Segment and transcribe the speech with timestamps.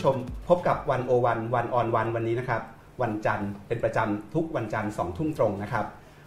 [0.00, 2.62] ผู้ชมพบกับวันโอวันวันออนวันวันนี้นะครับ
[3.02, 5.84] วันจันทร์เป็นประจำทุกวันจันทร์สองทุ่มตรงนะครับ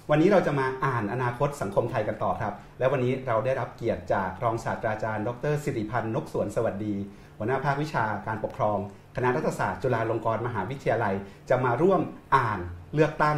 [0.10, 6.96] วันนี้เราจะมาอ่านอนาคตสังคมไทยกันต่อครับ และวันนี้เราได้รับเกียรติจากรองศาสตราจารย์ ดรสิริพันธ์นกสวนสวัสดี
[7.38, 8.78] หัวหน้าภาควิชาการปกครอง
[9.16, 11.14] คณะรัฐศาสตร์จุฬาลงกรณ์มหาวิทยาลัย
[11.50, 12.02] จะมาร่วม
[12.36, 12.60] อ่าน
[12.94, 13.38] เลือกตั้ง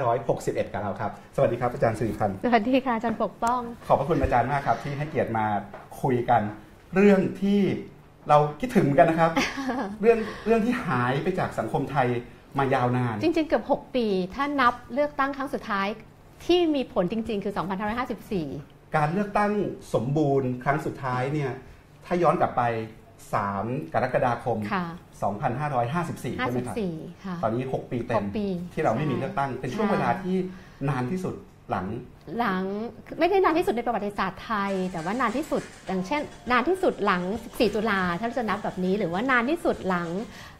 [0.00, 5.46] 2561 กับเราครับ สวัสดีครับอาจารย์สิริพันธ์ สวัสดีค่ะอาจารย์ปกป้อง ขอบพระคุณอาจารย์มากครับที่ให้เกียรติมา
[6.02, 6.42] คุยกัน
[6.94, 7.60] เรื่องที่
[8.28, 9.30] เราคิดถึงเหมือนกันนะครับ
[10.00, 12.08] เรื่องเรื่องที่หายไปจากสังคมไทย
[12.58, 15.86] มายาวนาน จริง ๆ เกือบ 6 ปี ถ้านับเลือกตั้งครั้งสุดท้าย
[16.46, 17.54] ที่มีผลจริง ๆ คือ
[18.24, 19.52] 2554 การเลือกตั้ง
[19.94, 21.50] สมบูรณ์ครั้งสุดท้ายเนี่ย
[22.06, 22.62] ถ้าย้อนกลับไป
[23.28, 24.86] 3 กรกฎาคมค่ะ
[25.62, 30.36] 2554 ใช่ไหมครับ54ค่ะตอนนี้ 6 ปีเต็มหกปีที่เราไม่ใช่มีเลือกตั้ง เป็นช่วงใช่เวลาที่
[30.88, 31.34] นานที่สุด
[31.70, 31.86] หลัง
[32.38, 32.62] หลัง
[33.18, 36.20] ไม่ได้นานที่สุดในประวัติศาสตร์ไทย แต่ว่านานที่สุดอย่างเช่น
[36.50, 40.08] นานที่สุดหลัง 14 ตุลาถ้าเราจะนับแบบนี้ หรือว่านานที่สุดหลัง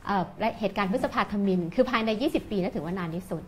[0.06, 3.42] เอ่อและเหตุการณ์พฤษภาธมิน คือภายใน 20 ปีนั่นถือว่านานที่สุด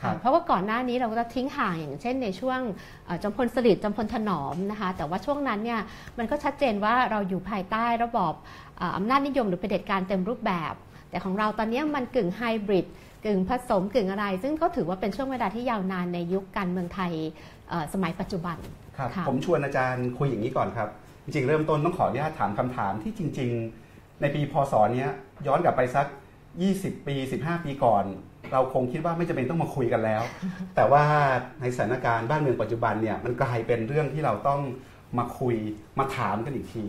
[0.00, 2.60] ครับเพราะว่าก่อนหน้านี้เราก็จะทิ้งห่างอย่างเช่นในช่วง
[3.06, 5.80] เอ่อจอมพลสฤษดิ์จอมพลถนอมนะคะ แต่ว่าช่วงนั้นเนี่ย
[6.18, 8.32] มันก็ชัดเจนว่าเราอยู่ภายใต้ระบอบ
[8.78, 10.74] เอ่ออำนาจนิยมหรือเผด็จการเต็มรูปแบบ
[11.10, 12.86] แต่ของเราตอนนี้มันกึ่งไฮบริด
[13.26, 17.12] กึ่งผสมกึ่งอะไร ซึ่งก็ถือว่าเป็นช่วงเวลาที่ยาวนานในยุคการเมืองไทย
[17.59, 17.59] เอ่อ
[17.94, 18.56] สมัยปัจจุบัน
[18.96, 20.88] ครับค่ะผมชวนอาจารย์คุยอย่างนี้ก่อนครับ
[21.24, 23.50] จริงๆ เริ่มต้นต้องขออนุญาตถามคำถามที่จริง
[23.86, 25.10] ๆ ในปีพศเนี้ย
[25.46, 26.06] ย้อนกลับไปสัก
[26.56, 28.04] 20 ปี 15 ปีก่อน
[28.52, 30.22] เราคงคิดว่าไม่จำเป็นต้องมาคุยกันแล้ว
[30.74, 31.04] แต่ว่า
[31.60, 34.60] ในสถานการณ์บ้านเมืองปัจจุบันเนี่ยมันกลายเป็นเรื่องที่เราต้อง
[35.18, 35.56] มาคุย
[35.98, 36.84] มาถามกันอีกที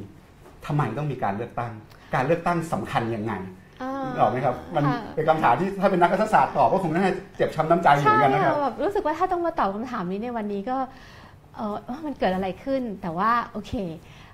[0.66, 1.74] ทำไมต้องมีการเลือกตั้ง
[2.16, 3.34] การเลือกตั้งสำคัญยังไง
[3.82, 10.78] อ่านึกออกไหมครับ มันค่ะเป็นคำถามที่ถ้าเป็นนักรัฐศาสตร์ตอบก็คงน่าจะเจ็บช้ำน้ำใจอยู่เหมือนกันนะครับใช่แบบรู้สึกว่าถ้าต้องมาตอบคำถามนี้ในวันนี้ก็
[11.56, 13.72] เออว่ามันเกิดอะไรขึ้น แต่ว่าโอเค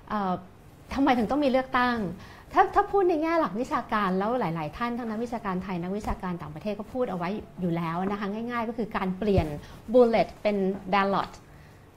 [0.08, 0.32] เอ่อ
[0.94, 1.96] ทำไมถึงต้องมีเลือกตั้ง
[2.54, 9.46] ถ้าถ้าพูดในแง่หลักวิชาการแล้วหลาย ๆ ท่านทั้งนักวิชาการไทยนักวิชาการต่างประเทศก็พูดเอาไว้อยู่แล้วนะคะง่าย ๆ ก็คือการเปลี่ยน
[9.92, 10.56] bullet เป็น
[10.92, 11.30] ballot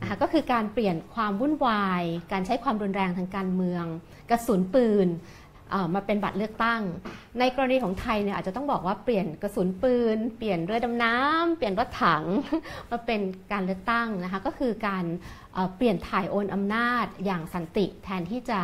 [0.02, 3.86] นะคะก็คือการเปลี่ยนความวุ่นวาย การใช้ความรุนแรงทางการเมือง
[4.30, 5.41] กระสุนปืนเอ่อ
[5.96, 6.82] มาเป็นบัตรเลือกตั้ง
[7.40, 12.24] ในกรณีของไทยเนี่ยอาจจะต้องบอกว่าเปลี่ยนกระสุนปืน เปลี่ยนเรือดำน้ำเปลี่ยนรถถัง
[12.92, 13.22] มาเป็น
[13.52, 15.06] การเลือกตั้งนะคะก็คือการ
[15.76, 18.60] เปลี่ยนถ่ายโอนอำนาจอย่างสันติแทนที่จะ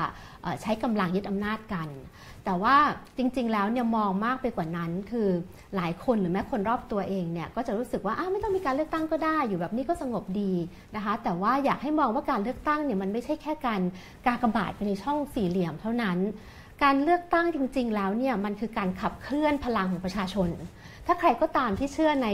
[0.62, 1.90] ใช้กำลังยึดอำนาจกัน
[2.46, 2.78] แต่ว่า
[3.18, 5.30] จริง ๆ แล้วเนี่ยมองมากไปกว่านั้น คือ
[5.76, 10.54] หลายคนหรือแม้คนรอบตัวเองเนี่ยก็จะรู้สึกว่าอ้าวไม่ต้องมีการเลือกตั้งก็ได้อยู่แบบนี้ก็สงบดี
[10.96, 13.82] นะคะ แต่ว่าอยากให้มองว่าการเลือกตั้งเนี่ยมันไม่ใช่แค่การ
[14.26, 16.18] กากบาทไปในช่องสี่เหลี่ยมเท่านั้น
[16.84, 20.50] การเลือกตั้งจริง ๆ แล้วเนี่ยมันคือการขับเคลื่อนพลังของประชาชน
[21.06, 22.30] ถ้าใครก็ตามที่เชื่อใน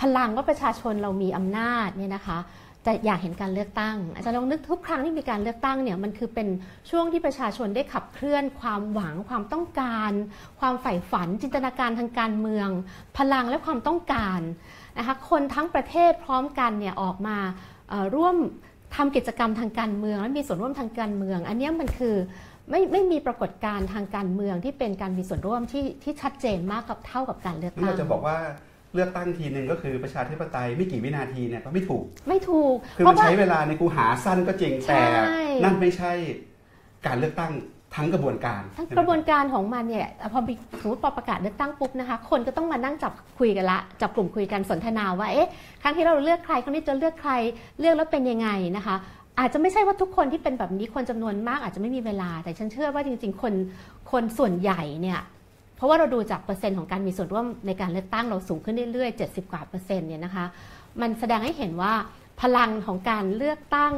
[0.00, 2.38] พลังว่าประชาชนเรามีอำนาจเนี่ยนะคะ
[2.86, 6.48] จะอยากเห็นการเลือกตั้ง อาจารย์ลองนึกทุกครั้งที่มีการเลือกตั้งเนี่ยมันคือเป็น
[6.90, 10.10] ช่วงที่ประชาชนได้ขับเคลื่อน ความหวังความต้องการ
[10.60, 12.68] ความใฝ่ฝัน จินตนาการทางการเมือง
[13.18, 14.40] พลังและความต้องการ
[14.98, 17.38] นะคะคนทั้งประเทศพร้อมกันเนี่ยออกมา
[18.16, 18.36] ร่วม
[18.96, 22.16] ทำกิจกรรมทางการเมือง และมีส่วนร่วมทางการเมือง อันนี้มันคือ
[22.70, 28.36] ไม่ไม่มีปรากฏการณ์ทางการเมืองที่เป็นการมีส่วนร่วมที่ที่ชัดเจนมากกับเท่ากับการเลือกนี่ตั้เรางจะบอกว่า
[28.94, 35.02] เลือกตั้งทีหนึ่งก็คือประชาธิปไตยไม่กี่วินาทีเนี่ยก็ไม่ถูก ไม่ถูก คือเพมันราะว่าใช้เวลาในกูหาสั้นก็จริงใช่แต่
[35.64, 36.12] นั่นไม่ใช่
[37.06, 37.52] การเลือกตั้ง
[37.96, 45.48] ทั้งกระบวนการ ทั้งใช่ไหมกระบวนการของมันเนี่ยพอมีสมมติพอประกาศเลือกตั้งปุ๊บนะคะ คนก็ต้องมานั่งจับคุยกันละ จับกลุ่มคุยกันสนทนาว่าเอ๊ะ
[45.82, 47.32] ครั้งที่เราเลือกใครครั้งนี้จะเลือกใคร
[47.80, 48.96] เลือกแล้วเป็นยังไงนะคะ
[49.40, 53.54] อาจจะไม่ใช่ว่าทุกคนที่เป็นแบบนี้คนจำนวนมากอาจจะไม่มีเวลา แต่ฉันเชื่อว่าจริง ๆ คน
[54.10, 55.20] คนส่วนใหญ่เนี่ย
[55.76, 60.44] เพราะว่าเราดูจากเปอร์เซ็นต์ของการมีส่วนร่วมในการเลือกตั้งเราสูงขึ้นเรื่อยๆ 70 กว่าเปอร์เซ็นต์เนี่ยนะคะ
[61.00, 61.92] มันแสดงให้เห็นว่า
[62.40, 63.94] พลังของการเลือกตั้ง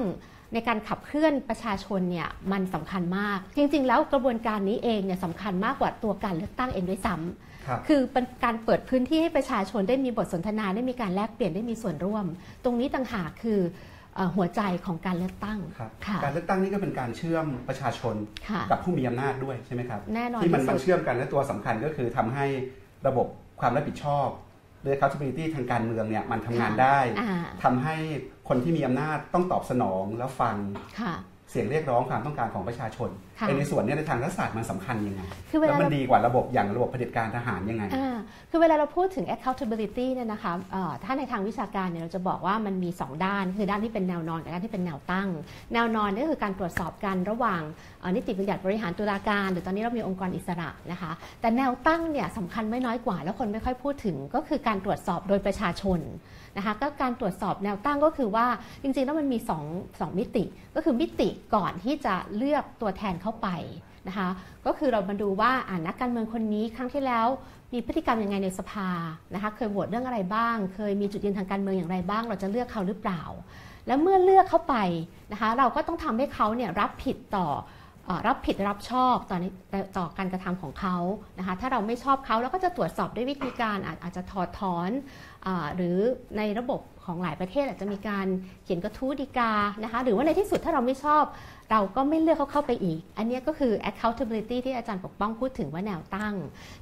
[0.52, 12.24] ในการขับเคลื่อนประชาชนเนี่ยมันสำคัญมาก จริง ๆ แล้วกระบวนการนี้เองเนี่ยสำคัญมากกว่าตัวการเลือกตั้งเองด้วยซ้ำครับคือเป็นการเปิดพื้นที่ให้ประชาชนได้มีบทสนทนาได้มีการแลกเปลี่ยนได้มีส่วนร่วม
[12.64, 13.90] ตรงนี้ต่างหากคือเอ่อ
[14.36, 18.14] หัวใจของการเลือกตั้งครับค่ะการเลือกตั้งนี่ก็เป็นการเชื่อมประชาชน
[18.48, 22.46] ค่ะกับผู้มีอำนาจด้วยใช่ไหมครับแน่นอนที่มันที่สุมันดเชื่อมกันและตัวสำคัญก็คือทำให้
[23.06, 23.26] ระบบ
[23.60, 24.28] ความรับผิดชอบ
[24.82, 27.32] หรือ accountability ทางการเมืองเนี่ยมันทำงานได้อ่า
[27.64, 27.96] ทำให้
[28.48, 30.56] คนที่มีอำนาจต้องตอบสนองแล้วฟัง
[31.00, 31.14] ค่ะ
[31.52, 38.16] เสียงเรียกร้องความต้องการของประชาชนค่ะไอ้ในส่วนเนี้ในทางรัฐศาสตร์มันสำคัญยังไงคือเวแล้วลามันเราดีกว่าระบบอย่างระบบเผด็จการทหารยังไงอ่า
[38.50, 45.28] คือเวลาเราพูดถึง accountability เนี่ยนะคะเอ่อถ้าในทางวิชาการเนี่ยเราจะบอกว่ามันมี 2 ด้าน คือด้านที่เป็นแนวนอนกับด้านที่เป็นแนวตั้ง
[45.74, 47.62] แนวนอนเนี่ยก็คือการตรวจสอบกันระหว่าง
[48.00, 56.00] เอ่อนิติบัญญัติบริหารตุลาการ หรือตอนนี้เรามีองค์กรอิสระนะคะ แต่แนวตั้งเนี่ยสำคัญไม่น้อยกว่าแล้วคนไม่ค่อยพูดถึงก็คือการตรวจสอบโดยประชาชน
[56.56, 58.46] นะคะก็การตรวจสอบแนวตั้งก็คือว่า
[58.82, 60.44] จริงๆแล้วมันมี2งมิติ
[60.74, 63.48] ก็คือมิติก่อนที่จะเลือกตัวแทนเข้าไป
[64.08, 64.28] นะคะ
[64.66, 67.26] ก็คือเรามาดูว่าอ่านักการเมืองคนนี้ครั้งที่แล้ว
[67.72, 68.90] มีพฤติกรรมยังไงในสภา
[69.34, 73.22] นะคะเคยโหวตเรื่องอะไรบ้าง เคยมีจุดยืนทางการเมืองอย่างไรบ้าง เราจะเลือกเขาหรือเปล่า
[73.86, 74.76] แล้วเมื่อเลือกเข้าไป
[75.32, 77.48] นะคะเราก็ต้องทำให้เขาเนี่ยรับผิดต่อ
[78.26, 79.44] รับผิดรับชอบต่อน
[79.96, 80.96] ต่อการกระทำของเขา
[81.38, 84.90] นะคะถ้าเราไม่ชอบเขาเราก็จะตรวจสอบด้วยวิธีการอาจจะถอดถอน
[85.76, 85.96] หรือ
[86.36, 88.26] ในระบบของหลายประเทศอาจจะมีการ
[88.64, 89.52] เขียนกระทู้ดีกา
[89.82, 91.24] นะคะหรือว่าในที่สุดถ้าเราไม่ชอบ
[91.70, 96.34] เราก็ไม่เลือกเขาเข้าไปอีก อันนี้ก็คือ accountability ที่อาจารย์ปกป้องพูดถึงว่าแนวตั้ง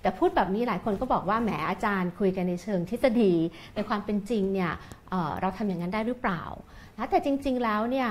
[0.02, 3.32] แต่พูดแบบนี้หลายคนก็บอกว่าแหมอาจารย์คุยกันในเชิงทฤษฎี
[3.74, 4.72] ในความเป็นจริงเนี่ย
[5.10, 6.42] เเราทำอย่างนั้นได้หรือเปล่า
[6.96, 8.08] นะแต่จริง ๆแล้วเนี่ย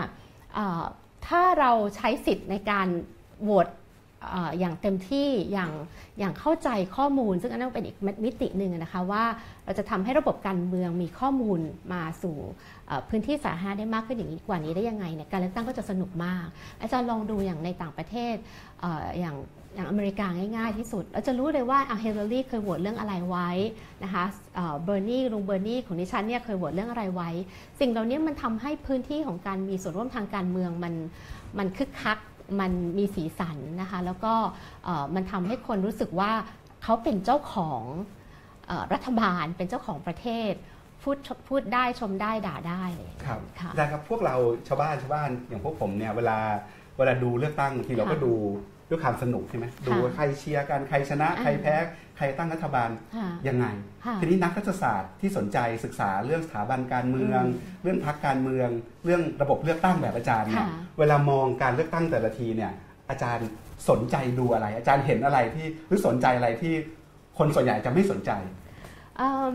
[1.28, 2.88] ถ้าเราใช้สิทธิ์ในการ
[3.44, 3.68] โหวต
[4.30, 5.72] เอ่ออย่างเต็มที่อย่าง
[6.20, 9.26] อย่างเข้าใจข้อมูล ซึ่งอันนั้นเป็นอีกมิติหนึ่งนะคะว่า
[9.70, 11.60] เราจะทำให้ระบบการเมืองมีข้อมูล
[11.94, 12.38] มาสู่
[13.10, 16.46] พื้นที่สาธารณะได้มากขึ้นอย่างนี้กว่านี้ได้ยังไงเนี่ยการเลือกตั้งก็จะสนุกมาก
[16.82, 18.36] อาจารย์ลองดูอย่างในต่างประเทศ
[18.84, 18.86] อ
[19.20, 19.36] อย่าง
[19.76, 20.28] อย่างอเมริกา
[20.58, 23.50] ง่ายๆที่สุด เราจะรู้เลยว่าเฮเลอรี่เคยโหวตเรื่องอะไรไว้
[24.04, 24.26] นะคะ
[24.84, 27.30] เบอร์นีลุงเบอร์นีของดิฉันเนี่ยเคยโหวตเรื่องอะไรไว้
[27.80, 30.94] สิ่งเหล่านี้มันทำให้พื้นที่ของการมีส่วนร่วมทางการเมืองมัน
[31.58, 32.18] มันคึกคัก
[32.60, 34.34] มันมีสีสันนะคะ แล้วก็
[35.16, 36.32] มันทำให้คนรู้สึกว่า
[36.84, 37.82] เขาเป็นเจ้าของ
[38.94, 40.54] รัฐบาลเป็นเจ้าของประเทศ
[41.04, 41.18] พูด
[41.48, 44.36] พูดได้ชมได้ด่าได้เลยครับค่ะได้ครับพวกเรา
[44.68, 46.38] ชาวบ้านชาวบ้านอย่างพวกผมเนี่ยเวลา
[46.98, 48.34] เวลาดูเลือกตั้งทีเราก็ค่ะดู
[48.90, 51.76] ด้วยความสนุกใช่ไหมดูว่าใครเชียร์กันใครชนะอ่าใครแพ้
[52.18, 53.66] ใครตั้งรัฐบาลค่ะยังไง
[54.06, 57.42] ค่ะทีนี้นักรัฐศาสตร์ที่สนใจศึกษาเรื่องสถาบันการเมือง
[57.84, 58.70] เรื่องพรรคการเมือง
[59.06, 60.70] เรื่องระบบเลือกตั้งแบบอาจารย์เนี่ยค่ะ
[61.00, 62.72] เวลามองการเลือกตั้งแต่ละทีเนี่ย
[63.10, 63.48] อาจารย์
[63.90, 66.74] สนใจดูอะไร อาจารย์เห็นอะไรที่หรือสนใจอะไรที่
[67.40, 68.32] คนส่วนใหญ่จะไม่สนใจ
[69.18, 69.54] เอิ่ม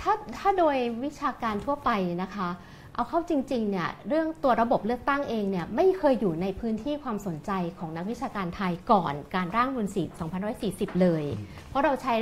[0.00, 1.90] ถ้าถ้าโดยวิชาการทั่วไป
[2.22, 2.48] นะคะ
[2.94, 11.24] เอาเข้าจริงๆเนี่ยเรื่องตัวระบบเลือกตั้งเองเนี่ยไม่เคยอยู่ในพื้นที่ความสนใจของนักวิชาการไทยก่อนการร่างรัฐธรรมนูญ4 2540 เลย
[11.68, 12.14] เพราะเราใช้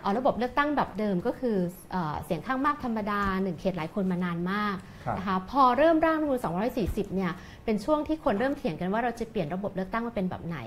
[0.00, 1.56] เอ่อระบบเลือกตั้งแบบเดิมก็คือ
[1.90, 6.40] เออเสียงข้างมากธรรมดาหนึ่งเขตหลายคนมานานมากครับ นะคะพอเริ่มร่างรัฐธรรมนูญ
[6.76, 7.32] 240 เนี่ย
[7.64, 10.58] เป็นช่วงที่คนเริ่มเถียงกันว่าเราจะเปลี่ยนระบบเลือกตั้งมาเป็นแบบไหน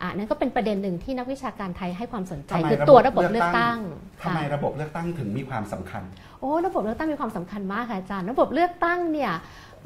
[0.00, 3.78] อะนั่นก็เป็นประเด็นหนึ่งที่นักวิชาการไทยให้ความสนใจทำไมคือตัวระบบเลือกตั้ง
[4.22, 6.02] ทำไมค่ะระบบเลือกตั้งถึงมีความสำคัญ
[6.40, 9.32] โอ้ระบบเลือกตั้งมีความสำคัญมากค่ะอาจารย์ระบบเลือกตั้งเนี่ย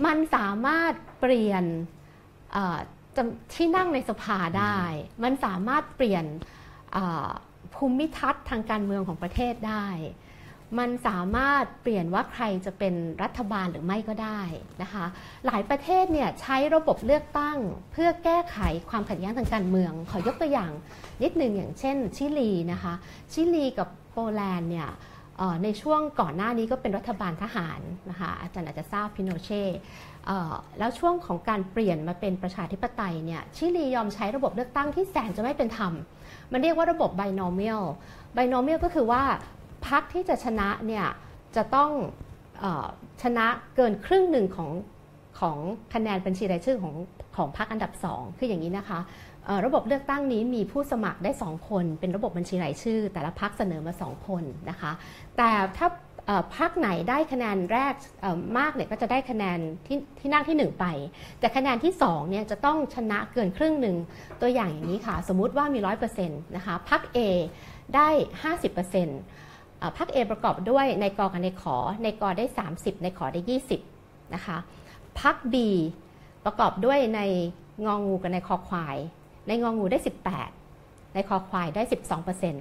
[0.06, 1.64] มันสามารถเปลี่ยน
[2.52, 2.78] เอ่อ
[3.16, 4.78] จำที่นั่งในสภาได้
[5.22, 6.24] มันสามารถเปลี่ยน
[6.92, 7.28] เอ่อ
[7.74, 9.86] ภูมิทัศน์ทางการเมืองของประเทศได้
[10.78, 14.40] มันสามารถเปลี่ยนว่าใครจะเป็นรัฐบาลหรือไม่ก็ได้
[14.82, 15.04] นะคะ
[15.46, 17.58] หลายประเทศเนี่ยใช้ระบบเลือกตั้ง
[17.92, 18.58] เพื่อแก้ไข
[18.90, 20.72] ความขัดแย้งทางการเมือง ขอยกตัวอย่าง
[21.22, 22.92] นิดหนึ่งอย่างเช่น ชิลีนะคะ
[23.32, 24.88] ชิลีกับโปแลนด์เนี่ย
[25.64, 27.80] ในช่วงก่อนหน้านี้ก็เป็นรัฐบาลทหาร
[28.10, 29.64] นะคะอาจารย์อาจจะทราบพิโนเช่
[30.78, 35.92] แล้วช่วงของการเปลี่ยนมาเป็นประชาธิปไตยเนี่ยชิลียอมใช้ระบบเลือกตั้งที่แสนจะไม่เป็นธรรม
[36.52, 37.84] มันเรียกว่าระบบ binomial
[38.36, 39.22] binomial ก็คือว่า
[39.88, 41.06] พรรคที่จะชนะเนี่ย
[41.56, 41.90] จะต้อง
[42.62, 42.64] อ
[43.22, 43.46] ชนะ
[43.76, 44.70] เกินครึ่งหนึ่งของ
[45.40, 45.56] ของ
[45.94, 46.94] คะแนนบัญชีรายชื่อของ
[47.36, 49.00] ของพรรคอันดับสองคืออย่างนี้นะคะ
[49.66, 54.92] ระบบเลือกตั้งนี้มีผู้สมัครได้ 2 คน เป็นระบบบัญชีรายชื่อ แต่ละพรรคเสนอมา 2 คนนะคะ
[55.36, 55.88] แต่ถ้า
[56.56, 57.94] พรรคไหนได้คะแนนแรก
[58.58, 60.86] มากเนี่ยก็จะได้คะแนนที่ที่นั่งที่ 1 ไป
[61.40, 63.96] แต่คะแนนที่2เนี่ยจะต้องชนะเกินครึ่งหนึ่ง
[64.40, 65.78] ตัวอย่างอย่างนี้ค่ะ สมมุติว่ามี
[66.18, 67.18] 100%นะคะพรรค A
[67.94, 68.08] ได้
[68.44, 69.49] 50%
[69.80, 72.44] เอ่อพรรค A ประกอบด้วยในกอกับในขอ ในกอได้
[72.74, 73.40] 30 ในขอได้
[73.86, 74.56] 20นะคะ
[75.20, 75.54] พรรค B
[76.44, 77.20] ประกอบด้วยใน
[77.86, 78.96] งองูกับในคอควาย
[79.48, 79.98] ในงองูได้
[80.56, 81.82] 18 ในคอควายได้
[82.22, 82.54] 12%น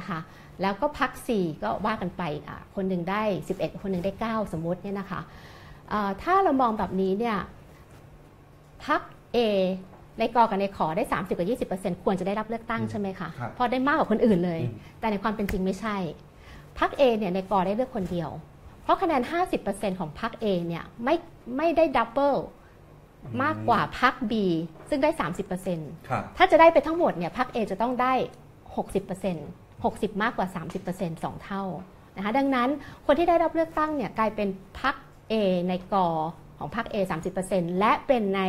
[0.00, 0.18] ะคะ
[0.62, 5.20] แล้วก็พัก 4 ก็ว่ากันไปอะคนหนึ่งได้ 11 คนหนึ่งได้ 9 สมมติเนี่ยนะคะ
[5.90, 7.36] เอ่อถ้าเรามองแบบนี้เนี่ย
[8.84, 9.00] พัก
[9.36, 9.38] A
[10.18, 15.96] ในกอกับในขอได้ 30 กับ 20%ควรจะได้รับเลือกตั้งใช่ไหมคะครับเพราะได้มากกว่าคนอื่นเลยอืมแต่ในความเป็นจริงไม่ใช่
[16.78, 18.30] พัก A เนี่ยในกอได้เลือกคนเดียว
[18.82, 19.22] เพราะคะแนน
[19.60, 21.14] 50%ของพัก A เนี่ยไม่
[21.56, 22.34] ไม่ได้ดับเบิล
[23.42, 24.32] มากกว่าพัก B
[24.88, 25.10] ซึ่งได้
[25.58, 28.14] 30%ครับถ้าจะได้ไปทั้งหมดเนี่ยพรรค A จะต้องได้
[28.94, 30.46] 60% 60 มากกว่า
[30.86, 31.64] 30% 2 เท่า
[32.16, 32.68] นะคะดังนั้น
[33.06, 34.48] คนที่ได้รับเลือกตั้งเนี่ยกลายเป็น
[34.80, 34.94] พรรค
[35.32, 35.34] A
[35.68, 36.08] ในกอ
[36.58, 36.96] ของพรรค A
[37.38, 38.42] 30%และเป็นใน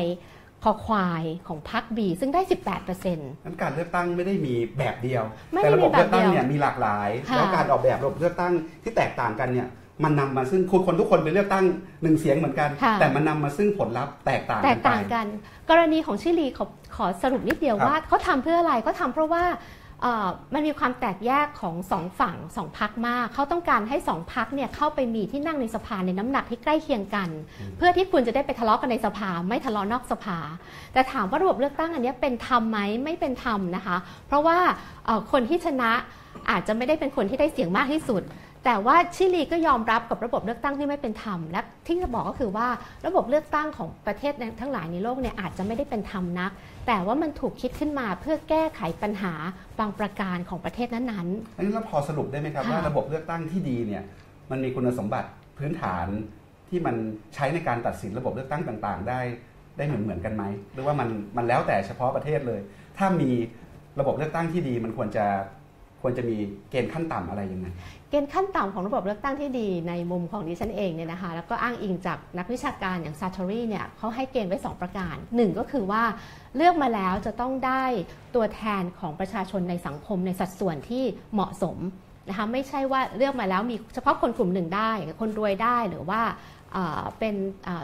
[0.63, 2.41] คอควายของพรรค B ซึ่งได้
[2.77, 9.67] 18%นั้นการเลือกตั้งไม่ได้มีแบบเดียวไม่แต่ได้ระมีบบเลือกตั้งแบบเดียวเนี่ยมีหลากหลายค่ะแล้วการออกแบบระบบเลือกตั้งที่แตกต่างกันเนี่ย
[10.03, 11.65] มันนำมาซึ่งคนคนทุกคนไปเลือกตั้ง
[12.03, 15.25] หนึ่งเสียงเหมือนกันค่ะแต่มันนำมาซึ่งผลลัพธ์แตกต่างแตกักนไปต่างกัน
[15.69, 19.55] กรณีของชิลีขอขอสรุปนิดเดียวครับว่าเขาทำเพื่ออะไรเขาทำเพราะว่าเอ่อ
[20.53, 27.29] มันมีความแตกแยกของสองฝั่งสองพักมาก เขาต้องการให้สองพักเนี่ยเข้าไปมีที่นั่งในสภาในน้ำหนักที่ใกล้เคียงกัน
[27.77, 30.37] เพื่อที่คุณจะได้ไปทะเลาะกันในสภา ไม่ทะเลาะนอกสภา
[30.93, 34.57] แต่ถามว่าระบบเลือกตั้งอันเนี้ยเป็นธรรมไหมไม่เป็นธรรมนะคะ เพราะว่า
[35.05, 35.91] เอ่อคนที่ชนะ
[36.49, 38.23] อาจจะไม่ได้เป็นคนที่ได้เสียงมากที่สุด
[38.65, 42.67] แต่ว่าชิลีก็ยอมรับกับระบบเลือกตั้งที่ไม่เป็นธรรมและที่จะบอกก็คือว่า
[43.07, 46.51] ระบบเลือกตั้งของประเทศทั้งหลายในโลกเนี่ยอาจจะไม่ได้เป็นธรรมนัก
[46.87, 49.33] แต่ว่ามันถูกคิดขึ้นมาเพื่อแก้ไขปัญหา
[49.79, 51.05] บางประการของประเทศนั้น
[51.57, 54.03] อันนี้เราพอสรุปได้ไหมครับค่ะว่าระบบเลือกตั้งที่ดีเนี่ย
[54.51, 56.07] มันมีคุณสมบัติพื้นฐาน
[56.69, 56.95] ที่มัน
[57.35, 59.19] ใช้ในการตัดสินระบบเลือกตั้งต่างๆ ได้
[59.77, 62.59] ได้เหมือนเหมือนๆกันไหมหรือว่ามันมันแล้วแต่เฉพาะประเทศเลย
[62.97, 63.29] ถ้ามี
[63.99, 65.25] ระบบเลือกตั้งที่ดีมันควรจะ
[66.01, 66.37] ควรจะมี
[66.69, 76.03] เกณฑ์ขั้นต่ำอะไรยังไงๆ เกณฑ์ขั้นต่ำของระบบเลือกตั้งที่ดีในมุมของดิฉันเองเนี่ยนะคะแล้วก็อ้างอิงจากนักวิชาการอย่างซา t ต r รีเนี่ยเขาให้เกณฑ์ไว้ 2 ประการหนึ่งก็คือว่า
[76.55, 77.83] เลือกมาแล้วจะต้องได้
[78.35, 81.77] ตัวแทนของประชาชนในสังคมในสัดส่วนที่เหมาะสม
[82.29, 86.21] นะคะไม่ใช่ว่าเลือกมาแล้วมีเฉพาะคนกลุ่มหนึ่งได้ คนรวยได้หรือว่า
[87.19, 87.36] เป็น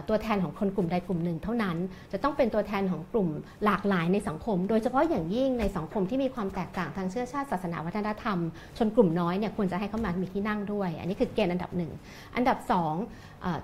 [0.10, 1.78] ตัวแทนของคนกลุ่มใดกลุ่มหนึ่งเท่านั้น
[2.12, 3.30] จะต้องเป็นตัวแทนของกลุ่ม
[3.66, 8.38] หลากหลายในสังคม โดยเฉพาะอย่างยิ่งในสังคมที่มีความแตกต่างทางเชื้อชาติศาสนาวัฒนธรรม
[8.78, 11.92] ชนกลุ่มน้อยเนี่ยควรจะให้เข้ามามีที่นั่งด้วย อันนี้คือเกณฑ์อันดับหนึ่ง
[12.36, 12.94] อันดับสอง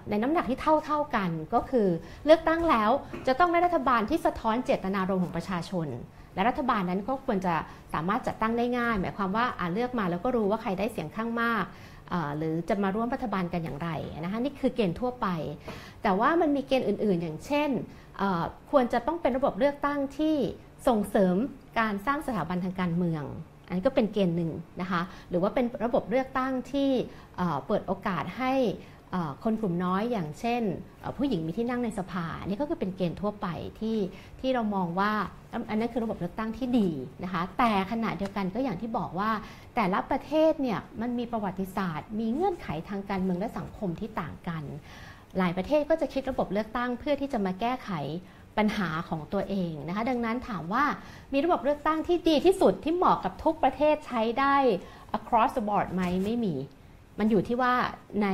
[0.09, 1.87] ในน้ำหนักที่เท่าเท่ากันก็คือ
[2.25, 2.89] เลือกตั้งแล้ว
[3.27, 5.87] จะต้องได้รัฐบาลที่สะท้อนเจตนารมณ์ของประชาชน
[6.35, 7.55] และรัฐบาลนั้นก็ควรจะ
[7.93, 11.63] สามารถจัดตั้งได้ง่าย หมายความว่าอ่าเลือกมาแล้วก็รู้ว่าใครได้เสียงข้างมาก
[12.37, 13.89] หรือจะมาร่วมรัฐบาลกันอย่างไร
[14.23, 15.27] นะคะนี่คือเกณฑ์ทั่วไป
[16.03, 17.69] แต่ว่ามันมีเกณฑ์อื่น ๆ อย่างเช่น
[18.71, 20.35] ควรจะต้องเป็นระบบเลือกตั้งที่
[20.87, 21.35] ส่งเสริม
[21.79, 23.23] การสร้างสถาบันทางการเมือง
[23.67, 24.51] อันนี้ก็เป็นเกณฑ์หนึ่ง
[24.81, 26.89] นะคะหรือว่าเป็นระบบเลือกตั้งที่
[27.67, 28.53] เปิดโอกาสให้
[29.43, 30.61] คนกลุ่มน้อยอย่างเช่น
[31.17, 33.47] ผู้หญิงมีที่นั่งในสภาอันนี่ก็คือเป็นเกณฑ์ทั่วไป
[33.79, 33.97] ที่
[34.39, 35.11] ที่เรามองว่า
[35.69, 36.89] อันนั้นคือระบบเลือกตั้งที่ดี
[37.23, 39.31] นะคะแต่ขณะเดียวกันก็อย่างที่บอกว่า
[39.75, 44.63] แต่ละประเทศเนี่ยมันมีประวัติศาสตร์ มีเงื่อนไขทางการเมืองและสังคมที่ต่างกัน
[45.37, 47.91] หลายประเทศก็จะคิดระบบเลือกตั้งเพื่อที่จะมาแก้ไข
[48.57, 50.85] ปัญหาของตัวเองนะคะดังนั้นถามว่า
[51.33, 54.55] มีระบบเลือกตั้งที่ดีที่สุดที่เหมาะกับทุกประเทศใช้ได้
[55.17, 56.55] across the board ไหมไม่มี
[57.19, 57.73] มันอยู่ที่ว่า
[58.23, 58.27] ใน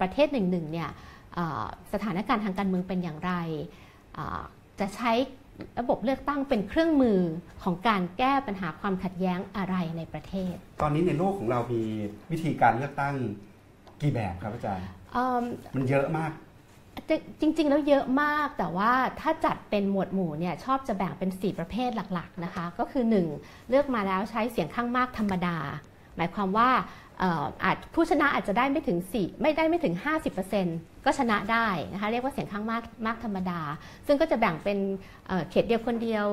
[0.00, 0.90] ประเทศหนึ่งๆเนี่ย
[1.34, 3.32] เอ่อสถานการณ์ทางการเมืองเป็นอย่างไร
[4.14, 4.40] เอ่อ
[4.80, 5.12] จะใช้
[5.80, 7.20] ระบบเลือกตั้งเป็นเครื่องมือ
[7.62, 11.82] ของการแก้ปัญหาความขัดแย้งอะไรในประเทศ ตอนนี้ในโลกของเรามี
[12.30, 13.14] วิธีการเลือกตั้ง
[14.00, 16.32] กี่แบบครับอาจารย์เอิ่มมันเยอะมาก
[17.40, 23.04] จริง ๆ แล้วเยอะมากแต่ว่าถ้าจัดเป็นหมวดหมู่เนี่ยชอบจะแบ่งเป็น 4 ประเภทหลักๆนะคะ ก็คือ
[23.36, 25.56] 1 เลือกมาแล้วใช้เสียงข้างมากธรรมดา
[26.16, 26.70] หมายความว่า
[27.09, 29.94] เอาจผู้ชนะอาจจะได้ไม่ถึง 4 ไม่ได้ไม่ถึง
[30.50, 33.60] 50%ก็ชนะได้นะคะเรียกว่าเสียงข้างมากมากธรรมดา
[34.06, 34.78] ซึ่งก็จะแบ่งเป็น
[35.26, 36.26] เอ่อเขตเดียวคนเดียว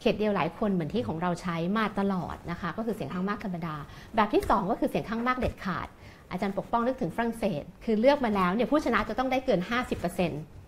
[0.00, 3.74] เขตเดียวหลายคนเหมือนที่ของเราใช้มาตลอดนะคะก็คือเสียงข้างมากธรรมดา
[4.16, 5.88] แบบที่ 2 ก็คือเสียงข้างมากเด็ดขาด
[6.30, 9.60] อาจารย์ปกป้องนึกถึงฝรั่งเศส คือเลือกมาแล้วเนี่ยผู้ชนะจะต้องได้เกิน
[10.14, 10.59] 50%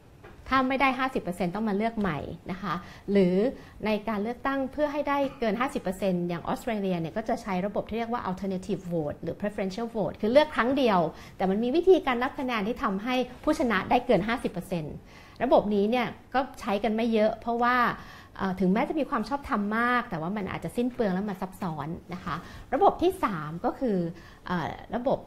[0.49, 0.89] ถ้าไม่ได้
[1.23, 2.19] 50%ต้องมาเลือกใหม่
[2.51, 2.75] นะคะ
[3.11, 3.35] หรือ
[3.87, 5.55] ในการเลือกตั้งเพื่อให้ได้เกิน
[5.91, 11.01] 50%อย่างออสเตรเลียเนี่ยก็จะใช้ระบบที่เรียกว่า alternative vote หรือ preferential vote คือเลือกครั้งเดียว
[11.37, 14.21] แต่มันมีวิธีการนับคะแนนที่ทำให้ผู้ชนะได้เกิน
[14.83, 17.77] 50%ระบบนี้เนี่ยก็ใช้กันไม่เยอะ เพราะว่า
[18.61, 22.35] ถึงแม้จะมีความชอบธรรมมาก แต่ว่ามันอาจจะสิ้นเปลืองแล้วมันซับซ้อนนะคะ
[22.75, 23.97] ระบบที่ 3 ก็คือ
[24.49, 24.51] อ
[24.97, 25.19] ระบบ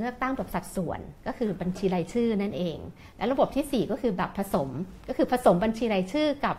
[0.00, 2.78] เลือกตั้งแบบสัดส่วนก็คือบัญชีรายชื่อนั่นเอง
[3.16, 4.68] และระบบทีสี่4 ก็คือแบบผสม
[5.08, 6.56] ก็คือผสมบัญชีรายชื่อกับ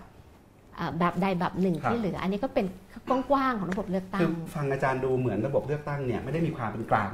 [0.75, 2.65] เอ่อแบบใดแบบหนึ่งครับที่เหลือ อันนี้ก็เป็น
[3.09, 7.11] กว้างๆของระบบเลือกตั้คืองฟังอาจารย์ดูเหมือนระบบเลือกตั้งเนี่ยไม่ได้มีความเป็นกลาง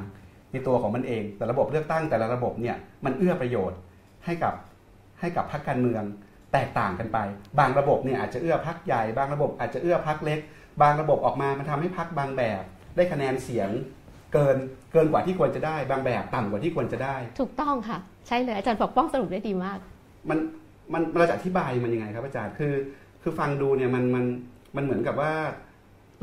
[0.51, 3.79] ในตัวของมันเอง แต่ระบบเลือกตั้งแต่ละระบบเนี่ยมันเอื้อประโยชน์
[4.25, 4.53] ให้กับ
[5.19, 6.03] ให้กับพรรคการเมือง
[6.53, 7.17] แตกต่างกันไป
[7.59, 10.39] บางระบบเนี่ยอาจจะเอื้อพรรคใหญ่ บางระบบอาจจะเอื้อพรรคเล็ก
[10.81, 12.63] บางระบบออกมามันทำให้พรรคบางแบบ
[12.95, 13.69] ได้คะแนนเสียง
[14.33, 19.77] เกินเกินกว่าที่ควรจะได้ บางแบบต่ำกว่าที่ควรจะได้ ถูกต้องค่ะ ใช่เลยอาจารย์ปกป้องสรุปได้ดีมาก
[20.29, 20.39] มัน
[20.93, 22.73] มันเราจะอธิบายมันยังไงครับอาจารย์คือ
[23.21, 24.25] คือฟังดูเนี่ยมันมัน
[24.75, 25.33] มันเหมือนกับว่า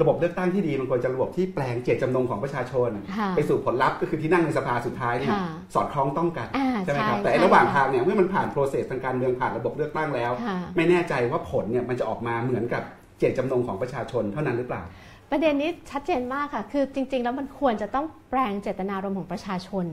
[0.00, 12.82] ระบบเลือกตั้งที่ดีมันควรจะระบบที่แปลงเจตจำนงของประชาชนค่ะไปสู่ผลลัพธ์ก็คือที่นั่งในสภาสุดท้ายเนี่ยค่ะสอดคล้องต้องกันอ่าใช่ไหมครับใช่แต่ไอ้ใช่ระหว่างค่ะทางเนี่ยเมื่อมันผ่านโปรเซสทางการเมืองผ่านระบบเลือกตั้งแล้วค่ะไม่แน่ใจว่าผลเนี่ยมันจะออกมาเหมือนกับ
[13.18, 14.82] เจตจำนงของประชาชนเท่านั้นหรือเปล่า
[15.30, 19.86] ประเด็นนี้ชัดเจนมากค่ะ คือจริง ๆ แล้วมันควรจะต้องแปลงเจตนารมณ์ของประชาชน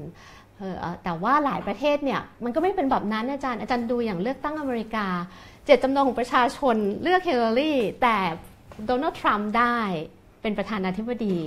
[1.03, 5.05] แต่ว่าหลายประเทศเนี่ยมันก็ไม่เป็นแบบนั้นอาจารย์ อาจารย์ดูอย่างเลือกตั้งอเมริกา
[5.65, 8.17] เจตจำนงของประชาชนเลือกฮิลลารีแต่
[8.85, 9.77] โดนัลด์ทรัมป์ได้
[10.41, 11.37] เป็นประธานาธิบดี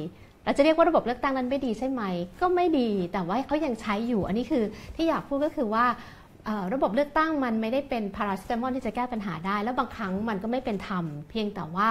[0.44, 2.02] เราจะเรียกว่าระบบเลือกตั้งนั้นไม่ดีใช่ไหม
[2.40, 4.64] ก็ไม่ดี แต่ว่าเขายังใช้อยู่ อันนี้คือ
[4.96, 5.84] ที่อยากพูดก็คือว่า
[6.74, 11.88] ระบบเลือกตั้งมันไม่ได้เป็นพาราเซตามอลที่จะแก้ปัญหาได้ แล้วบางครั้งมันก็ไม่เป็นธรรม เพียงแต่ว่า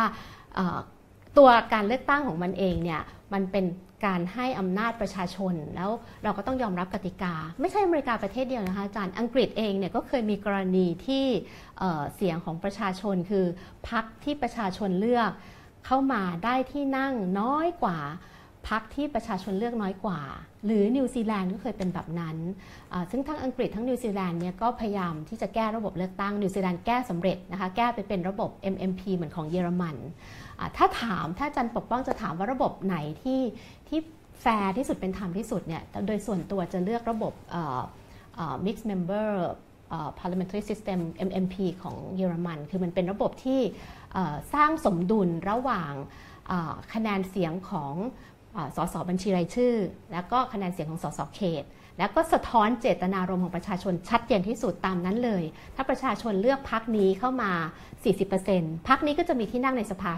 [1.38, 3.02] ตัวการเลือกตั้งของมันเองเนี่ย
[3.34, 3.66] มันเป็น
[4.06, 5.90] การให้อำนาจประชาชน แล้ว
[6.24, 11.26] เราก็ต้องยอมรับกติกา ไม่ใช่อเมริกาประเทศเดียวนะคะอาจารย์อังกฤษเองเนี่ยก็เคยมีกรณีที่
[12.16, 13.46] เสียงของประชาชนคือ
[13.90, 15.32] พรรคที่ประชาชนเลือก
[15.86, 17.98] เข้ามาได้ที่นั่งน้อยกว่า
[18.70, 20.22] พรรคที่ประชาชนเลือกน้อยกว่า
[20.66, 22.38] หรือนิวซีแลนด์ก็เคยเป็นแบบนั้น
[23.12, 29.96] ซึ่งทั้งอังกฤษทั้งนิวซีแลนด์เนี่ยก็พยายามที่จะแก้ระบบเลือกตั้งนิวซีแลนด์แก้สำเร็จนะคะแก้ไปเป็นระบบ MMP เหมือนของเยอรมัน
[30.78, 33.42] ถ้าถามถ้าจันปกป้องจะถามว่าระบบไหนที่
[33.90, 34.00] ที่
[34.42, 37.34] แฟร์ที่สุดเป็นธรรมที่สุดเนี่ยโดยส่วนตัวจะเลือกระบบ
[38.66, 39.28] mixed member
[40.20, 43.62] parliamentary system MMP ของเยอรมัน คือมันเป็นระบบที่
[44.54, 45.94] สร้างสมดุลระหว่าง
[46.94, 47.94] คะแนนเสียงของ
[48.76, 49.76] สสบัญชีรายชื่อ
[50.14, 51.64] แล้วก็คะแนนเสียงของสสเขต
[51.98, 55.44] แล้วก็สะท้อนเจตนารมณ์ของประชาชนชัดเจนที่สุดตามนั้นเลย
[55.76, 57.52] ถ้าประชาชนเลือกพักนี้เข้ามา
[58.20, 60.12] 40%พักนี้ก็จะมีที่นั่งในสภา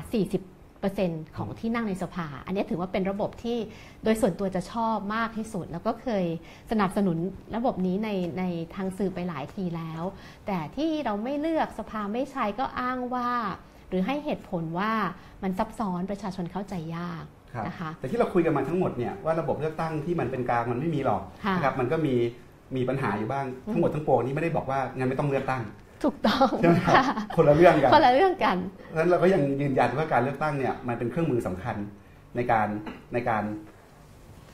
[0.65, 3.57] 40%ของที่นั่งในสภา อันนี้ถือว่าเป็นระบบที่
[4.03, 6.25] โดยส่วนตัวจะชอบมากที่สุด แล้วก็เคย
[6.71, 7.17] สนับสนุน
[7.55, 8.43] ระบบนี้ในใน
[8.75, 10.03] ทางสื่อไปหลายทีแล้ว
[10.47, 13.31] แต่ที่เราไม่เลือกสภาไม่ใช้ก็อ้างว่า
[13.89, 14.93] หรือให้เหตุผลว่า
[15.43, 17.25] มันซับซ้อนประชาชนเข้าใจยาก
[17.67, 21.21] นะคะแต่ที่เราคุยกันมาทั้งหมดเนี่ยว่าระบบเลือกตั้งที่มันเป็นกลางมันไม่มีหรอก
[21.55, 22.15] นะครับมันก็มี
[22.75, 25.61] มีปัญหาอยู่บ้างทั้งหมดทั้งปวงนี้ไม่ได้บอกว่างั้นไม่ต้องเลือกตั้ง
[26.03, 26.79] ถูกต้องใช่ไหม
[27.37, 28.57] คนละเรื่องกันคนละเรื่องกัน
[28.91, 31.75] ดังนั้นเราก็ยังยืนยันว่าการเลือกตั้งเนี่ยมันเป็นเครื่องมือสำคัญ
[32.35, 32.67] ในการ
[33.13, 33.43] ในการ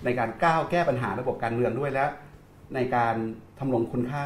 [0.06, 2.06] ในการก้าวแก้ปัญหาระบบการเมืองด้วยและ
[2.76, 3.16] ในการ
[3.60, 4.26] ทำลงคุณค่า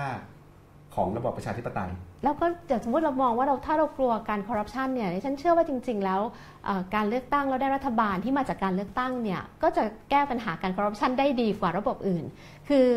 [0.95, 1.91] ของระบบประชาธิปไตย
[2.25, 6.21] แล้วก็อย่างสมมติเรามองว่าเราถ้าเรากลัวการคอร์รัปชันเนี่ยฉันเชื่อว่าจริง ๆ แล้ว
[6.95, 12.25] การเลือกตั้งเราได้รัฐบาลที่มาจากการเลือกตั้งเนี่ยก็จะแก้ปัญหาการคอร์รัปชันได้ดีกว่าระบบอื่น
[12.69, 12.87] คือ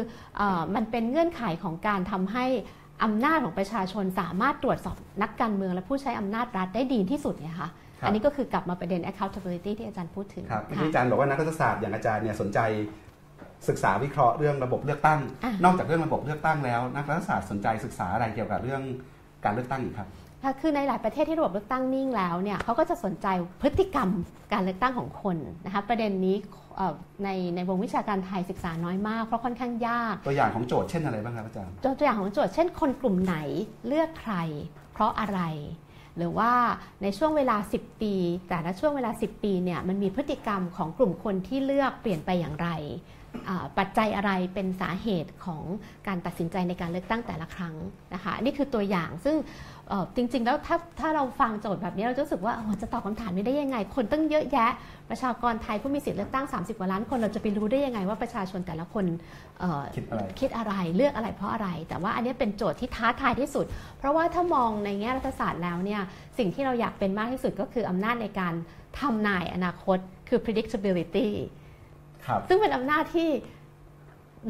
[0.40, 0.42] อ
[0.75, 2.47] มันเป็นเงื่อนไขของการทำให้
[3.04, 7.70] อำนาจของประชาชนสามารถตรวจสอบนักการเมืองและผู้ใช้อำนาจรัฐได้ดีที่สุดไงคะ
[8.06, 12.61] อันนี้ก็คือกลับมาประเด็น accountability ที่อาจารย์พูดถึงครับที่อาจารย์บอกว่านักรัฐศาสตร์อย่างอาจารย์เนี่ยสนใจ
[13.68, 15.20] ศึกษาวิเคราะห์เรื่องระบบเลือกตั้ง
[15.64, 18.83] นอกจากเรื่องระบบเลือกตั้งแล้ว นักรัฐศาสตร์สนใจศึกษาอะไรเกี่ยวกับเรื่อง
[19.44, 20.09] การเลือกตั้งอีกครับ
[20.61, 23.27] คือในหลายประเทศที่ระบบเลือกตั้งนิ่งแล้วเนี่ยเขาก็จะสนใจ
[23.62, 24.09] พฤติกรรม
[24.53, 26.37] การเลือกตั้งของคนนะคะประเด็นนี้
[27.24, 33.37] ในในวงวิชาการไทยศึกษาน้อยมากเพราะค่อนข้างยาก ตัวอย่างของโจทย์เช่นอะไรบ้างครับอาจารย์ตัวอย่างของโจทย์เช่น คนกลุ่มไหน
[33.87, 34.35] เลือกใคร
[34.92, 35.40] เพราะอะไร
[36.16, 36.53] หรือว่า
[37.03, 38.14] ในช่วงเวลา 10 ปี
[38.48, 42.68] แต่ละช่วงเวลา 10 ปีเนี่ยมันมีพฤติกรรมของกลุ่มคนที่เลือกเปลี่ยนไปอย่างไร
[43.78, 45.64] ปัจจัยอะไรเป็นสาเหตุของ
[46.06, 47.74] การตัดสินใจในการเลือกตั้งแต่ละครั้ง
[48.14, 49.36] นะคะนี่คือตัวอย่างซึ่ง
[50.16, 54.70] จริง ๆ แล้วถ้าถ้าเราฟังโจทย์แบบนี้เราจะรู้สึกว่าจะตอบคำถามนี้ได้ยังไง คนตั้งเยอะแยะ
[55.10, 59.04] ประชากรไทยผู้มีสิทธิเลือกตั้ง 30 กว่าล้านคนเราจะไปรู้ได้ยังไงว่าประชาชนแต่ละคน
[59.96, 63.66] คิดอะไรคิดอะไรเลือกอะไรเพราะอะไร แต่ว่าอันนี้เป็นโจทย์ที่ท้าทายที่สุด
[63.98, 66.02] เพราะว่าถ้ามองในแง่รัฐศาสตร์แล้วเนี่ย
[66.38, 68.54] สิ่งที่เราอยากเป็นมากที่สุดก็คืออำนาจในการ
[69.00, 71.28] ทำนายอนาคตคือ predictability
[72.48, 73.30] ซึ่งเป็นอำนาจที่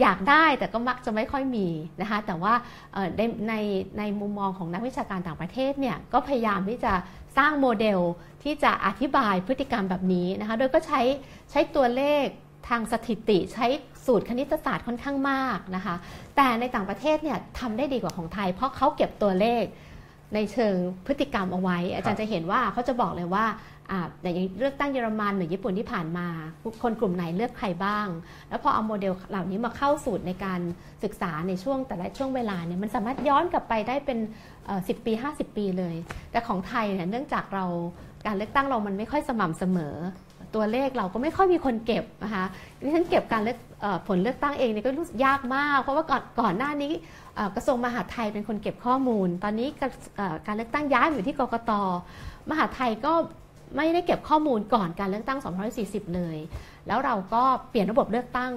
[0.00, 1.68] อยากได้แต่ก็มักจะไม่ค่อยมี
[2.00, 2.54] นะคะแต่ว่า
[3.16, 3.54] ในใน
[3.98, 6.92] ในมุมมองของนักวิชาการต่างประเทศเนี่ยก็พยายามที่จะ
[7.38, 8.00] สร้างโมเดล
[8.42, 11.00] ที่จะอธิบายพฤติกรรมแบบนี้นะคะโดยก็ใช้
[11.50, 12.24] ใช้ตัวเลข
[12.68, 13.66] ทางสถิติใช้
[14.06, 15.94] สูตรคณิตศาสตร์ค่อนข้างมากนะคะ
[16.36, 19.64] แต่ในต่างประเทศเนี่ยทำได้ดีกว่าของไทย เพราะเขาเก็บตัวเลข
[20.34, 23.44] ในเชิงพฤติกรรมเอาไว้ อาจารย์จะเห็นว่าเขาจะบอกเลยว่า
[24.20, 26.26] แต่อย่างเลือกตั้งเยอรมันหรือญี่ปุ่นที่ผ่านมา
[26.82, 28.06] คนกลุ่มไหนเลือกใครบ้าง
[28.48, 30.60] แล้วพอเอาโมเดลเหล่านี้มาเข้าสูตรในการ
[31.04, 34.18] ศึกษาในช่วงแต่ละช่วงเวลาเนี่ยมันสามารถย้อนกลับไปได้เป็น
[34.66, 35.96] 10 ปี 50 ปีเลย
[36.30, 37.66] แต่ของไทยเนี่ยเนื่องจากเรา
[38.26, 39.94] การเลือกตั้งเรามันไม่ค่อยสม่ำเสมอ
[40.54, 42.44] ตัวเลขเราก็ไม่ค่อยมีคนเก็บนะคะ
[42.84, 43.58] ดิฉันเก็บการเลือก
[44.08, 46.92] ผลเลือกตั้งเองเนี่ยก็รู้สึกยากมาก เพราะว่าก่อนก่อนหน้านี้
[47.56, 49.68] กระทรวงมหาดไทยเป็นคนเก็บข้อมูล ตอนนี้
[50.46, 51.72] การเลือกตั้งย้ายอยู่ที่กกต
[52.48, 53.12] มหาดไทยก็
[53.76, 55.38] ไม่ได้เก็บข้อมูลก่อนการเลือกตั้ง
[55.76, 56.38] 240 เลย
[56.86, 58.52] แล้วเราก็เปลี่ยนระบบเลือกตั้ง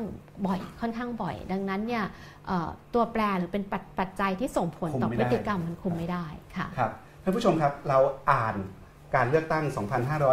[0.48, 2.04] บ่อยค่อนข้างบ่อย ดังนั้นเนี่ย
[2.94, 3.64] ตัวแปรหรือเป็น
[4.00, 6.26] ปัจจัยที่ส่งผลต่อพฤติกรรมมันคุมไม่ได้
[6.58, 6.92] ค่ะครับ
[7.24, 8.00] ท่านผู้ชมครับเรา
[8.32, 8.56] อ่าน
[9.16, 9.64] การเลือกตั้ง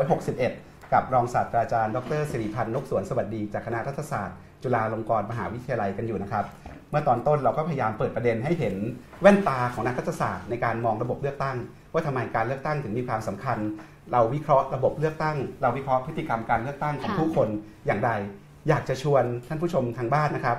[0.06, 6.44] 2561 กับรองศาสตราจารย์ ดรสิริพันธ์นกสวนสวัสดีจากคณะรัฐศาสตร์ จุฬาลงกรณ์มหาวิทยาลัยกันอยู่นะครับ
[6.90, 8.74] เมื่อตอนต้นเราก็พยายามเปิดประเด็นให้เห็น
[9.22, 11.56] แว่นตาของนักรัฐศาสตร์ในการมองระบบเลือกตั้ง
[11.92, 13.58] ว่าทำไมการเลือกตั้งถึงมีความสำคัญ
[14.12, 17.48] เราวิเคราะห์ระบบเลือกตั้ง เราวิเคราะห์พฤติกรรมการเลือกตั้งของผู้คน
[17.86, 18.10] อย่างไร
[18.68, 20.58] อยากจะชวนท่านผู้ชมทางบ้านนะครับ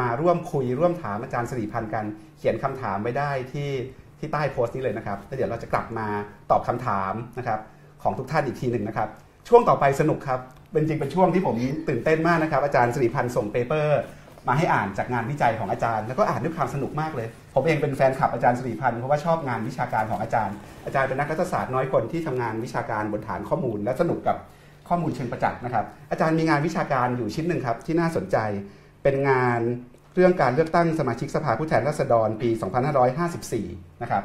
[0.00, 2.04] มาร่วมคุยร่วมถามอาจารย์สิริพรรณกัน
[2.38, 3.70] เขียนคำถามไว้ได้ที่
[4.18, 6.06] ที่ใต้โพสต์นี้เลยนะครับแล้วเดี๋ยวเราจะกลับมา
[6.50, 7.60] ตอบคำถามนะครับ
[8.02, 9.08] ของทุกท่านอีกทีหนึ่งนะครับ
[9.48, 10.40] ช่วงต่อไปสนุกครับ
[10.72, 11.56] เป็นจริงเป็นช่วงที่ผม
[11.88, 14.00] ตื่นเต้นมากนะครับ อาจารย์สิริพรรณส่ง paper
[14.48, 20.54] มาให้อ่านจากงานวิจัยของอาจารย์ แล้วก็อ่านด้วยความสนุกมากเลย ผมเองเป็นแฟนคลับอาจารย์สิริพันธ์เพราะว่าชอบงานวิชาการของอาจารย์
[20.86, 24.36] อาจารย์เป็นนักรัฐศาสตร์น้อยคนที่ทำงานวิชาการบนฐานข้อมูล และสนุกกับ
[24.88, 28.36] ข้อมูลเชิงประจักษ์นะครับ อาจารย์มีงานวิชาการอยู่ชิ้นหนึ่งครับที่น่าสนใจ
[29.02, 29.60] เป็นงาน
[30.14, 32.50] เรื่องการเลือกตั้งสมาชิกสภาผู้แทนราษฎรปี
[33.26, 34.24] 2554 นะครับ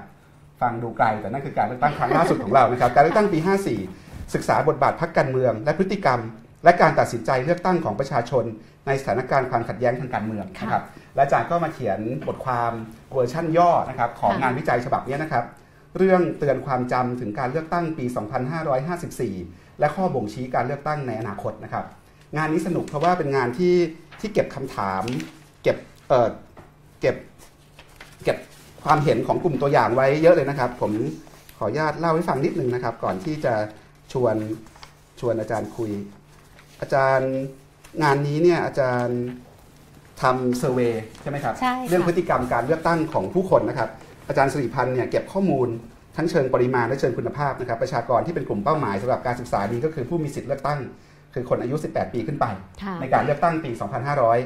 [0.61, 4.02] ฟังดูไกลแต่นั่นคือการเลือกตั้งครั้งล่าสุดของเรานะครับ การเลือกตั้งปี 54
[4.33, 6.19] ศึกษาบทบาทพรรคการเมือง และพฤติกรรม
[6.63, 8.43] และการตัดสินใจเลือกตั้งของประชาชน
[8.87, 10.83] ในสถานการณ์ความขัดแย้งทางการเมืองนะครับ
[11.15, 12.71] และอาจารย์ก็มาเขียนบทความ
[13.13, 15.45] เวอร์ชั่นย่อนะครับของค่ะงานวิจัยฉบับนี้นะครับ
[15.97, 18.05] เรื่องเตือนความจำถึงการเลือกตั้งปี
[18.73, 21.85] 2554 และข้อบ่งชี้การเลือกตั้งในอนาคตนะครับ
[22.37, 23.75] งานนี้สนุกเพราะว่าเป็นงานที่
[24.19, 25.03] ที่เก็บคำถาม
[25.63, 25.77] เก็บ
[26.09, 26.29] เอ่อ
[27.01, 27.15] เก็บ
[28.23, 28.37] เก็บ
[28.83, 30.91] ความเห็นของกลุ่มตัวอย่างไว้เยอะเลยนะครับ ผม
[31.57, 33.53] ขออนุญาตเล่าให้ฟังนิดนึงนะครับ ก่อนที่จะ
[34.13, 34.35] ชวน
[35.19, 35.91] ชวนอาจารย์คุย
[36.81, 37.33] อาจารย์
[38.03, 39.19] งานนี้เนี่ยอาจารย์
[40.21, 43.89] ทำเซอร์เวยใช่ไหมครับใช่ค่ะเรื่องพฤติกรรมการเลือกตั้งของผู้คนนะครับ
[44.27, 45.67] อาจารย์สิริพันธ์เนี่ยเก็บข้อมูล
[46.17, 50.79] ทั้งเชิงปริมาณและเชิงคุณภาพนะครับประชากรที่เป็นกลุ่มเป้าหมายสำหรับการศึกษานี้ก็คือผู้มีสิทธิ์เลือกตั้ง
[51.33, 52.45] คือคนอายุ 18 ปีขึ้นไป
[52.83, 53.71] ค่ะในการเลือกตั้งปี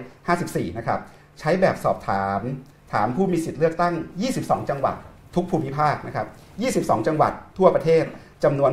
[0.01, 0.99] 2554 นะครับ
[1.39, 2.41] ใช้แบบสอบถาม
[2.93, 3.93] ถามผู้มีสิทธิ์เลือกตั้ง
[4.31, 4.95] 22 จังหวัด
[5.35, 6.27] ทุกภูมิภาคนะครับ
[6.87, 8.05] 22 จังหวัดทั่วประเทศ
[8.43, 8.71] จำนวน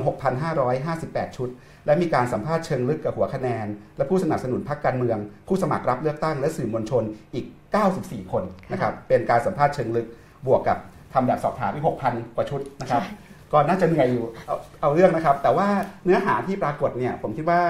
[0.66, 1.48] 6,558 ชุด
[1.86, 7.02] และมีการสัมภาษณ์เชิงลึกกับหัวคะแนน และผู้สนับสนุนพรรคการเมือง ผู้สมัครรับเลือกตั้งและสื่อมวลชน
[7.34, 7.46] อีก
[7.88, 10.06] 94 คนนะครับเป็นการสัมภาษณ์เชิงลึก
[10.46, 10.78] บวกกับ
[11.14, 13.12] ทำแบบสอบถามอีก 6,000 กว่าชุดนะครับใช่
[13.52, 15.68] ก็น่าจะเหนื่อยอยู่เอาเอาเรื่องนะครับ แต่ว่า
[16.04, 17.60] เนื้อหาที่ปรากฏเนี่ยผมคิดว่า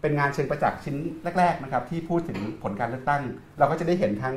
[0.00, 0.96] เป็นงานเชิงประจักษ์ชิ้น
[1.38, 3.22] แรก ๆนะครับ ที่พูดถึงผลการเลือกตั้ง
[3.58, 4.36] เราก็จะได้เห็นทั้ง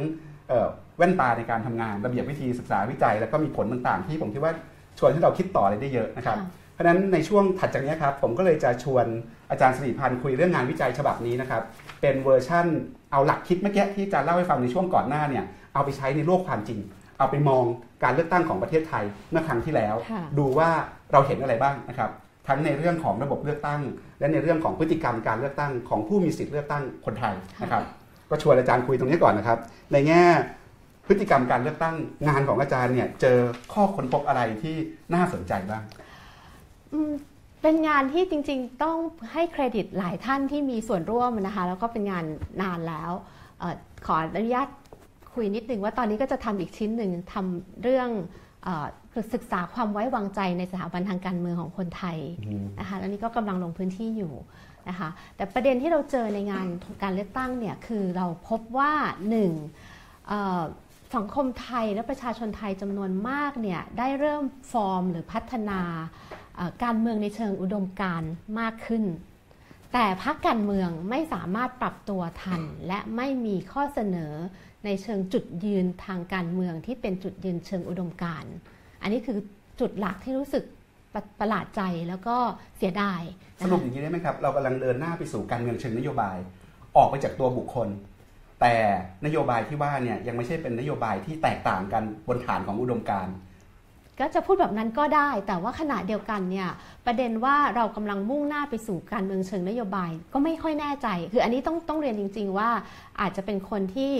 [0.49, 4.53] เอ่อแว่นตาในการทำงาน ระเบียบวิธีศึกษาวิจัย แล้วก็มีผลต่างๆ ที่ผมคิดว่า
[4.99, 9.05] ชวนให้เราคิดต่ออะไรได้เยอะนะครับค่ะ เพราะฉะนั้นในช่วงถัดจากนี้ครับผมก็เลยจะชวน
[9.51, 11.63] อาจารย์สิริพันธ์คุยเรื่องงานวิจัยฉบับนี้นะครับ
[12.01, 12.65] เป็นเวอร์ชั่น
[13.11, 16.79] เอาหลักคิดเมื่อกี้ที่อาจารย์เล่าให้ฟังในช่วงก่อนหน้าเนี่ยเอาไปใช้ในโลกความจริง
[17.19, 17.63] เอาไปมอง
[18.03, 20.69] การเลือกตั้งของประเทศไทยเมื่อครั้งที่แล้วค่ะดูว่า
[21.11, 22.11] เราเห็นอะไรบ้างนะครับ
[22.47, 23.81] ทั้งในเรื่องของระบบเลือกตั้ง
[24.19, 27.83] และในเรื่องของพฤติกรรมการเลือกตั้งของผู้มีสิทธิ์เลือกตั้งคนไทยนะครับ
[28.29, 29.59] ก็ชวนอาจารย์คุยตรงนี้ก่อนนะครับ
[29.93, 30.23] ในแง่
[31.07, 31.95] พฤติกรรมการเลือกตั้ง
[32.27, 33.37] งานของอาจารย์เนี่ยเจอ
[33.73, 34.75] ข้อค้นพบอะไรที่
[35.13, 36.06] น่าสนใจบ้างอืม
[37.61, 38.97] เป็นงานที่จริงๆ ต้อง
[39.33, 42.25] ให้เครดิตหลายท่านที่มีส่วนร่วมนะคะ แล้วก็เป็นงาน
[42.61, 43.11] นานแล้ว
[43.59, 44.67] เออขออนุญาต
[45.33, 48.09] คุยนิดนึงว่าตอนนี้ก็จะทำอีกชิ้นหนึ่งทำเรื่อง
[48.63, 48.85] เออ
[49.33, 52.17] ศึกษาความไว้วางใจในสถาบันทางการเมืองของคนไทย
[52.79, 54.33] นะคะ แล้วนี่ก็กำลังลงพื้นที่อยู่
[54.89, 56.67] นะคะ แต่ประเด็นที่เราเจอในงาน
[57.03, 58.93] การเลือกตั้งเนี่ยคือเราพบว่า
[59.29, 59.51] หนึ่ง
[60.27, 60.63] เอ่อ
[61.15, 65.81] สังคมไทยและประชาชนไทยจำนวนมากเนี่ยได้เริ่มฟอร์มหรือพัฒนา
[66.46, 66.46] เอ่อ
[66.83, 69.03] การเมืองในเชิงอุดมการณ์มากขึ้น
[69.93, 74.33] แต่พรรคการเมืองไม่สามารถปรับตัวทัน และไม่มีข้อเสนอ
[74.85, 78.53] ในเชิงจุดยืนทางการเมืองที่เป็นจุดยืนเชิงอุดมการณ์
[79.01, 79.37] อันนี้คือ
[79.79, 80.63] จุดหลักที่รู้สึก
[81.13, 82.37] ประประหลาดใจแล้วก็
[82.77, 83.21] เสียดาย
[83.63, 86.37] สรุปอย่างนี้ได้ไหมครับ เรากำลังเดินหน้าไปสู่การเมืองเชิงนโยบาย
[86.97, 87.89] ออกไปจากตัวบุคคล
[88.61, 88.75] แต่
[89.25, 93.35] นโยบายที่ว่าเนี่ยยังไม่ใช่เป็นนโยบายที่แตกต่างกันบนฐานของอุดมการณ์
[94.19, 96.69] ก็จะพูดแบบนั้นก็ได้ แต่ว่าขณะเดียวกันเนี่ย
[97.05, 102.69] ประเด็นว่าเรากำลังมุ่งหน้าไปสู่การเมืองเชิงนโยบาย ก็ไม่ค่อยแน่ใจ คืออันนี้ต้องต้องเรียนจริง ๆ ว่า
[103.21, 104.11] อาจจะเป็นคนที่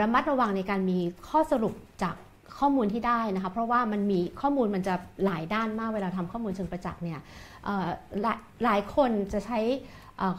[0.00, 2.14] ระมัดระวังในการมีข้อสรุปจาก
[2.58, 7.20] ข้อมูลที่ได้นะคะ เพราะว่ามันมีข้อมูลมันจะหลายด้านมากเวลาทำข้อมูลเชิงประจักษ์เนี่ย
[8.22, 9.60] หลายหลายคนจะใช้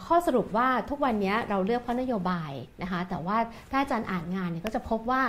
[0.05, 2.51] ข้อสรุปว่าทุกวันนี้เราเลือกเพราะนโยบาย
[2.81, 3.37] นะคะแต่ว่า
[3.71, 5.21] ถ้าอาจารย์อ่านงานเนี่ยก็จะพบว่า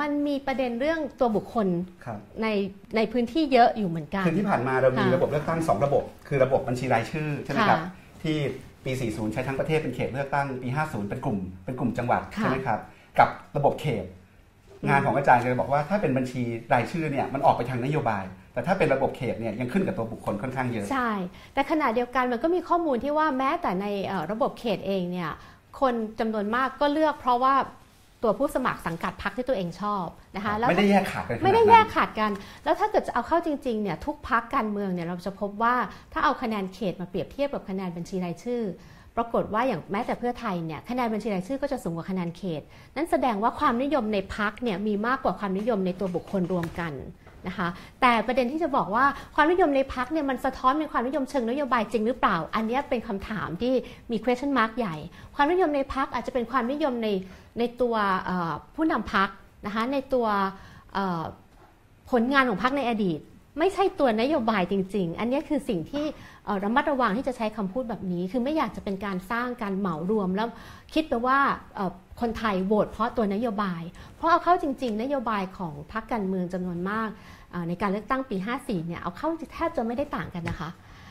[0.00, 1.68] มันมีประเด็นเรื่องตัวบุคคล
[2.04, 2.46] ครับใน
[2.96, 7.90] ในพื้นที่เยอะอยู่เหมือนกันคือที่ผ่านมาเรามีค่ะระบบเลือกตั้ง 2 ระบบ คือระบบบัญชีรายชื่อใช่ไหมครับค่ะ
[8.22, 8.36] ที่
[8.84, 12.80] ปี 40 ใช้ทั้งประเทศเป็นเขตเลือกตั้งปี 50 เป็นกลุ่มเป็นกลุ่มจังหวัดค่ะใช่ไหมครับ
[13.18, 14.04] กับระบบเขต
[14.88, 16.42] งานของอาจารย์จะบอกว่าถ้าเป็นบัญชี
[16.72, 21.10] รายชื่อเนี่ยมันออกไปทางนโยบายแต่ถ้าเป็นระบบเขตเนี่ยยังขึ้นกับตัวบุคคลค่อนข้างเยอะ ใช่
[21.54, 25.30] แต่ขณะเดียวกันมันก็มีข้อมูลที่ว่าแม้แต่ในเอ่อระบบเขตเองเนี่ย
[25.80, 27.54] คนจำนวนมากก็เลือกเพราะว่า
[28.26, 32.30] ตัวผู้สมัครสังกัดพรรคที่ตัวเองชอบนะคะแล้วไม่ได้แยกขาดกันขนาดนั้นไม่ได้แยกขาดกัน
[32.64, 35.74] แล้วถ้าเกิดจะเอาเข้าจริงๆเนี่ยทุกพักการเมืองเนี่ยเราจะพบว่า
[36.12, 38.62] ถ้าเอาคะแนนเขตมาเปรียบเทียบกับคะแนนบัญชีรายชื่อ
[39.16, 42.62] ปรากฏว่าอย่างแม้แต่เพื่อไทยเนี่ยคะแนนบัญชีรายชื่อก็จะสูงกว่าคะแนนเขต
[42.96, 46.92] นั่นแสดงว่าความนิยมในพักเนี่ยมีมากกว่าความนิยมในตัวบุคคลรวมกัน
[47.48, 47.68] นะคะ
[48.00, 49.04] แต่ประเด็นที่จะบอกว่า
[49.34, 53.74] ความนิยมในพักเนี่ยมันสะท้อนเป็นความนิยมเชิงนโยบายจริงหรือเปล่า อันนี้เป็นคำถามที่
[54.10, 54.96] มี question mark ใหญ่
[55.34, 57.08] ความนิยมในพักอาจจะเป็นความนิยมใน
[57.58, 57.94] ในตัว
[58.74, 59.28] ผู้นำพัก
[59.66, 60.26] นะคะในตัว
[62.10, 63.20] ผลงานของพักในอดีต
[63.58, 66.04] ไม่ใช่ตัวนโยบายจริง ๆ อันนี้คือสิ่งที่
[66.64, 70.48] ระมัดระวังที่จะใช้คำพูดแบบนี้ คือไม่อยากจะเป็นการสร้างการเหมารวม แล้ว
[70.94, 71.38] คิดไปว่า
[72.20, 73.82] คนไทยโหวตเพราะตัวนโยบาย
[74.16, 77.08] เพราะเอาเข้าจริง ๆ นโยบายของพรรคการเมืองจำนวนมาก
[77.68, 80.70] ในการเลือกตั้งปี 54 เนี่ยเอาเข้าแทบจะไม่ได้ต่างกันนะคะ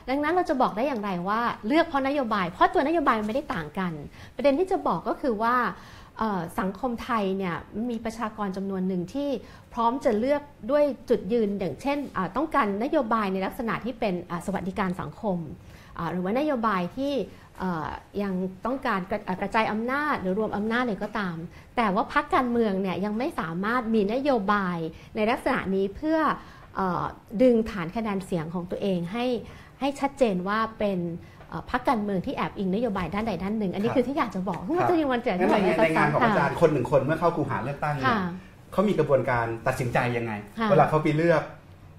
[0.10, 3.92] ดังนั้นเราจะบอกได้อย่างไรว่าเลือกเพราะนโยบาย เพราะตัวนโยบายมันไม่ได้ต่างกัน
[4.36, 5.56] ประเด็นที่จะบอกก็คือว่า
[6.60, 7.56] สังคมไทยเนี่ย
[7.90, 9.30] มีประชากรจำนวนหนึ่งที่
[9.74, 11.98] พร้อมจะเลือกด้วยจุดยืนอย่างเช่น
[12.36, 14.14] ต้องการนโยบายในลักษณะที่เป็น
[14.46, 15.38] สวัสดิการสังคม
[16.12, 17.14] หรือว่านโยบายที่
[18.24, 18.34] ยัง
[18.66, 21.38] ต้องการกระอ่ากระจายอำนาจหรือรวมอำนาจเลยก็ตาม
[21.78, 24.78] แต่ว่าพรรคการเมืองเนี่ยยังไม่สามารถมีนโยบาย
[25.16, 26.20] ในลักษณะนี้เพื่อ
[26.76, 27.04] เออ
[27.42, 29.26] ดึงฐานคะแนนเสียงของตัวเองให้
[29.80, 31.00] ให้ชัดเจนว่าเป็น
[31.50, 38.20] เอ่อพรรคการเมืองที่แอบอิงนโยบายด้านใดด้านหนึ่ง อันนี้ครับคือที่อยากจะบอกเพราะว่าครับจะยังวันเจองั้นที่บอกในในงานของอาจารค่ะย์คนหนึ่งคนเมื่อเข้าคูหาเลือกตั้งเนี่ยค่ะ
[38.72, 41.44] เขามีกระบวนการตัดสินใจยังไงค่ะเวลาเขาไปเลือก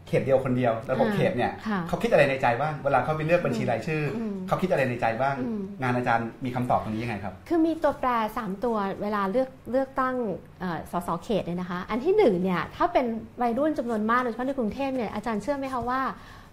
[0.09, 10.15] เขตเดียวคนเดียวแล้วหกค่ะเขตเนี่ยค่ะเขาคิดอะไรในใจบ้างเวลาเขาไปเลือกบัญชีรายชื่ออมเขาคิดอะไรในใจบ้างอืมงานอาจารย์มีคำตอบตรงนี้ยังไงครับ คือมีตัวแปร 3 ตัวเวลาเลือกเลือกตั้ง
[10.61, 13.07] เอ่อสสเขตเนี่ยนะคะ อันที่หนึ่งเนี่ยถ้าเป็น
[13.43, 16.01] วัยรุ่นจำนวนมากโดยเฉพาะในกรุงเทพเนี่ยอาจารย์เชื่อไหมคะว่า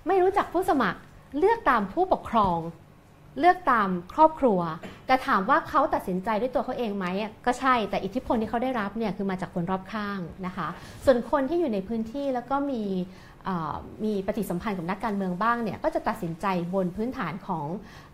[0.07, 0.99] ไม่รู้จักผู้สมัคร
[1.39, 2.59] เลือกตามผู้ปกครอง
[3.39, 4.59] เลือกตามครอบครัว
[5.07, 10.67] แต่ถามว่าเขาตัดสินใจด้วยตัวเขาเองไหมอะก็ใช่แต่อิทธิพลที่เขาได้รับเนี่ยคือมาจากคนรอบข้างนะคะ
[11.05, 13.32] ส่วนคนที่อยู่ในพื้นที่แล้วก็มีเอ่อ
[14.03, 17.65] มีปฏิสัมพันธ์กับนักการเมืองบ้างเนี่ยก็จะตัดสินใจบนพื้นฐานของ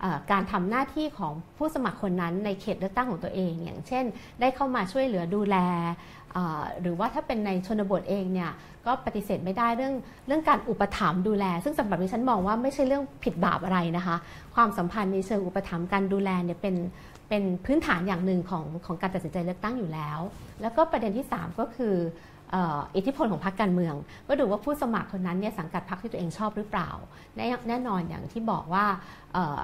[0.03, 4.05] อการทำหน้าที่ของผู้สมัครคนนั้นในเขตเลือกตั้งของตัวเอง อย่างเช่น
[4.41, 5.57] ได้เข้ามาช่วยเหลือดูแล
[6.81, 8.51] หรือว่าถ้าเป็นในชนบทเองเนี่ย
[8.85, 9.93] ก็ปฏิเสธไม่ได้เรื่อง
[10.27, 14.15] เรื่องการอุปถัมภ์ดูแล ซึ่งสำหรับดิฉันมองว่าไม่ใช่เรื่องผิดบาปอะไรนะคะ
[14.55, 16.75] ความสัมพันธ์ในเชิงอุปถัมภ์การดูแลเนี่ยเป็น
[17.29, 20.19] เป็นพื้นฐานอย่างหนึ่งของของการตัดสินใจเลือกตั้งอยู่แล้ว
[20.61, 21.95] แล้วก็ประเด็นที่ 3 ก็คือ
[22.53, 23.95] อ่ออิทธิพลของพรรคการเมือง
[24.27, 26.89] ก็ดูว่าผู้สมัครคนนั้นเนี่ยสังกัดพรรคที่ตัวเองชอบหรือเปล่า
[27.35, 28.85] แน่แน่นอนอย่างที่บอกว่า
[29.33, 29.61] เอ่อ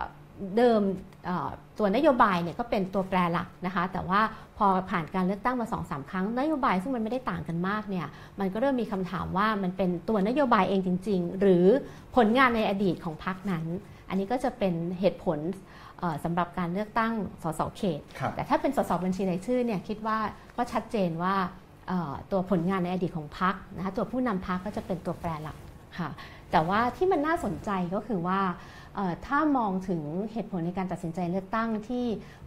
[0.58, 0.82] เดิม
[1.26, 4.22] เอ่อตัวนโยบายเนี่ยก็เป็นตัวแปรหลักนะคะ แต่ว่า
[4.58, 8.08] พอผ่านการเลือกตั้งมา2อสาครั้ง นโยบายซึ่งมันไม่ได้ต่างกันมากเนี่ย
[8.40, 11.66] มันก็เริ่มมีคำถามว่ามันเป็นตัวนโยบายเองจริง ๆ หรือ
[12.16, 13.66] ผลงานในอดีตของพรรคนั้น
[14.10, 15.40] อันนี้ก็จะเป็นเหตุผล
[16.00, 20.18] เอ่อสำหรับการเลือกตั้งสสเขตครับแต่ถ้าเป็นสสบัญชีรายชื่อเนี่ยคิดว่า
[20.58, 21.65] ก็ชัดเจนว่าเอ่อ
[22.32, 25.58] ตัวผลงานในอดีตของพรรคนะคะตัวผู้นำพรรคก็จะเป็นตัวแปรหลัก
[26.00, 26.10] ค่ะ
[26.52, 28.40] แต่ว่าที่มันน่าสนใจก็คือว่า
[28.96, 32.06] เอ่อถ้ามองถึงเหตุผลในการตัดสินใจเลือกตั้งที่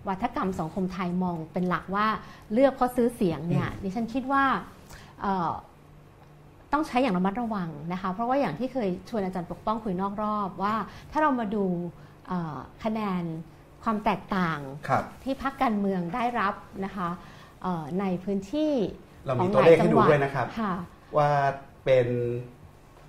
[0.09, 2.07] วัฒกรรมสังคมไทยมองเป็นหลักว่า
[2.53, 4.45] เลือกเพราะซื้อเสียงเนี่ยดิฉันคิดว่า
[5.23, 5.51] เอ่อ
[6.73, 10.75] ต้องใช้อย่างระมัดระวังนะคะเพราะว่าอย่างที่เคยชวนอาจารย์ปกป้องคุยนอกรอบว่า
[11.11, 11.65] ถ้าเรามาดู
[12.29, 13.23] เอ่อคะแนน
[13.83, 17.09] ความแตกต่างครับที่พักการเมืองได้รับนะคะ
[17.63, 18.73] เอ่อในพื้นที่
[19.25, 20.75] เราขอมีงตัวหเลลายขจัให้งดูหวัดด้วยนะครับค่ะ
[21.17, 21.31] ว่า
[21.85, 22.07] เป็น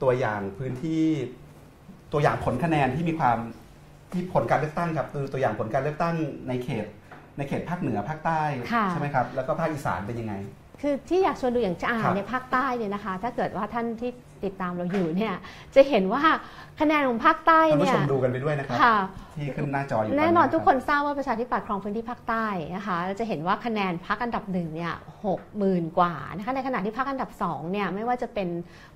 [0.03, 1.03] ตัวอย่างพื้นที่
[2.13, 3.37] ตัวอย่างผลคะแนนที่มีความ
[4.11, 6.15] ที่ผลการเลือกตั้งครับคือตัวอย่างผลการเลือกตั้ง
[6.47, 6.85] ในเขต
[7.37, 8.41] ในเขตภาคเหนือภาคใต้
[8.73, 10.33] ค่ะใช่ไหมครับแล้วก็ภาคอีสานเป็นยังไง
[10.81, 14.11] คือที่อยากชวนดูอย่างอ่าครับในภาคใต้เนี่ยนะคะ ถ้าเกิดว่าท่านที่
[14.45, 15.33] ติดตามเราอยู่เนี่ย
[15.75, 16.21] จะเห็นว่า
[16.79, 18.95] คะแนนของภาคใต้ท่านผู้เนี่ชยมดูกันไปด้วยนะครับค่ะ
[19.35, 24.93] ที่ขึ้นหน้าจออยู่แน่นอนตทุกคนทราบว่าประชาธิปัตย์ครองพื้นที่ภาคใต้นะคะเราจะเห็นว่าคะแนนพักอันดับหนึ่งเนี่ย
[25.25, 28.49] หกหมื่นกว่านะคะในขณะที่พักอันดับสองเนี่ยไม่ว่าจะเป็น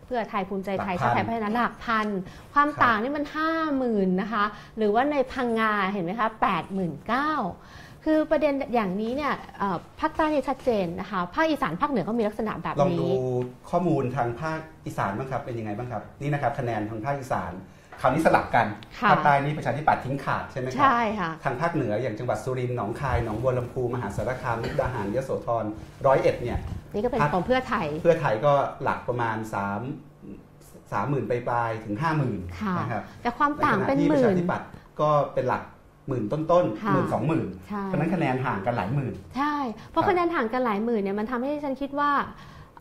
[0.04, 2.08] เพื่อไทยภูมิใจไทยชาติไทยพัฒนาหลักพัน
[2.54, 4.46] ความต่างนี่มันห้าหมื่นนะคะ
[4.78, 7.32] หรือว่าในพังงาเห็นไหมคะแปดหมื่นเก้า
[8.06, 13.28] คือประเด็นอย่างนี้เนี่ยเอ่อภาคใต้เนี่ยชัดเจนนะคะภาคอีสานภาคเหนือก็มีลักษณะแบบลองนี้ดู
[13.70, 17.54] ข้อมูลทางภาคอีสานบ้างครับเป็นยังไงบ้างครับนี่นะครับคะแนนทางภาคอีสาน
[18.02, 18.68] คราวนี้สลับกัน
[19.00, 25.66] ค่ะภาคใต้นี่ประชาธิปัตย์ทิ้งขาดใช่ไหมครัใช่ค่ะทางภาคเหนืออย่างจังหวัดสุรินทร์หนองคายหนองบัวลำพูมหาสารคามมุกดาหารยโสธร
[26.06, 26.60] ร้อยเอ็ดเนี่ย
[26.94, 34.68] นี่ก็เป็นพรรคของเพื่อไทย เพื่อไทยก็หลักประมาณ3 3หมื่นปลายๆถึง5 0,000ค่ะนะครับแต่ความต่างเป็นใขณะที่หประมื่ชานธิปัตย์
[35.02, 35.64] ก็เป็นหลัก
[36.08, 39.56] หมื่นต้นๆค่ะหมื่นสองหมื่นใช่เพราะฉะนั้นคะแนนห่างกันหลายหมื่น ใช่
[39.92, 42.12] เพราะครับคะแนนห่างกันหลายหมื่นเนี่ยมันทำให้ฉันคิดว่า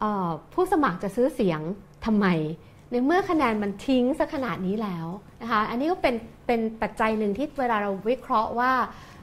[0.01, 1.61] เอ่อผู้สมัครจะซื้อเสียง
[2.07, 2.27] ทำไม
[2.91, 5.07] ในเมื่อคะแนนมันทิ้งสักขนาดนี้แล้ว
[5.43, 6.15] นะคะอันนี้ก็เป็น
[6.47, 8.73] เป็นปัจจัยหนึ่งที่เวลาเราวิเคราะห์ว่า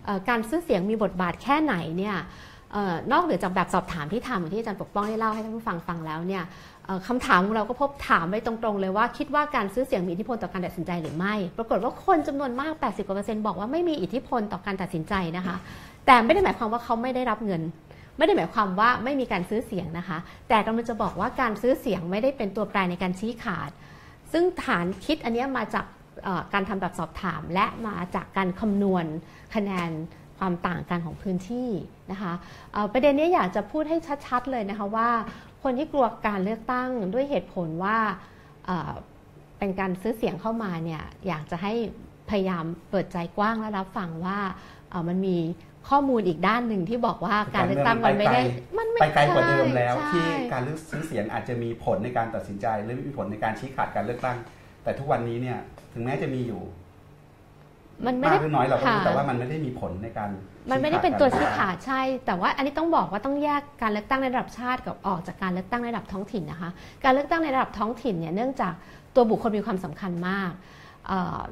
[0.05, 2.17] เอ่อการซื้อเสียงมีบทบาทแค่ไหนเนี่ย
[2.73, 15.55] เอ่อนอกเหนือจากแบบสอบถามที่ทำอย่างที่อาจารย์ปกป้องได้เล่าให้ท่านผู้ฟังฟังแล้วเนี่ยเอ่อ คำถามของเราก็พบถามไปตรงๆเลยว่าคิดว่าการซื้อเสียงมีอิทธิพลต่อการตัดสินใจหรือไม่ ปรากฏว่าคนจำนวนมาก 80กว่าเปอร์เซ็นต์บอกว่าไม่มีอิทธิพลต่อการตัดสินใจนะคะ
[16.05, 17.61] แต่ไม่ได้หมายความว่าเขาไม่ได้รับเงิน
[18.17, 20.17] ไม่ได้หมายความว่าไม่มีการซื้อเสียงนะคะ
[20.49, 23.69] แต่กำลังจะบอกว่าการซื้อเสียงไม่ได้เป็นตัวแปรในการชี้ขาด
[24.31, 25.85] ซึ่งฐานคิดอันนี้มาจาก
[26.53, 29.05] การทำแบบสอบถาม และมาจากการคำนวณ
[29.55, 29.91] คะแนน
[30.39, 31.69] ความต่างกันของพื้นที่
[32.11, 32.33] นะคะ
[32.93, 35.09] ประเด็นนี้อยากจะพูดให้ชัด ๆ เลยนะคะว่า
[35.63, 37.97] คนที่กลัวการเลือกตั้งด้วยเหตุผลว่า
[38.65, 38.91] เอ่อ
[39.59, 41.73] เป็นการซื้อเสียงเข้ามาเนี่ยอยากจะให้
[42.29, 44.39] พยายามเปิดใจกว้างและรับฟังว่า
[44.89, 45.37] เอ่อมันมี
[45.89, 48.41] ข้อมูลอีกด้านหนึ่งที่บอกว่าการเลือกตั้งมันไม่ได้
[48.77, 54.37] มันไม่ไปไกลกว่าเดิมแล้วใช่ที่การเลือกซื้อเสียงอาจจะมีผลในการตัดสินใจหรือมีผลในการชี้ขาดการเลือกตั้ง
[54.83, 55.57] แต่ทุกวันนี้เนี่ย
[55.93, 56.61] ถึงแม้จะมีอยู่
[58.05, 60.29] มันไม่มาได้กหรือน้อยเราก็รู้ค่ะแต่ว่ามันไม่ได้มีผลในการ
[60.69, 66.69] มันไม่ได้เป็นตัวชี้ขาขาดใช่ แต่ว่าอันนี้ต้องบอกว่าต้องแยกการเลือกตั้งในระดับชาติกับออกจากการเลือกตั้งในระดับท้องถิ่นนะคะ
[67.03, 68.73] การเลือกตั้งในระดับท้องถิ่นเนี่ยเนื่องจาก
[69.15, 70.51] ตัวบุคคลมีความสำคัญมาก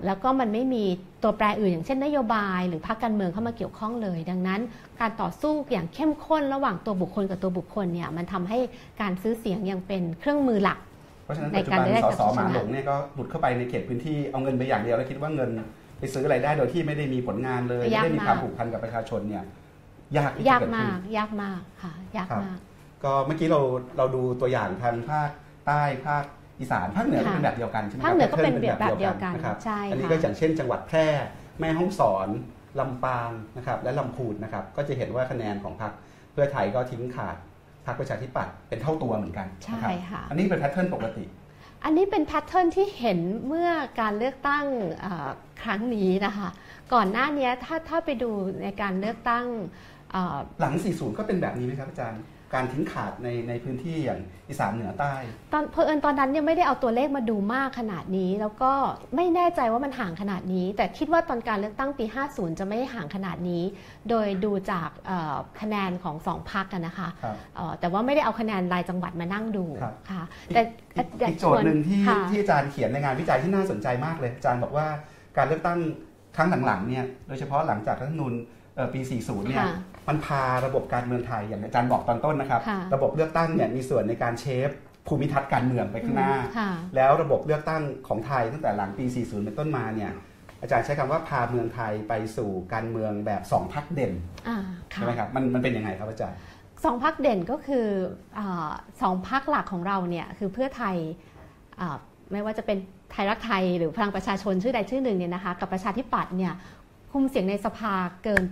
[0.05, 0.83] แล้วก็มันไม่มี
[1.23, 4.61] ตัวแปรอื่นอย่างเช่นนโยบายหรือพรรคการเมืองเข้ามาเกี่ยวข้องเลย ดังนั้น
[4.99, 8.59] การต่อสู้อย่างเข้มข้นระหว่างตัวบุคคลกับตัวบุคคลเนี่ยมันทำให้
[9.01, 10.79] การซื้อเสียงยังเป็นเครื่องมือหลัก
[11.23, 15.49] เพราะฉะนั้นปัจจุการบันได้สกับสผู้ชหมาหลงเนี่ยก็หลุดเข้าไปในเขตพื้นที่เอาเงินไปอย่างเดียวแล้วคิดว่าเงิน
[15.99, 19.43] ไปซื้ออะไรได้โดยที่ไม่ได้มีผลงานเลยไม่ยากได้มีความมากผูกพันกับประชาชนเนี่ย
[20.17, 22.59] ยากที่ยาจะกเกิดขึ้มานกยากมากค่ะ ยากครับมาก
[23.03, 23.61] ก็เมื่อกี้เรา
[23.97, 25.29] เราดูตัวอย่างทางภาค
[25.67, 26.23] ใต้ภาค
[26.59, 31.07] อีสานภาคเหนือก็ค่ะเป็นแบบเดียวกันใช่ไหมภาคเหนือก็เป็นแพทแบบเดียวกันนะครับใช่อันนี้ค่ะก็อย่างเช่น จังหวัดแพร่
[31.59, 32.27] แม่ฮ่องสอน
[32.79, 35.91] ลำปางนะครับและลำพูนนะครับก็จะเห็นว่าคะแนนของพรรค
[36.31, 37.37] เพื่อไทยก็ทิ้งขาด
[37.85, 41.23] พรรคประชาธิปัตย์เป็นเท่าตัวเหมือนกันนะครับใช่ค่ะอันนี้เป็น pattern ปกติ
[41.87, 43.69] อันนี้เป็น pattern ที่เห็นเมื่อ
[44.01, 44.65] การเลือกตั้ง
[45.63, 46.49] ครั้งนี้นะคะ
[46.93, 49.45] ก่อนหน้านี้ถ้าถ้าไปดูในการเลือกตั้ง
[50.59, 52.21] หลัง 40 ก็เป็นแบบนี้ไหมครับอาจารย์
[52.53, 55.13] การทิ้งขาดในในพื้นที่อย่างอีสานเหนือใต้
[55.53, 58.71] ตอนเพอเอิญตอนนั้นเนี่ยไม่ได้เอาตัวเลขมาดูมากขนาดนี้ แล้วก็
[59.15, 63.63] ไม่แน่ใจว่ามันห่างขนาดนี้ แต่คิดว่าตอนการเลือกตั้งปี 50 จะไม่ห่างขนาดนี้
[64.09, 70.61] โดยดูจากเอ่อคะแนนของสองพักกันนะคะครับเอ่อแต่ว่าไม่ได้เอาคะแนนรายจังหวัดมานั่งดูครับค่ะแต่
[70.95, 74.87] อีกอยากอีกโจทย์หนึ่งที่ค่ะที่อาจารย์เขียนในงานวิจัยที่น่าสนใจมากเลยอาจารย์บอกว่า
[75.37, 75.79] การเลือกตั้ง
[76.35, 78.55] ครั้งหลังๆเนี่ยโดยเฉพาะหลังจากรัฐธรรมนูญเอ่อ
[78.93, 79.75] ปี 40 เนี่ยค่ะ
[80.07, 84.69] มันพาระบบการเมืองไทยอย่างอาจารย์บอกตอนต้นนะครับค่ะระบบเลือกตั้งเนี่ยมีส่วนในการเชฟ
[85.07, 90.11] ภูมิทัศน์การเมืองไปข้างหน้าค่ะแล้วระบบเลือกตั้งของไทยตั้งแต่หลังปี 40 เป็นต้นมาเนี่ย
[90.61, 94.13] อาจารย์ใช้คำว่าพาเมืองไทยไปสู่การเมืองแบบสองพักเด่น
[94.47, 94.57] อ่า
[94.91, 96.37] ใช่ค่ะไหมครับมันมันเป็นยังไงครับอาจารย์
[96.85, 97.87] สองพักเด่นก็คือ
[98.37, 100.95] อาสองพักหลักของเราเนี่ยคือเพื่อไทย
[101.79, 101.97] อ่า
[102.31, 102.77] ไม่ว่าจะเป็น
[103.11, 106.76] ไทยรักไทยหรือพลังประชาชนชื่อใดชื่อหนึ่งเนี่ยนะคะกับประชาธิปัตย์เนี่ยคุ
[107.19, 108.43] มเสียงในสภาเกิน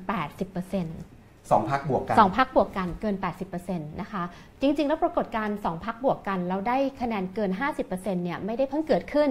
[0.72, 3.16] 80%สองพักบวกกันสองพักบวกกันเกิน
[3.58, 4.24] 80%นะคะ
[4.62, 7.52] จริง ๆ แล้วปรากฏการณ์สองพักบวกกัน แล้วได้คะแนนเกิน
[7.84, 9.30] 50%เนี่ยไม่ได้เพิ่งเกิดขึ้น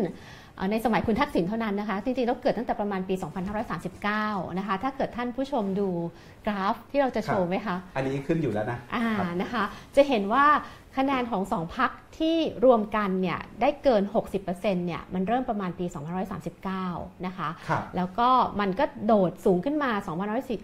[0.56, 3.14] เอ่อในสมัยคุณทักษิณเท่านั้นนะคะ จริงๆแล้วเกิดตั้งแต่ประมาณปี
[3.86, 5.88] 2539 นะคะ ถ้าเกิดท่านผู้ชมดู
[6.46, 9.64] กราฟที่เราจะโชว์ไหมคะ อันนี้ขึ้นอยู่แล้วนะอ่าครับนะคะ
[9.96, 10.46] จะเห็นว่า
[10.96, 14.02] คะแนนของสองพักที่รวมกันเนี่ยได้เกิน
[14.40, 15.86] 60%เนี่ยมันเริ่มประมาณปี
[16.56, 18.28] 2539 นะคะครับแล้วก็
[18.60, 19.90] มันก็โดดสูงขึ้นมา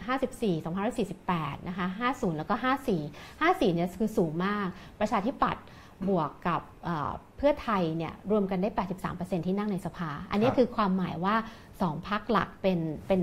[0.06, 2.54] 2554 2548 นะคะ 50 แล้วก็
[2.96, 4.66] 54 54 เนี่ยคือสูงมาก
[5.00, 5.64] ประชาธิปัตย์
[6.08, 8.68] บวกกับเอ่อเพื่อไทยเนี่ยรวมกันได้
[9.08, 11.36] 83%ที่นั่งในสภา อันนี้ครับคือความหมายว่า
[11.76, 13.20] 2พักหลักเป็นเป็น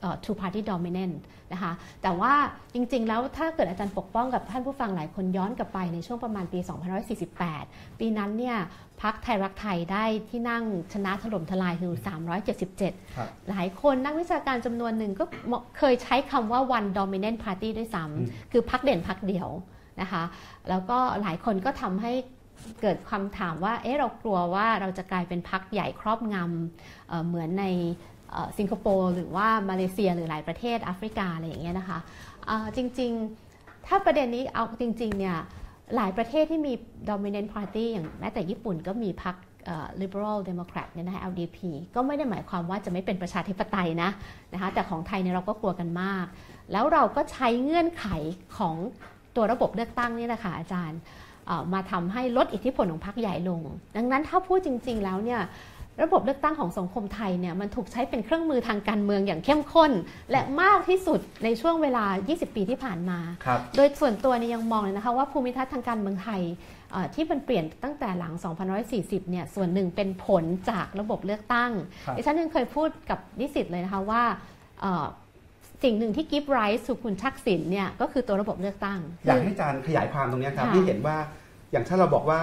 [0.00, 1.16] เอ่อ two party dominant
[1.52, 2.32] นะคะ แต่ว่า
[2.74, 6.60] จริงๆ แล้วถ้าเกิดอาจารย์ปกป้องกับท่านผู้ฟังหลายคนย้อนกลับไปในช่วงประมาณปี
[7.28, 8.56] 2548 ปีนั้นเนี่ย
[9.02, 11.94] พักไทยรักไทยได้ที่นั่งชนะถล่มทลายคือ
[12.56, 15.24] 377ครับหลายคนนักวิชาการจำนวนหนึ่งก็
[15.78, 19.48] เคยใช้คำว่า one dominant party ด้วยซ้อืมำคือพักเด่นพักเดียว
[20.00, 20.22] นะคะ
[20.68, 22.12] แล้วก็หลายคนก็ทำให้
[22.82, 28.17] เกิดคำถามว่า เอ๊ะ เรากลัวว่าเราจะกลายเป็นพักใหญ่ครอบงำเอ่อเหมือนในเอ่อ
[28.58, 31.98] สิงคโปร์หรือว่ามาเลเซียหรือหลายประเทศแอฟริกาอะไรอย่างเงี้ยนะคะ
[32.76, 35.36] จริงๆ ถ้าประเด็นนี้เอาจริงๆเนี่ย
[35.96, 36.72] หลายประเทศที่มี
[37.10, 41.58] dominant party อย่างแม้แต่ญี่ปุ่นก็มีพรรคเอ่อ liberal democrat เนี่ยนะคะ LDP
[41.94, 44.10] ก็ไม่ได้หมายความว่าจะไม่เป็นประชาธิปไตยนะ
[44.52, 46.26] นะคะแต่ของไทยเนี่ยเราก็กลัวกันมาก
[46.72, 48.06] แล้วเราก็ใช้เงื่อนไข
[48.58, 48.74] ของ
[49.36, 51.00] ตัวระบบเลือกตั้งนี่แหละค่ะอาจารย์
[51.72, 53.60] มาทำให้ลดอิทธิพลของพรรคใหญ่ลง
[53.96, 55.40] ดังนั้นถ้าพูดจริง ๆ แล้วเนี่ย
[56.02, 59.92] ระบบเลือกตั้งของสังคมไทยเนี่ยมันถูกใช้เป็นเครื่องมือทางการเมืองอย่างเข้มข้น
[60.30, 66.40] และมากที่สุดในช่วงเวลา 20 ปีที่ผ่านมาครับโดยส่วนตัวเนี่ยยังมองเลยนะคะว่าภูมิทัศน์ทางการเมืองไทย
[66.92, 68.34] เอ่อที่มันเปลี่ยนตั้งแต่หลัง
[68.82, 71.70] 2540 เนี่ย ส่วนหนึ่งเป็นผลจากระบบเลือกตั้ง
[72.06, 74.22] ครับดิฉันยังเคยพูดกับนิสิตเลยนะคะว่า
[74.80, 75.06] เอ่อ
[75.82, 81.16] สิ่งหนึ่งที่กิฟต์ไรส์สู่คุณทักษิณเนี่ยก็คือตัวระบบเลือกตั้ง อยากให้อาจารย์ขยายความตรงเนี้ยครับค่ะที่เห็นว่า
[81.72, 82.40] อย่างถ้าเราบอกว่า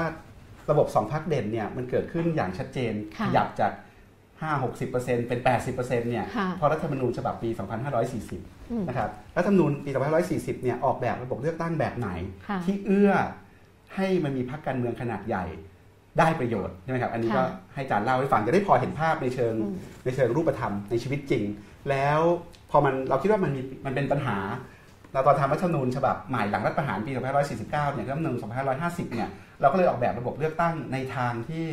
[0.72, 3.72] ระบบสองพักเด่นเนี่ยมันเกิดขึ้นอย่างชัดเจนค่ะขยับจาก
[4.42, 7.56] 5-60%เป็น 80%เนี่ยค่ะเพราะรัฐธรรมนูญฉบับปีอื
[8.82, 9.90] ม2540 นะครับรัฐธรรมนูญปี
[10.32, 12.10] 2540 เนี่ยออกแบบระบบเลือกตั้งแบบไหน
[12.48, 13.12] ค่ะที่เอื้อ
[13.96, 15.46] ให้มันมีพรรคการเมืองขนาดใหญ่
[16.20, 21.44] ได้ประโยชน์ใช่ไหมครับ อันนี้ก็ค่ะให้อาจารย์เล่าให้ฟังจะได้พอเห็นภาพในเชิงอืมในเชิงรูปธรรมในชีวิตจริง
[21.90, 22.20] แล้ว
[22.72, 24.38] พอมันเราคิดว่ามันมีมันเป็นปัญหา
[25.14, 28.38] เราตอนทำรัฐธรรมนูญฉบับใหม่หลังรัฐประหารปี 2549 เนี่ยรัฐธรรมนูญ
[28.76, 29.30] 2550 เนี่ย
[29.62, 31.66] เราก็เลยออกแบบระบบเลือกตั้งในทางที่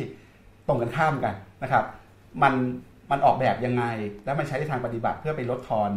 [0.67, 1.83] ตรงกันข้ามกันนะครับ
[2.43, 2.53] มัน
[3.11, 3.83] มันออกแบบยังไง
[4.25, 5.91] แล้วมันใช้ในทางปฏิบัติเพื่อไปลดทอน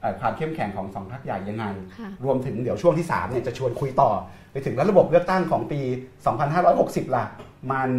[0.00, 1.64] เอ่อความเข้มแข็งของสองพรรคใหญ่ยังไง
[1.98, 4.10] ค่ะรวมถึงเดี๋ยวช่วงที่3เนี่ยจะชวนคุยต่อ
[4.52, 5.80] ไปถึงแล้วระบบเลือกตั้งของปี
[6.48, 7.24] 2560 ล่ะ
[7.72, 7.90] มัน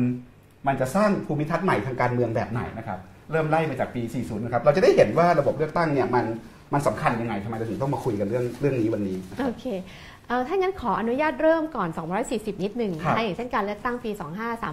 [0.68, 3.00] มันจะสร้างภูมิทัศน์ใหม่ทางการเมืองแบบไหนนะครับ
[3.32, 6.26] เริ่มไล่มาจากปี 40 นะครับ เราจะได้เห็นว่าระบบเลือกตั้งเนี่ยมัน
[6.74, 10.09] มันสำคัญยังไงทำไมเราถึงต้องมาคุยกันเรื่องเรื่องนี้วันนี้นะครับโอเคเอ่อ
[10.48, 11.90] ถ้างั้นขออนุญาตเริ่มก่อน
[12.26, 14.12] 240 นิดหนึ่งครับนะคะอย่างเช่นการเลือกตั้งปี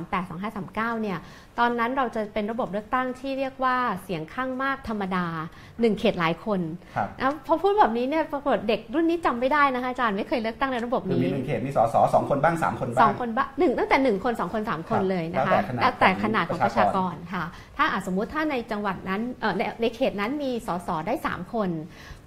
[0.00, 1.18] 2538 2539 เนี่ย
[1.60, 5.26] ตอนนั้นเราจะเป็นระบบเลือกตั้งที่เรียกว่าเสียงข้างมากธรรมดา
[5.64, 6.60] 1เขตหลายคน
[6.96, 17.44] ครับนะพอพูดแบบนี้เนี่ยปรากฏเด็กรุ่นนี้จำไม่ได้นะคะอาจารย์ไม่เคยเลือกตั้งในระบบคือนี้มีหนึ่งเขตมีสสสองคนบ้างสามคนสบ้าองงคนบ้างหนึ่งตั้งแต่หนึ่งคนสองคนสามคนครับเลยนะคะแล้วแต่ขนาดของของประชากประชากรค่ะ
[17.76, 21.70] ถ้าอาสมมุติถ้าในจังหวัดนั้นเอ่อในในเขตนั้นมีสสได้3คน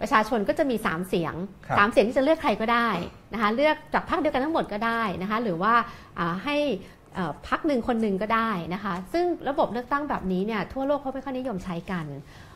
[0.01, 1.33] ประชาชนก็จะมี3เสียง
[1.67, 2.89] ครับ3เสียงที่จะเลือกใครก็ได้
[3.33, 5.73] นะคะเลือกจากพรรคเดียวกันทั้งหมดก็ได้นะคะหรือว่า
[6.19, 6.98] อ่าให้เอ่อ
[7.47, 12.05] พรรคหนึ่งคนหนึ่งก็ได้นะคะ ซึ่งระบบเลือกตั้งแบบนี้เนี่ยทั่วโลกเขาไม่ค่อยนิยมใช้กัน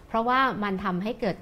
[0.07, 1.37] เพราะว่ามันทำให้เกิด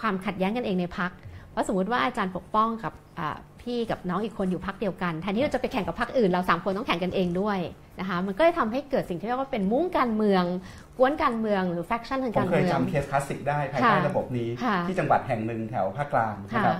[0.00, 1.10] ความขัดแย้งกันเองในพรรค
[1.50, 7.58] เพราะสมมติว่าอาจารย์ปกป้องกับอ่าพี่กับน้องอีกคนอยู่พรรคเดียวกันแทนที่เราจะไปแข่งกับพรรคอื่นเราสามคนต้องแข่งกันเองด้วย
[8.00, 10.44] นะคะมันก็เลยทำให้เกิดสิ่งที่เรียกว่าเป็นมุ้งการเมือง
[10.98, 16.76] ก๊วนการเมืองหรือ faction ทางการเมืองผมเคยจำเคคลาสสิกได้ภายใต้ค่ะระบบนี้ค่ะที่จังหวัดแห่งหนึ่งแถวภาคกลางนะค่ะครับ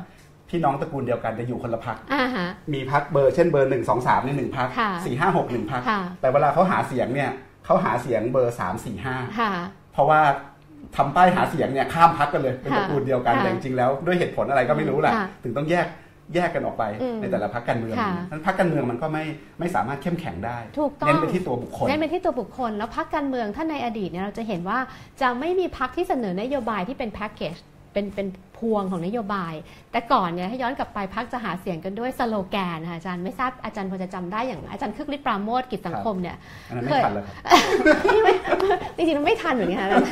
[0.50, 7.30] พี่น้องตระกูลเดียวกันจะอยู่คนละพรรคอ่าฮะมีพรรคเบอร์เช่นเบอร์หนึ่งสองสามในหนึ่งพรรคค่ะสี่ห้าหกหนึ่งพรรคค่ะแต่เวลาเขาหาเสียงเนี่ย
[7.64, 9.52] เขาหาเสียงเบอร์สามสี่ห้าค่ะ
[9.92, 10.20] เพราะว่า
[10.96, 15.86] ทำป้ายหาเสียงเนี่ยข้ามพรรคกันเลยเป็นตระกูลเดียวกันค่ะแต่จริงๆแล้วด้วยเหตุผลอะไรก็ไม่รู้แหละค่ะถึงต้องแยก
[16.34, 19.24] แยกกันออกไปอืมในแต่ละพรรคการเมืองค่ะนั้นพรรคการเมืองมันก็ไม่
[19.58, 24.78] ไม่สามารถเข้มแข็งได้ถูกต้องเน้นไปที่ตัวบุคคลเน้นไปที่ตัวบุคคล แล้วพรรคการเมืองถ้าในอดีตเนี่ยเราจะเห็นว่า
[25.20, 27.56] จะไม่มีพรรคที่เสนอนโยบายที่เป็นแพ็กเกจ
[27.98, 28.28] เป็นเป็น
[28.58, 29.54] พวงของนโยบาย
[29.92, 36.36] แต่ก่อนเนี่ยถ้าย้อนกลับไปพักจะหาเสียงกันด้วยสโลแกนนะคะอาจารย์ไม่ทราบอาจารย์พอจะจำได้อย่างอาจารย์คึกฤทธิ์ปราโมทกิจสังคมเนี่ย
[36.68, 37.36] อันนั้นเคไม่ยทันแล้วครับ
[38.96, 40.04] จริงๆมันไม่ทันเหมือนกันนะ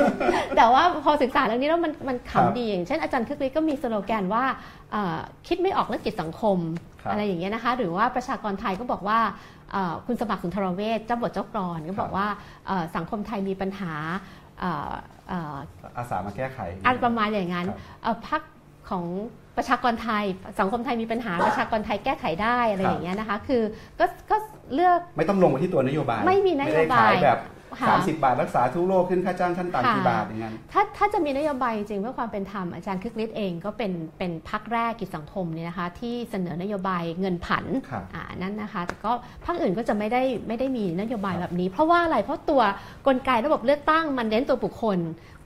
[0.57, 4.45] แต่ว่าพอศึกษาเรื่องนี้แล้วมันมันครับขำดีอย่างเช่นอาจารย์คึกฤทธิ์ก็มีสโลแกนว่า
[4.93, 6.59] เอ่อคิดไม่ออกเรื่องกิจสังคม
[7.03, 9.19] ครับอะไรอย่างเงี้ยนะคะ หรือว่าประชากรไทยก็บอกว่า
[9.73, 12.27] เอ่อคุณสมัครสุนทรเวชเจ้าบทเจ้ากรอนก็บอกว่า
[12.67, 13.95] เอ่อสังคมไทยมีปัญหา
[14.46, 14.93] เอ่อ
[15.29, 15.57] เอ่อ
[15.97, 18.43] อาสามาแก้ไขอันประมาณอย่างนั้นครับเอ่อพัก
[18.91, 19.05] ของ
[19.57, 20.25] ประชากรไทย
[20.61, 23.63] สังคมไทยมีปัญหาประชากรไทยแก้ไขได้อะไรอย่างเงี้ยนะคะ คือ
[24.01, 24.37] ก็ก็
[24.75, 39.13] เลือกไม่ต้องลงไปที่ตัวนโยบาย ไม่มีนโยบายไม่ได้ขายแบบค่ะ 30 บาทรักษาทุกโรคขึ้นค่าจ้างขั้นต่ำกี่ค่ะบาทอย่างนั้นถ้าถ้าจะมีนโยบายจริงๆเพื่อความเป็นธรรมอาจารย์คึกฤทธิ์เองก็เป็นเป็นพักแรกกิจสังคมเนี่ยนะคะที่เสนอนโยบายเงินผันครับอ่านั่นนะคะแต่ก็
[39.45, 42.63] พรรคอื่นก็จะไม่ได้ไม่ได้มีนโยบายแบบนี้ เพราะว่าอะไรเพราะตัว
[43.07, 44.99] กลไกระบบเลือกตั้งมันเน้นตัวบุคคล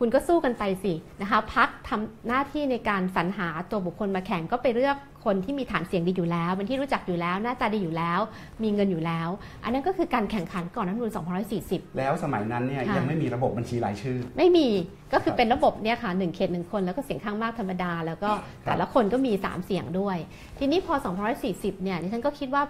[0.03, 8.21] คุณก็สู้กันไปสินะคะพักทำหน้าที่ในการสรรหาตัวบุคคลมาแข่งก็ไปเลือกคนที่มีฐานเสียงดีอยู่แล้วเป็นที่รู้จักอยู่แล้ว หน้าตาดีอยู่แล้ว
[8.63, 9.29] มีเงินอยู่แล้ว
[9.65, 11.11] อันนั้นก็คือการแข่งขันก่อนรัฐธรรมนูล
[11.55, 14.69] 240 แล้วสมัยนั้นเนี่ยค่ะยังไม่มีระบบบัญชีรายชื่อ ไม่มี
[15.13, 20.17] ก็คืคอรับเป็นระบบเนี่ยค่ะหนึ่งเขตหนึ่งคนแล้วก็เสียงข้างมากธรรมดา แล้วก็ครับแต่ละคนก็มี 3 เสียงด้วย
[20.59, 20.95] ทีนี้พอ
[21.39, 22.63] 240เนี่ยดิฉันก็คิดว่า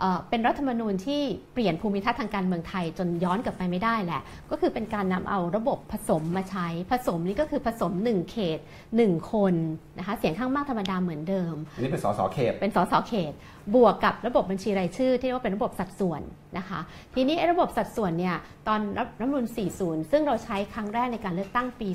[0.00, 1.22] เอ่อเป็นรัฐธรรมนูญที่
[1.54, 4.20] เปลี่ยนภูมิทัศน์ทางการเมืองไทยจนย้อนกลับไปไม่ได้แหละ
[4.50, 8.58] ก็คือเป็นการนำเอาระบบผสมมาใช้ ผสมนี่ก็คือผสม 1 เขต
[8.94, 9.54] 1 คน
[9.98, 13.32] นะคะเสียงข้างมากธรรมดาเหมือนเดิม อันนี้เป็นสสเขต เป็นสสเขต
[13.74, 16.22] บวกกับระบบบัญชีรายชื่อ ที่เรียกว่าเป็นระบบสัดส่วน
[16.58, 16.80] นะคะ
[17.14, 18.36] ทีนี้ไอ้ระบบสัดส่วนเนี่ย
[18.68, 19.46] ตอนรัฐรัฐธรรมนูล
[19.78, 21.88] 40 ซึ่งเราใช้ครั้งแรกในการเลือกตั้งปี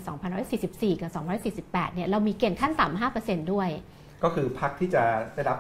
[0.47, 1.12] 2544 กับ
[1.74, 3.70] 2548 เนี่ยเรามีเกณฑ์ขั้นต่ำ5%ด้วย
[4.24, 5.03] ก็คือพักที่จะ
[5.36, 5.60] ได้รับ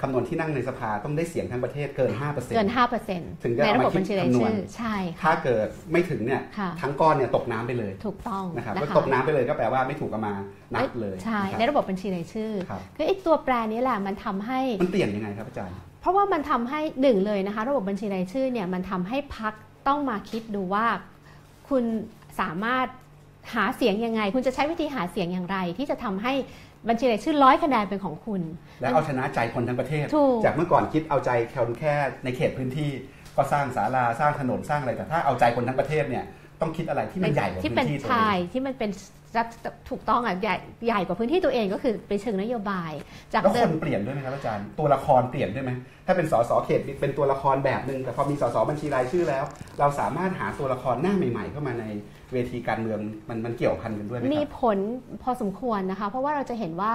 [0.00, 2.70] คำนวณที่นั่งในสภาต้องได้เสียงทั้งประเทศเกิน 5%เกิน
[3.06, 10.34] 5%ถึงจะในเอาระมาบบบัญชีรายคิดคำนวณชื่อใช่ค่ะถ้าเกิดไม่ถึงเนี่ยค่ะทั้งก้อนเนี่ยตกน้ำไปเลย ถูกต้องนะครับนะก็คะตกน้ำไปเลยก็แปลว่าไม่ถูกเอามา
[10.74, 19.54] นับเลยใช่นะครับในระบบบัญชีรายชื่อครับคือไอ้ตัวแปรนี้แหละมันทำให้มันเปลี่ยนยังไงครับอาจารย์เพราะว่ามันทำให้หนึ่งเลยนะคะ ระบบบัญชีรายชื่อเนี่ยมันทำให้พัก
[19.88, 20.86] ต้องมาคิดดูว่า
[21.68, 21.84] คุณ
[22.40, 22.86] สามารถ
[23.54, 26.32] หาเสียงยังไง คุณจะใช้วิธีหาเสียงอย่างไร ที่จะทำให้
[26.88, 28.42] บัญชีรายชื่อร้อยคะแนนเป็นของคุณ
[28.80, 32.90] และเอาชนะใจคนทั้งประเทศ ถูก จากเมื่อก่อนคิดเอาใจคนแค่ในเขตพื้นที่
[33.36, 36.24] ก็สร้างศาลาสร้างถนนสร้างอะไรแต่ถ้าเอาใจคนทั้งประเทศเนี่ย
[36.60, 38.90] ต้องคิดอะไรที่มันใหญ่กว่าที่พื้เป็นนที่ตัวชาเอยงที่มันเป็น
[39.36, 39.46] รัฐ
[39.90, 40.56] ถูกต้องอะใหญ่
[40.86, 42.92] ใหญ่กว่าพื้นที่ตัวเองก็คือเป็นเชิงนโยบาย
[43.32, 45.70] จากแล้วเดิคมนเปลี่ยนด้วยไหมครับอาจารย์ตัวละครเปลี่ยนด้วยไหม
[46.06, 49.44] ถ้าเป็นสสเขตเป็นตัวละครแบบหนึ่งแต่พอมีสสบัญชีรายชื่อแล้ว
[49.78, 51.84] เราสามารถหาตัวละครหน้าใหม่ ๆ เข้ามาใน
[52.34, 54.78] เวทีการเมืองมันมันเกี่ยวพันกันด้วยไหมมีผล
[55.22, 56.92] พอสมควรนะคะ เพราะว่าเราจะเห็นว่า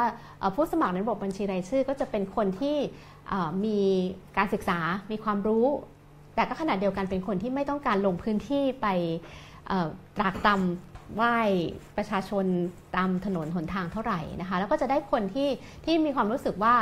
[0.55, 2.77] ผู้สมัครในระบบบัญชีรายชื่อ ก็จะเป็นคนที่
[3.65, 3.79] มี
[4.37, 4.79] การศึกษา
[5.11, 5.65] มีความรู้
[6.35, 8.87] แต่ก็ขณะเดียวกันเป็นคนที่ไม่ต้องการลงพื้นที่ไป
[10.17, 11.37] ตรากตำไหว้
[11.97, 12.45] ประชาชน
[12.95, 15.49] ตามถนนหนทางเท่าไหร่นะคะ แล้วก็จะได้คนที่
[15.85, 16.75] ที่มีความรู้สึกว่า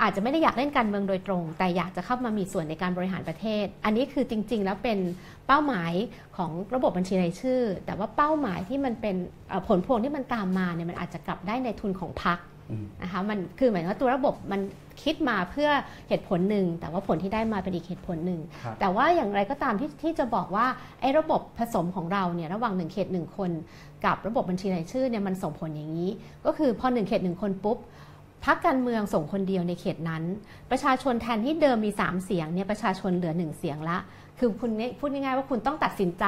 [0.00, 4.98] อ่ออาจจะไม่ได้อยากเล่นการเมืองโดยตรง แต่อยากจะเข้ามามีส่วนในการบริหารประเทศ อันนี้คือจริง ๆ แล้วเป็น
[5.46, 5.92] เป้าหมาย
[6.36, 9.16] ของระบบบัญชีรายชื่อ แต่ว่าเป้าหมายที่มันเป็น
[9.48, 12.38] เอ่อผลพวงที่มันตามมาเนี่ยมันอาจจะกลับได้ในทุนของพรรค
[12.70, 14.60] อืมนะคะมันคือหมายถึงว่าตัวระบบมัน
[15.02, 15.70] คิดมาเพื่อ
[16.08, 20.66] เหตุผลหนึ่ง แต่ว่าผลที่ได้มาเป็นอีกเหตุผลหนึ่งครับแต่ว่าอย่างไรก็ตามที่ที่จะบอกว่า
[21.00, 23.50] ไอ้ระบบผสมของเราเนี่ยระหว่างหนึ่งเขตหนึ่งคน
[24.04, 26.10] กับระบบบัญชีรายชื่อเนี่ยมันส่งผลอย่างนี้
[26.46, 27.78] ก็คือพอหนึ่งเขตหนึ่งคนปุ๊บ
[28.44, 30.22] พักการเมืองส่งคนเดียวในเขตนั้น
[30.70, 33.98] ประชาชนแทนที่เดิมมี 3 เสียงเนี่ยประชาชนเหลือ 1 เสียงละ
[34.38, 36.24] คือคุณนี่พูดง่ายๆว่าคุณต้องตัดสินใจ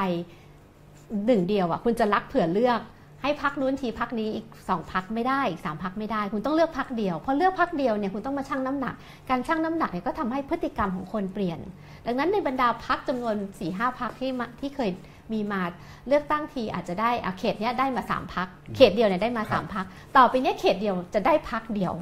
[1.27, 2.81] หนึ่งเดียวอะคุณจะรักเผื่อเลือก
[3.23, 8.95] ให้พักนู้นทีพักนี้อีกสองพักไม่ได้อีกสามพักไม่ได้ คุณต้องเลือกพักเดียวพอเลือกพักเดียวเนี่ยคุณต้องมาชั่งน้ำหนัก
[9.31, 11.59] การชั่งน้ำหนักเนี่ยก็ทำให้พฤติกรรมของคนเปลี่ยน
[12.07, 14.91] ดังนั้นในบรรดาพักจำนวน4ี่ห้าพักที่มาที่เคย
[15.33, 15.63] มีมา
[16.09, 21.95] เลือกตั้งทีอาจจะได้อะเขตเนี้ยได้มาสามพัก เขตเดียวเนี่ยได้มาครัสาบมพัก ต่อไปเนี้ยเขตเดียวจะได้พักเดียว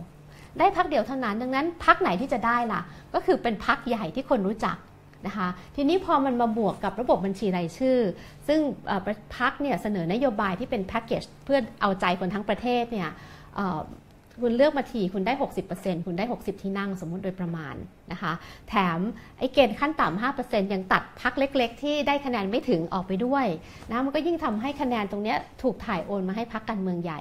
[0.59, 2.81] ได้พักเดียวเท่านั้น ดังนั้นพักไหนที่จะได้ล่ะ
[3.15, 4.77] ก็คือเป็นพักใหญ่ที่คนรู้จัก
[5.27, 7.99] นะคะทีนี้พอมันมาบวกกับระบบบัญชีรายชื่อ
[8.49, 9.01] ซึ่งเอ่อ
[9.39, 13.09] พักเนี่ยเสนอนโยบายที่เป็นแพ็กเกจเพื่อเอาใจคนทั้งประเทศเนี่ย
[13.57, 13.81] เอ่อ
[14.43, 15.33] คุณเลือกมาทีคุณได้
[15.71, 17.75] 60%คุณได้ 60 ที่นั่งสมมุติโดยประมาณ
[18.13, 18.33] นะคะ
[18.69, 18.99] แถม
[19.39, 23.47] ไอ้เกณฑ์ขั้นต่ำ5%ยังตัดพักเล็ก ๆ ที่ได้คะแนนไม่ถึงออกไปด้วย
[23.91, 27.21] นะมันก็ยิ่งทำให้คะแนนตรงนี้ถูกถ่ายโอนมาให้พักการเมืองใหญ่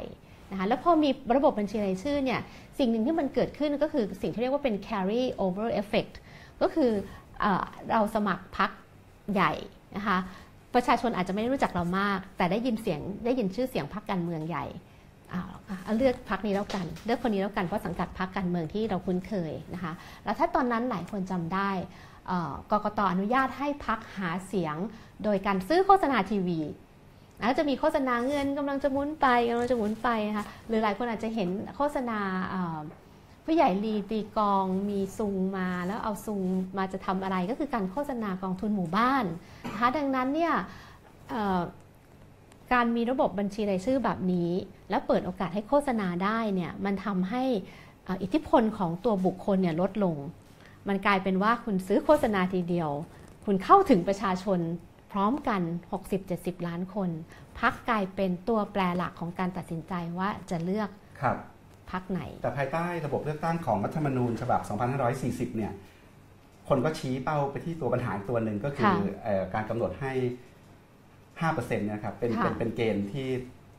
[0.52, 2.40] นะคะแล้วพอมีระบบบัญชีรายชื่อเนี่ย
[2.80, 6.14] สิ่งหนึ่งที่มันเกิดขึ้นก็คือสิ่งที่เรียกว่าเป็น carry over effect
[6.62, 6.92] ก็คือ
[7.40, 7.46] เอ
[7.92, 8.72] เราสมัครพัก
[9.34, 9.52] ใหญ่
[9.98, 10.18] นะคะ
[10.76, 14.66] ประชาชนอาจจะไม่ได้รู้จักเรามาก แต่ได้ยินเสียงได้ยินชื่อเสียงพักการเมืองใหญ่
[15.84, 21.70] เอาเลือกพักนี้แล้วกัน เลือกคนนี้แล้วกันเพราะสังกัดพักการเมืองที่เราคุ้นเคยนะคะ แล้วถ้าตอนนั้นหลายคนจำได้
[22.72, 24.76] กกตอนุญาตให้พักหาเสียง
[25.24, 26.60] โดยการซื้อโฆษณาทีวี
[27.40, 32.20] แล้วจะมีโฆษณาเงินกำลังจะหมุนไปกำลังจะหมุนไปนะคะหรือหลายคนอาจจะเห็นโฆษณา
[33.46, 36.42] ผู้ใหญ่ลีตีกองมีซุงมาแล้วเอาซุง
[36.78, 39.26] มาจะทำอะไรก็คือการโฆษณากองทุนหมู่บ้าน
[39.72, 40.54] นะคะดังนั้นเนี่ย
[42.74, 44.52] การมีระบบบัญชีรายชื่อแบบนี้
[44.90, 47.44] แล้วเปิดโอกาสให้โฆษณาได้เนี่ยมันทำให้
[48.06, 50.18] เอ่ออิทธิพลของตัวบุคคลเนี่ยลดลง
[50.88, 52.90] มันกลายเป็นว่าคุณซื้อโฆษณาทีเดียว
[53.46, 54.60] คุณเข้าถึงประชาชน
[55.12, 55.62] พร้อมกัน
[56.14, 57.10] 60-70 ล้านคน
[57.60, 60.90] พักกลายเป็นตัวแปรหลักของการตัดสินใจว่าจะเลือก
[61.22, 61.38] ครับ
[61.92, 64.62] พักไหน แต่ภายใต้ระบบเลือกตั้งของรัฐธรรมนูญฉบับ
[65.10, 65.72] 2540 เนี่ย
[66.70, 70.14] คนก็ชี้เป้าไปที่ตัวปัญหาอีกตัวหนึ่งก็คือค่ะเอ่อการกำหนดให้
[71.42, 73.28] 5%นะครับเป็นค่ะเป็นเป็นเกณฑ์ที่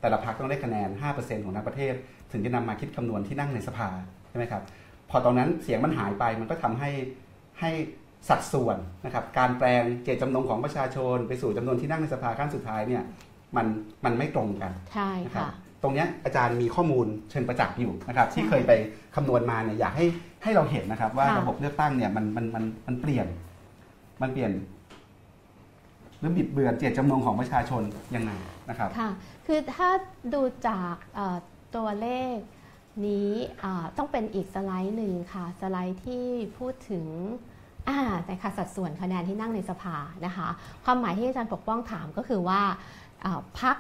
[0.01, 1.95] แต่ละพรรคต้องได้คะแนน 5%ของทั้งประเทศ
[2.33, 3.89] ถึงจะนำมาคิดคำนวณที่นั่งในสภา
[4.29, 4.63] ใช่ไหมครับ
[5.11, 6.91] พอตอนนั้นเสียงมันหายไปมันก็ทำให้
[7.61, 7.71] ให้
[8.29, 13.03] สัดส่วนนะครับการแปลงเจตจำนงของประชาชน ไปสู่จำนวนที่นั่งในสภาขั้นสุดท้ายเนี่ย
[13.57, 13.67] มัน
[14.05, 15.51] มันไม่ตรงกันใช่นะครับค่ะ
[15.83, 18.73] ตรงเนี้ยอาจารย์มีข้อมูลเชิงประจักษ์อยู่นะครับใช่ที่เคยไป
[19.17, 20.07] คำนวณมาเนี่ยอยากให้
[20.43, 23.27] ให้เราเห็นนะครับว่าค่ะระบบเลือกตั้งเนี่ยมันมันมันมันเปลี่ยน
[24.23, 24.53] มันเปลี่ยน
[26.19, 27.83] หรือบิดเบือนเจตจำนงของประชาชน
[28.15, 28.33] ยังไง
[28.69, 29.11] นะครับค่ะ
[29.47, 29.89] คือถ้า
[30.35, 30.95] ดูจาก
[31.77, 32.37] ตัวเลข
[33.07, 33.31] นี้
[33.99, 36.27] ต้องเป็นอีกสไลด์หนึ่งค่ะ สไลด์ที่
[36.59, 37.07] พูดถึง
[37.89, 39.97] อ่าแต่ค่ะสัดส่วนคะแนนที่นั่งในสภา
[40.27, 40.49] นะคะ
[40.85, 42.63] ความหมายที่อาจารย์ปกป้องถามก็คือว่า
[43.61, 43.77] พัก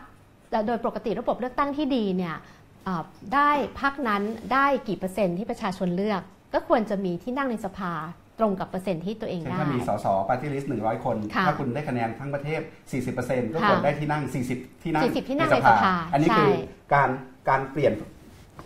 [0.66, 2.36] โดยปกติระบบเลือกตั้งที่ดีเนี่ย
[3.34, 4.22] ได้พักนั้น
[4.52, 6.22] ได้กี่เปอร์เซ็นต์ที่ประชาชนเลือก
[6.54, 7.92] ก็ควรจะมีที่นั่งในสภา
[8.40, 12.60] ตรงกับเปอร์เซ็นต์ที่ตัวเองเช่นได้ถ้ามีสส party list หนึ่งร้อยคนค่ะถ้าคุณได้คะแนนทั้งประเทศ
[13.06, 14.22] 40%ก็ค่ะควรได้ที่นั่ง
[14.52, 16.52] 40ที่นั่ง 40 ที่นั่งในสภา อันนี้ใช่คือ
[16.94, 17.08] การ
[17.48, 17.92] การเปลี่ยน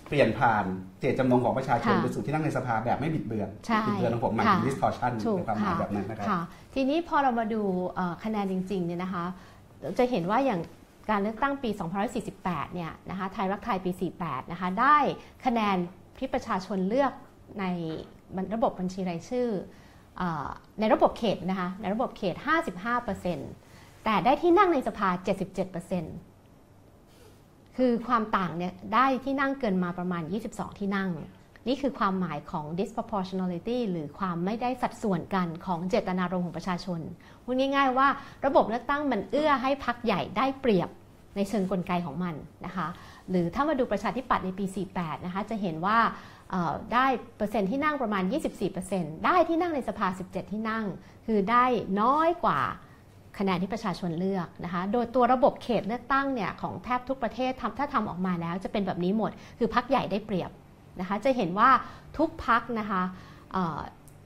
[0.08, 0.64] เปลี่ยนผ่าน
[1.00, 6.40] เจตจำนงของประชาชนค่ะไปสู่ที่นั่งในสภาแบบไม่บิดเบือนใช่บิดเบือนของผมหมายถึงค่ะ distortion ถูกในความหมายค่ะแบบนั้นนะครับค่ะ
[6.74, 7.62] ทีนี้พอเรามาดู
[7.94, 9.24] เอ่อคะแนนจริงๆเนี่ยนะคะ
[9.98, 10.60] จะเห็นว่าอย่าง
[11.10, 11.70] การเลือกตั้งปี
[12.22, 14.98] 2548 เนี่ยนะคะไทยรักไทยปี 48 นะคะได้
[15.44, 15.76] คะแนน
[16.18, 17.12] ที่ประชาชนเลือก
[17.60, 17.64] ใน
[18.54, 19.48] ระบบบัญชีรายชื่อ
[20.20, 20.22] อ
[20.80, 22.34] ในระบบเขตนะคะในระบบเขต
[23.20, 25.08] 55%แต่ได้ที่นั่งในสภา
[26.62, 31.10] 77%คือความต่างเนี่ยได้ที่นั่งเกินมาประมาณ 22 ที่นั่ง
[31.68, 37.00] นี่คือความหมายของ disproportionality หรือความไม่ได้สัดส่วนกันของเจตนารมณ์ของประชาชน
[37.44, 38.08] พูดง่าย ๆ ว่า
[38.46, 40.88] ระบบเลือกตั้งมันเอื้อให้พักใหญ่ได้เปรียบ
[41.36, 42.34] ในเชิงกลไกของมัน
[42.66, 42.88] นะคะ
[43.30, 44.64] หรือถ้ามาดูประชาธิปัตย์ในปี
[44.96, 45.98] 48 นะคะ จะเห็นว่า
[46.94, 48.22] ได้เปอร์เซ็นต์ที่นั่งประมาณ
[48.74, 50.84] 24%ได้ที่นั่งในสภา 17 ที่นั่ง
[51.26, 51.64] คือได้
[52.00, 52.60] น้อยกว่า
[53.38, 60.50] คะแนนที่ประชาชนเลือกนะคะ โดยตัวระบบเขตเลือกตั้งเนี่ยของแทบทุกประเทศทำถ้าทำออกมาแล้วจะเป็นแบบนี้หมด คือพักใหญ่ได้เปรียบ
[61.00, 61.70] นะคะ จะเห็นว่า
[62.18, 63.02] ทุกพักนะคะ
[63.52, 63.80] เอ่อ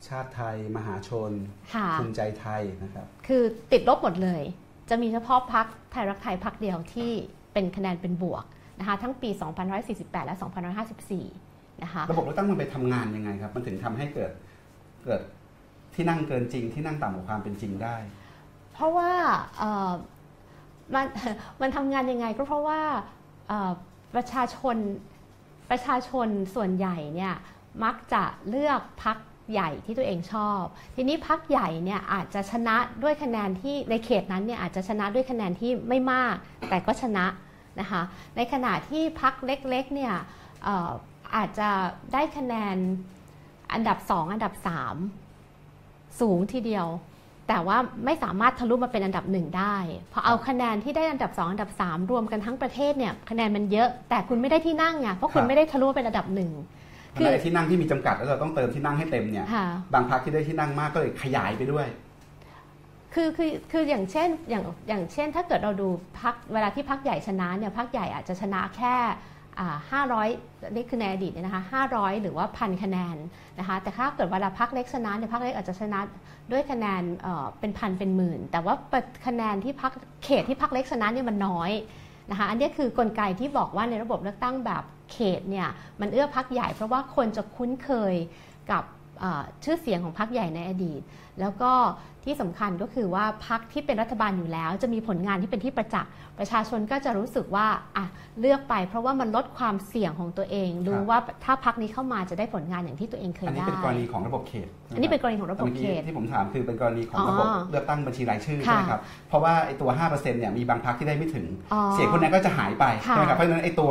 [0.08, 1.30] ชาติไทย มหาชน
[1.74, 4.42] ค่ะภูมิใจไทยนะครับ คือติดลบหมดเลย
[4.90, 7.10] จะมีเฉพาะพักไทยรักไทยพักเดียวที่
[7.52, 8.44] เป็นคะแนนเป็นบวก
[8.78, 9.30] นะคะทั้งปี
[9.78, 10.36] 2548 และ
[11.00, 11.45] 2554
[11.82, 14.30] นะคะระบบเลือกตั้งมันไปทำงานยังไงครับ มันถึงทำให้เกิด
[15.04, 15.20] เกิด
[15.94, 17.96] ที่นั่งเกินจริง ที่นั่งต่ำกว่าความเป็นจริงได้
[18.72, 19.10] เพราะว่า
[19.58, 19.92] เอ่อ
[20.94, 21.06] มัน
[21.60, 22.80] มันทำงานยังไงก็เพราะว่า
[23.48, 23.70] เอ่อ
[24.14, 24.76] ประชาชน
[25.70, 27.34] ประชาชนส่วนใหญ่เนี่ย
[27.84, 29.18] มักจะเลือกพัก
[29.52, 30.62] ใหญ่ที่ตัวเองชอบ
[30.94, 36.34] ทีนี้พักใหญ่เนี่ยอาจจะชนะด้วยคะแนนที่ในเขตนั้นเนี่ยอาจจะชนะด้วยคะแนนที่ไม่มาก
[36.68, 37.26] แต่ก็ชนะ
[37.80, 38.02] นะคะ
[38.36, 40.14] ในขณะที่พักเล็กๆเนี่ย
[40.64, 41.68] เอ่ออาจจะ
[42.12, 42.76] ได้คะแนน
[43.72, 44.52] อันดับ 2 อันดับ
[45.36, 46.86] 3 สูงทีเดียว
[47.48, 49.76] แต่ว่าไม่สามารถทะลุมาเป็นอันดับหนึ่งได้
[50.12, 56.50] พอเอาคะแนนที่ได้อันดับ 2 อันดับ 3 รวมกันทั้งประเทศเนี่ยคะแนนมันเยอะแต่คุณไม่ได้ที่นั่งไงเพราะคุณครับไม่ได้ทะลุมาเป็นอันดับหนึ่ง
[57.14, 61.86] คือไอ้ที่นั่งที่มีจำกัดแล้วเราต้องเติมที่นั่งให้เต็มเนี่ยค่ะบางพักที่ได้ที่นั่งมากก็เลยขยายไปด้วย
[63.14, 65.88] คือคือคืออย่างเช่นอย่างอย่างเช่น ถ้าเกิดเราดู
[66.20, 68.94] พักเวลาที่พักใหญ่ชนะเนี่ยพักใหญ่อาจจะชนะแค่
[69.92, 70.28] ห้าร้อย
[70.74, 73.16] นี่คือในอดีตเนี่ยนะคะห้าร้อยหรือว่าพันคะแนน
[73.58, 76.00] นะคะแต่ถ้าเกิดเวลาพักเล็กชนะเนี่ยพักเล็กอาจจะชนะ
[76.52, 78.74] ด้วยคะแนนเออเป็นพันเป็นหมื่น แต่ว่า
[79.26, 79.92] คะแนนที่พัก
[80.24, 81.70] เขตที่พักเล็กชนะเนี่ยมันน้อย
[82.30, 84.82] นะคะอันนี้คือกลไกที่บอกว่าในระบบเลือกตั้งแบบ
[85.12, 85.68] เขตเนี่ย
[86.00, 88.14] มันเอื้อพักใหญ่เพราะว่าคนจะคุ้นเคย
[88.70, 88.84] กับ
[89.64, 91.00] ชื่อเสียงของพักใหญ่ในอดีต
[91.40, 91.72] แล้วก็
[92.26, 97.66] ที่สำคัญก็คือว่าพักที่เป็นรัฐบาลอยู่แล้ว จะมีผลงานที่เป็นที่ประจักษ์ประชาชนก็จะรู้สึกว่า
[97.96, 98.06] อะ
[98.40, 113.90] เลือกไป เพราะว่ามันลดความเสี่ยงของตัวเองรู้ว่าถ้าพักนี้เข้ามาจะได้ผลงานอย่างที่ตัวเองเคยอันนี้ได้เป็นกรณีของระบบเขต อันนี้เป็นกรณีของระบบมื่อเขกี้ตที่ผมถามคือเป็นกรณีของระบบอ๋อเลือกตั้งบัญชีรายชื่อค่ะใช่ไหมครับเพราะว่าไอ้ตัว5%เนี่ยมีบางพักที่ได้ไม่ถึงอ๋อเสียงคนนั้นก็จะหายไปค่ะใช่ไหมครับเพราะฉะนั้นไอ้ตัว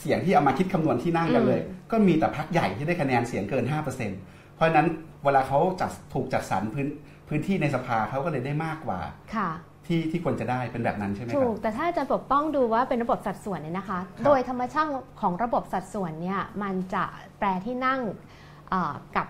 [0.00, 4.86] เสียงที่เอามาคิดคำนวณที่นั่งกันเลยอืมก็มีแต่พักใหญ่ที่ได้คะแนนเสียงเกิน 5%เพราะฉะนั้น
[5.24, 6.86] เวลาเขาจัดถูกจัดสรรพื้น
[7.28, 9.00] พื้นที่ในสภาเขาก็เลยได้มากกว่า
[9.36, 9.50] ค่ะ
[9.86, 17.04] ที่ที่ควรจะได้เป็นแบบนั้นใช่ไหมคถูรับกแต่ถ้าอาจารย์ปกป้องดูว่าเป็นระบบสัดส่วนเนี่ยนะคะครับโดยธรรมชาติของระบบสัดส่วนเนี่ยมันจะ
[17.38, 18.00] แปรที่นั่ง
[18.70, 19.26] เอ่อกับ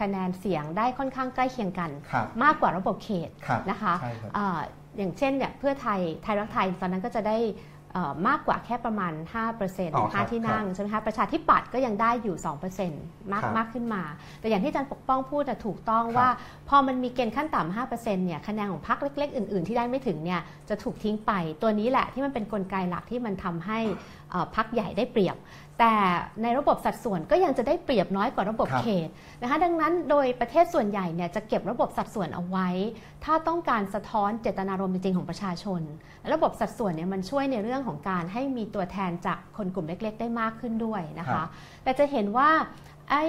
[0.00, 4.60] คะแนนเสียงได้ค่อนข้างใกล้เคียงกันครับมากกว่าระบบเขตครับนะคะใช่ครับเอ่อ
[4.96, 7.71] อย่างเช่นเนี่ยเพื่อไทยไทยรักไทยตอนนั้นก็จะได้เอ่อ
[8.28, 12.36] มากกว่าแค่ประมาณ5%เปอร์เซ็นต์อ๋อครับที่นั่งใช่ไหมคะประชาธิปัตย์ก็ยังได้อยู่
[12.84, 14.02] 2%มากครับมากขึ้นมา
[14.40, 16.28] แต่อย่างที่อาจารย์ปกป้องพูดแต่ถูกต้องครับว่า
[16.68, 21.32] พอมันมีเกณฑ์ขั้นต่ำ5%เนี่ยคะแนนของพรรคเล็ก ๆ อื่น ๆ ที่ได้ไม่ถึงเนี่ยจะถูกทิ้งไป
[21.62, 23.78] ตัวนี้แหละที่มันเป็นกลไกหลักที่มันทำให้
[24.30, 25.36] เอ่อพรรคใหญ่ได้เปรียบ
[25.84, 25.98] แต่
[26.42, 29.08] ในระบบสัดส่วนก็ยังจะได้เปรียบน้อยกว่าระบบครับเขต
[29.42, 32.68] นะคะดังนั้นโดยประเทศส่วนใหญ่เนี่ยจะเก็บระบบสัดส่วนเอาไว้
[33.24, 35.80] ถ้าต้องการสะท้อนเจตนารมณ์จริงๆของประชาชน
[36.32, 41.48] ระบบสัดส่วนเนี่ยมันช่วยในเรื่องของการให้มีตัวแทนจากคนกลุ่มเล็ก ๆ ได้มากขึ้นด้วยนะครัคะบ
[41.84, 42.50] แต่จะเห็นว่า
[43.10, 43.24] ไอ้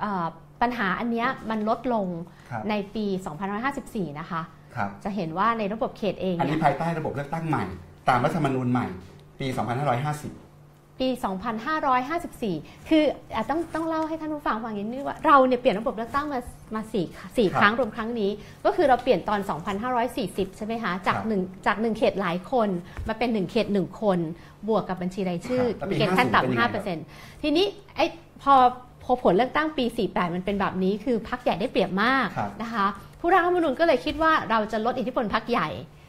[0.00, 0.26] เอ่อ
[0.62, 2.06] ปัญหาอันเนี้ยมันลดลง
[2.50, 3.06] ครับในปี
[3.62, 4.42] 2554 นะคะ
[4.76, 7.64] ครับจะเห็นว่าในระบบเขตเองอันเนี่นี้ยภายใต้ระบบเลือกตั้งใหม่
[8.08, 8.86] ตามรัฐธรรมนูญใหม่
[9.40, 10.43] ปี 2550
[11.00, 11.08] ปี
[12.18, 13.02] 2554 คือ
[13.34, 16.40] อาจต้องต้องเล่าให้ท่านผู้ฟังฟังอย่างนี้ว่าเราเนี่ยเปลี่ยนระบบเลือกตั้งมา
[16.74, 18.30] มาสี่สี่ครับครั้งรวมครั้งนี้
[18.64, 19.40] ก็คือเราเปลี่ยนตอน
[19.98, 22.68] 2540 ใช่ไหมคะ จากครับหนึ่งจากหนึ่งเขตหลายคน
[23.08, 24.18] มาเป็นหนึ่งเขตหนึ่งคน
[24.68, 27.04] บวกกับบัญชีรายชื่อครับแล้วปีมีเกณฑ์ขั้น50เป็นยังไงต่ำห้าเปอร์เซ็นต์
[27.42, 27.66] ทีนี้
[27.96, 28.06] ไอ้
[28.42, 28.54] พอ
[29.04, 32.86] พอผลเลือกตั้งปี 48 มันเป็นแบบนี้คือพักใหญ่ได้เปรียบมากครับนะคะ
[33.20, 35.68] ผู้ร่างรัฐธรรมนูญก็เลยคิดว่าเราจะลดอิทธิพลพักใหญ่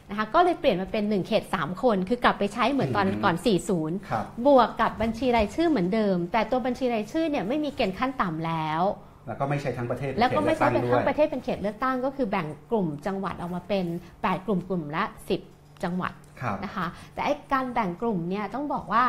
[0.10, 3.36] นะคะก็เลยเปลี่ยนมาเป็น 1 เขต 3 คน คือกลับไปใช้เหมือนตอนอืมก่อน
[3.74, 8.82] 40 ครับ บวกกับบัญชีรายชื่อเหมือนเดิม แต่ตัวบัญชีรายชื่อเนี่ยไม่มีเกณฑ์ขั้นต่ำแล้ว
[9.28, 13.86] แล้วก็ไม่ใช่ทั้งประเทศแล้วก็ไม่ใช่เป็นขตลืทั้องกประเทศเป็นเขตเลือกตั้งก็คือแบ่งกลุ่มจังหวัดออกมาเป็น
[14.16, 15.04] 8 กลุ่มกลุ่มละ
[15.44, 19.04] 10 จังหวัดครับ นะคะ แต่ไอ้การแบ่งกลุ่มเนี่ยต้องบอกว่า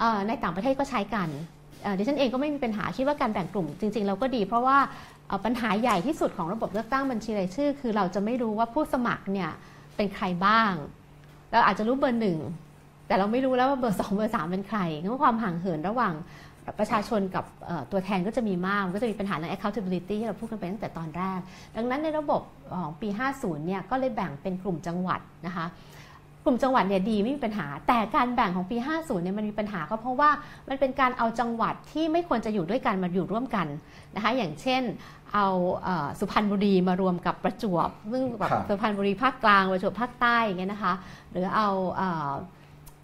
[0.00, 1.28] เอ่อในต่างประเทศก็ใช้กัน
[1.82, 4.78] เอ่อดิฉันเองก็ไม่มีปัญหาคิดว่าการแบ่งกลุ่มจริง ๆ เราก็ดี เพราะว่า
[5.28, 9.50] เอ่อปัญหาใหญ่ที่สุดของระบบเลือกตั้งบัญชีรายชื่อ คือเราจะไม่รู้ว่าผู้สมัครเนี่ย
[9.96, 10.72] เป็นใครบ้าง
[11.50, 12.38] เราอาจจะรู้เบอร์หนึ่ง
[13.06, 16.14] แต่เราไม่รู้แล้วว่าเบอร์สองเบอร์สามเป็นใครงั้นความห่างเหินระหว่าง
[16.78, 17.44] ประชาชนกับ
[17.92, 21.38] ตัวแทนก็จะมีมาก มันก็จะมีปัญหาเรื่อง accountability ที่เราพูดกันไปตั้งแต่ตอนแรก
[21.76, 22.42] ดังนั้นในระบบ
[22.82, 25.66] ของปี 50 เนี่ยก็เลยแบ่งเป็นกลุ่มจังหวัดนะคะ
[26.44, 30.30] กลุ่มจังหวัดเนี่ยดีไม่มีปัญหา แต่การแบ่งของปี 50 เนี่ยมันมีปัญหาก็เพราะว่า
[30.68, 33.66] มันเป็นการเอาจังหวัดที่ไม่ควรจะอยู่ด้วยกันมาอยู่ร่วมกัน
[34.14, 34.82] นะคะ อย่างเช่น
[35.34, 35.48] เอา
[35.84, 40.94] เอ่อสุพรรณบุรีมารวมกับประจวบซึ่งแบบครับสุพรรณบุรีภาคกลางประจวบภาคใต้อย่างเงี้ยนะคะ
[41.30, 42.30] หรือเอาเอ่อ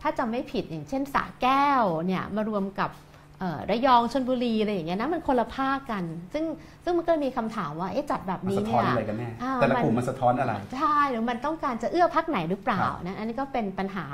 [0.02, 2.90] ถ้าจำไม่ผิดอย่างเช่นสระแก้วเนี่ยมารวมกับ
[3.38, 6.44] เอ่อระยองชนบุรีอะไรอย่างเงี้ยนะมันคนละภาคกัน ซึ่ง
[6.84, 14.06] ซึ่งมันก็มีคำถามว่าเอ๊ะจัดแบบมันนี้สะท้เนี่อนยอะไรกันแน่อ่าแต่ละมันกลุ่มมันสะท้อนอะไร ใช่ หรือมันต้องการจะเอื้อพักไหนหรือเปล่าครับนะอันนี้ก็เป็นปัญหา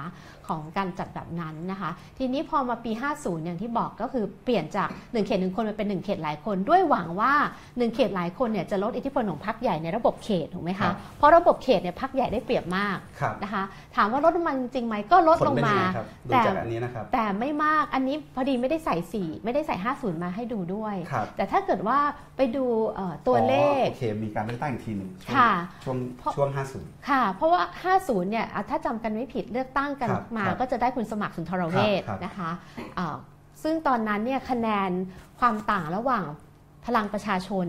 [0.48, 7.32] ของการจัดแบบนั้นนะคะ ทีนี้พอมาปี 50 อย่างที่บอกก็คือเปลี่ยนจาก 1 เขตหนึ่งคนมาเป็น 1 เขตหลายคน ด้วยหวังว่า
[7.64, 13.62] 1 เขตหลายคนเนี่ยจะลดอิทธิพลของพักใหญ่ในระบบเขตถูกไหมครัคะบเพราะระบบเขตเนี่ยพักใหญ่ได้เปรียบมากครับนะคะ
[13.96, 21.98] ถามว่าลดลงมาจริงไหมก็ลดผลลงเป็นยัมางไงครับดูแต่จากอันนี้นะครับแต่ไม่มากอันนี้พอดีไม่ได้ใส่สี่ไม่ได้ใส่ 50 มาให้ดูด้วยครับแต่ถ้าเกิดว่า
[22.36, 25.52] ไปดูเอ่อตัวเลขอ๋อโอเคมีการเลือกตั้งอีกทีหนึ่งช่วงค่ะ
[25.84, 27.62] ช่วงเพราะช่วง50ค่ะ เพราะว่า
[27.96, 32.50] 50 เนี่ยอะถ้าจำกันไม่ผิดเลือกตั้งกันครับมา ครับก็จะได้คุณสมัครสุนทรเวชครับนะคะ
[32.98, 33.18] อ่าส
[33.62, 34.90] ซึ่งตอนนั้นเนี่ยคะแนน
[35.40, 36.24] ความต่างระหว่าง
[36.86, 37.66] พลังประชาชน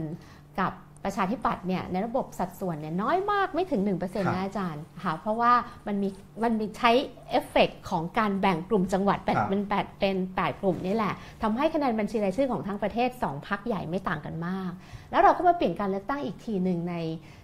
[0.59, 0.71] กับ
[1.03, 5.53] ประชาธิปัตย์เนี่ยในระบบสัดส่วนเนี่ยน้อยมากไม่ถึง 1%นะอาจารย์ค่ะเพราะว่า
[5.87, 6.09] มันมี
[6.43, 6.91] มันมีใช้
[7.31, 11.13] เอฟเฟกของการแบ่งกลุ่มจังหวัดเป็นแปดเป็นแปดกลุ่มนี่แหละ
[11.43, 14.71] ทำให้คะแนนบัญชีรายชื่อของทั้งประเทศ 2พักใหญ่ไม่ต่างกันมาก
[15.11, 16.95] แล้วเราก็มาเปลี่ยนการเลือกตั้งอีกทีหนึ่งใน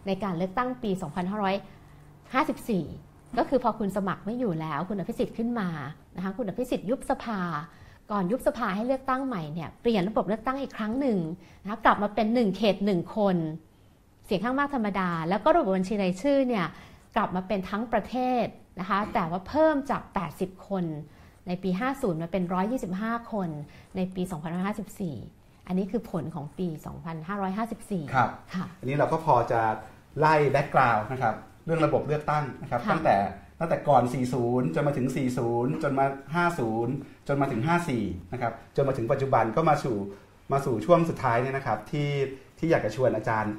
[0.07, 0.91] ในการเลือกตั้งปี
[2.53, 5.70] 2554 ก็คือพอคุณสมัครไม่อยู่แล้ว คุณอภิสิทธิ์ขึ้นมา
[6.16, 7.39] นะคะคุณอภิสิทธิ์ยุบสภา
[8.11, 11.20] ก่อนยุบสภาให้เลือกตั้งใหม่เนี่ยเปลี่ยนระบบเลือกตั้งอีกครั้งหนึ่ง
[11.64, 13.36] นะคะกลับมาเป็น 1 เขต 1 คน
[14.26, 16.66] เสียงข้างมากธรรมดา แล้วก็ระบบบัญชีรายชื่อเนี่ย
[17.16, 18.45] กลับมาเป็นทั้งประเทศ
[18.80, 20.01] นะคะแต่ว่าเพิ่มจาก
[20.36, 20.86] 80 คน
[21.47, 22.43] ในปี 50 มาเป็น
[22.89, 23.49] 125 คน
[23.95, 24.22] ในปี
[24.88, 26.68] 2554 อันนี้คือผลของปี
[27.41, 29.61] 2554 ครับค่ะ อันนี้เราก็พอจะ
[30.20, 31.36] ไล่แบ็กกราวน์นะครับ
[31.66, 33.18] เรื่องระบบเลือกตั้งนะครับค่ะตั้งแต่
[33.59, 34.03] ตั้งแต่ก่อน
[34.39, 35.07] 40 จนมาถึง
[35.45, 36.05] 40 จนมา
[36.76, 37.61] 50 จนมาถึง
[37.97, 39.97] 54 นะครับ จนมาถึงปัจจุบันก็มาสู่
[40.51, 42.09] มาสู่ช่วงสุดท้ายเนี่ยนะครับ ที่
[42.59, 43.53] ที่อยากจะชวนอาจารย์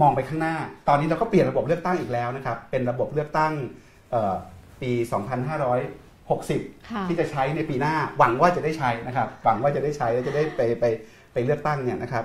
[0.00, 0.54] มองไปข้างหน้า
[0.88, 3.52] ตอนนี้เราก็เปลี่ยนระบบเลือกตั้งอีกแล้วนะครับ เป็นระบบเลือกตั้ง
[4.10, 4.34] เอ่อ
[4.82, 4.90] ปี
[6.10, 10.84] 2560ค่ะที่จะใช้ในปีหน้า หวังว่าจะได้ใช้นะครับ หวังว่าจะได้ใช้แล้วจะได้ไปไป
[11.32, 12.24] ไปเลือกตั้งเนี่ยนะครับ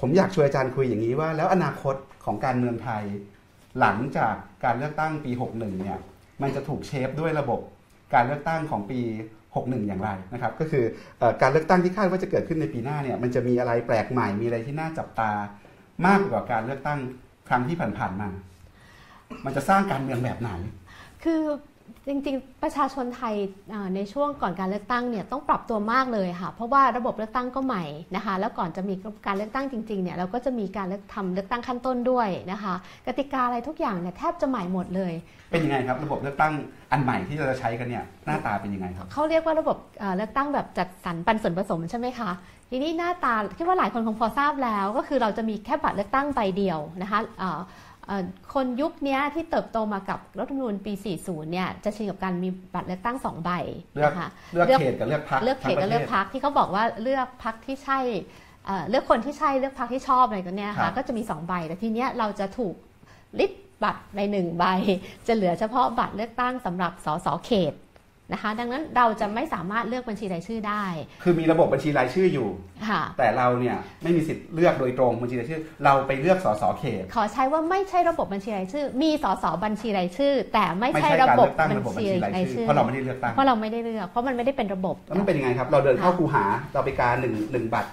[0.00, 3.02] ผมอยากชวนอาจารย์คุยอย่างนี้ว่า แล้วอนาคตของการเมืองไทย
[3.80, 4.34] หลังจาก
[4.64, 5.98] การเลือกตั้งปี 61 เนี่ย
[6.42, 7.60] มันจะถูกเชฟด้วยระบบ
[8.14, 9.00] การเลือกตั้งของปี
[9.44, 10.84] 61 อย่างไรนะครับ ก็คือ
[11.18, 15.30] เออการเลือกตั้งที่คาดว่าจะเกิดขึ้นในปีหน้าเนี่ยมันจะมีอะไรแปลกใหม่มีอะไรที่น่าจับตา
[16.06, 16.98] มากกว่าการเลือกตั้ง
[17.48, 18.28] ครั้งที่ผ่านๆมา
[19.44, 20.50] มันจะสร้างการเมืองแบบไหน
[21.24, 21.42] คือ
[22.08, 23.34] จริงๆ ประชาชนไทย
[23.72, 27.84] อ่าในช่วงก่อนการเลือกตั้งเนี่ยต้องปรับตัวมากเลยค่ะ เพราะว่าระบบเลือกตั้งก็ใหม่
[28.16, 28.94] นะคะ แล้วก่อนจะมี
[29.26, 32.74] การเลือกตั้งจริงๆเนี่ยเราก็จะมีการเลือกทำเลือกตั้งขั้นต้นด้วยนะคะ
[33.06, 35.12] กติกาอะไรทุกอย่างเนี่ยแทบจะใหม่หมดเลย
[35.50, 36.52] เป็นยังไงครับ ระบบเลือกตั้ง
[36.92, 42.30] อันใหม่ที่เราจะใช้กันเนี่ยหน้าตาเป็นยังไงครับเขาเรียกว่าระบบเอ่อเลือกตั้งแบบจัดสรรปันส่วนผสมใช่ไหมคะ
[42.70, 47.87] ทีนี้หน้าตาคิดว่าหลายคนคงพอทราบแล้ว ก็คือเราจะมีแค่บัตรเลือกตั้งใบเดียวนะคะเอ่อเอ่อ
[48.54, 50.92] คนยุคเนี้ยที่เติบโตมากับรัฐธรรมนูญปี
[51.22, 53.50] 40 เนี่ยจะชินกับการมีบัตรเลือกตั้งสองใบ
[53.94, 57.98] เลือกนะคะเลือกเลือกเขตกับเลือกพรรคเลือกเขตกับเลือกพักที่เขาบอกว่าเลือกพักที่ใช่
[58.66, 62.74] เอ่อเลือกคนที่ใช่เลือกพักที่ชอบอะไรกันเนี่ยครัค่ะบก็จะมี 2 ใบ แต่ทีเนี้ยเราจะถูก
[63.38, 63.52] ลิด
[63.82, 64.64] บัตรในหนึ่งใบ
[65.26, 67.72] จะเหลือเฉพาะบัตรเลือกตั้งสำหรับสสเขต
[68.32, 70.84] นะคะ ดังนั้นเราจะไม่สามารถเลือกบัญชีรายชื่อได้
[71.22, 72.48] คือมีระบบบัญชีรายชื่ออยู่
[72.88, 87.90] ค่ะแต่เราเนี่ยไม่มีสิทธิ์เลือกโดยตรงบัญชีรายชื่อ เราไปเลือกสสเขต ขอใช้ว่าไม่ใช่ระบบบัญชีรายชื่อ มีสสบัญชีรายชื่อ แต่ไม่ไม่ใช่ใช่ระการบบเลือกตั้งบัญระบบบัญชีชีรายรายชื่ชื่ออเพราะเราไม่ได้เลือกตั้ง เพราะเราไม่ได้เลือก เพราะมันไม่ได้เป็นระบบแล้วมันเป็นยังไงครับ เราเดินเข้าคูหา เราไปการหนึ่งหนึ่งบัตร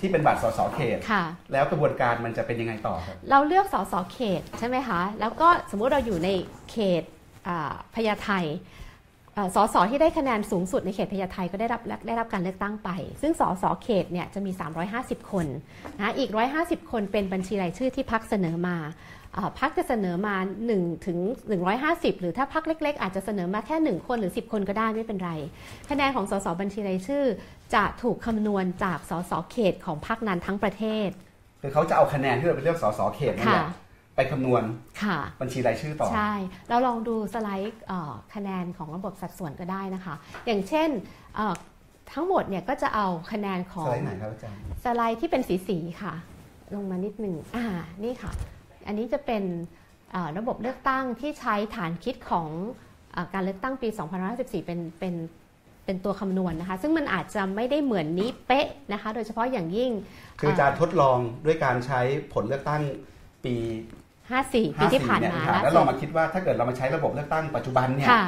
[0.00, 6.28] ที่เป็นบัตรสสเขตค่ะแล้วกระบวนการมันจะเป็นยังไงต่อครับ เราเลือกสสเขตใช่ไหมคะ แล้วก็สมมุติเราอยู่ใน
[6.70, 7.02] เขต
[7.48, 8.87] อ่าพญาไทอ่า
[9.54, 12.90] สสที่ได้คะแนนสูงสุดในเขตพญาไทก็ได้รับได้รับการเลือกตั้งไป
[13.22, 14.50] ซึ่งสสเขตเนี่ยจะมี
[14.90, 15.46] 350 คน
[16.00, 16.30] นะอีก
[16.60, 18.76] 150 คนเป็นบัญชีรายชื่อที่พักเสนอมา
[19.36, 20.36] อ่าพักจะเสนอมา
[20.70, 21.18] 1ถึง
[21.70, 25.32] 150 หรือถ้าพักเล็ก ๆ อาจจะเสนอมาแค่ 1 คนหรือ 10 คนก็ได้ไม่เป็นไร
[25.90, 27.24] คะแนนของสสบัญชีรายชื่อ
[27.74, 31.08] จะถูกคำนวณจากสสเขตของพักนั้นทั้งประเทศ
[31.62, 33.87] คือเขาจะเอาคะแนนที่เราไปเลือกสสเขตนั่นแหละค่ะ
[34.18, 34.62] ไปคำนวณ
[35.02, 36.32] ค่ะบัญชีรายชื่อต่อ ใช่
[36.68, 40.14] เราลองดูสไลด์เอ่อคะแนนของระบบสัดส่วนก็ได้นะคะ
[40.46, 40.88] อย่างเช่น
[41.36, 41.54] เอ่อ
[42.12, 46.14] ทั้งหมดเนี่ยก็จะเอาคะแนนขอสงไลด์ไหนครับอาจารย์สไลด์ที่เป็นสีสีๆค่ะ
[46.74, 47.64] ลงมานิดหนึ่งอ่า
[48.04, 48.32] นี่ค่ะ
[48.86, 49.42] อันนี้จะเป็น
[50.12, 52.48] เอ่อระบบเลือกตั้งที่ใช้ฐานคิดของ
[53.12, 53.88] เออการเลือกตั้งปี
[54.28, 55.14] 2514เป็นเป็น
[55.84, 59.90] เป็นตัวคำนวณนะคะ ซึ่งมันอาจจะไม่ได้เหมือนนี้เป๊ะนะคะ โดยเฉพาะอย่างยิ่ง
[60.40, 62.00] คืออาจารย์ทดลองด้วยการใช้
[62.32, 62.82] ผลเลือกตั้ง
[63.44, 63.54] ปี
[64.30, 68.26] 54 ปีที่ผ่านเนี่ยมานะครับล่าแล้วสุเราดมาคิดว่าถ้าเกิดเรามาใช้ระบบเลือกตั้งปัจจุบันเนี่ยค่ะ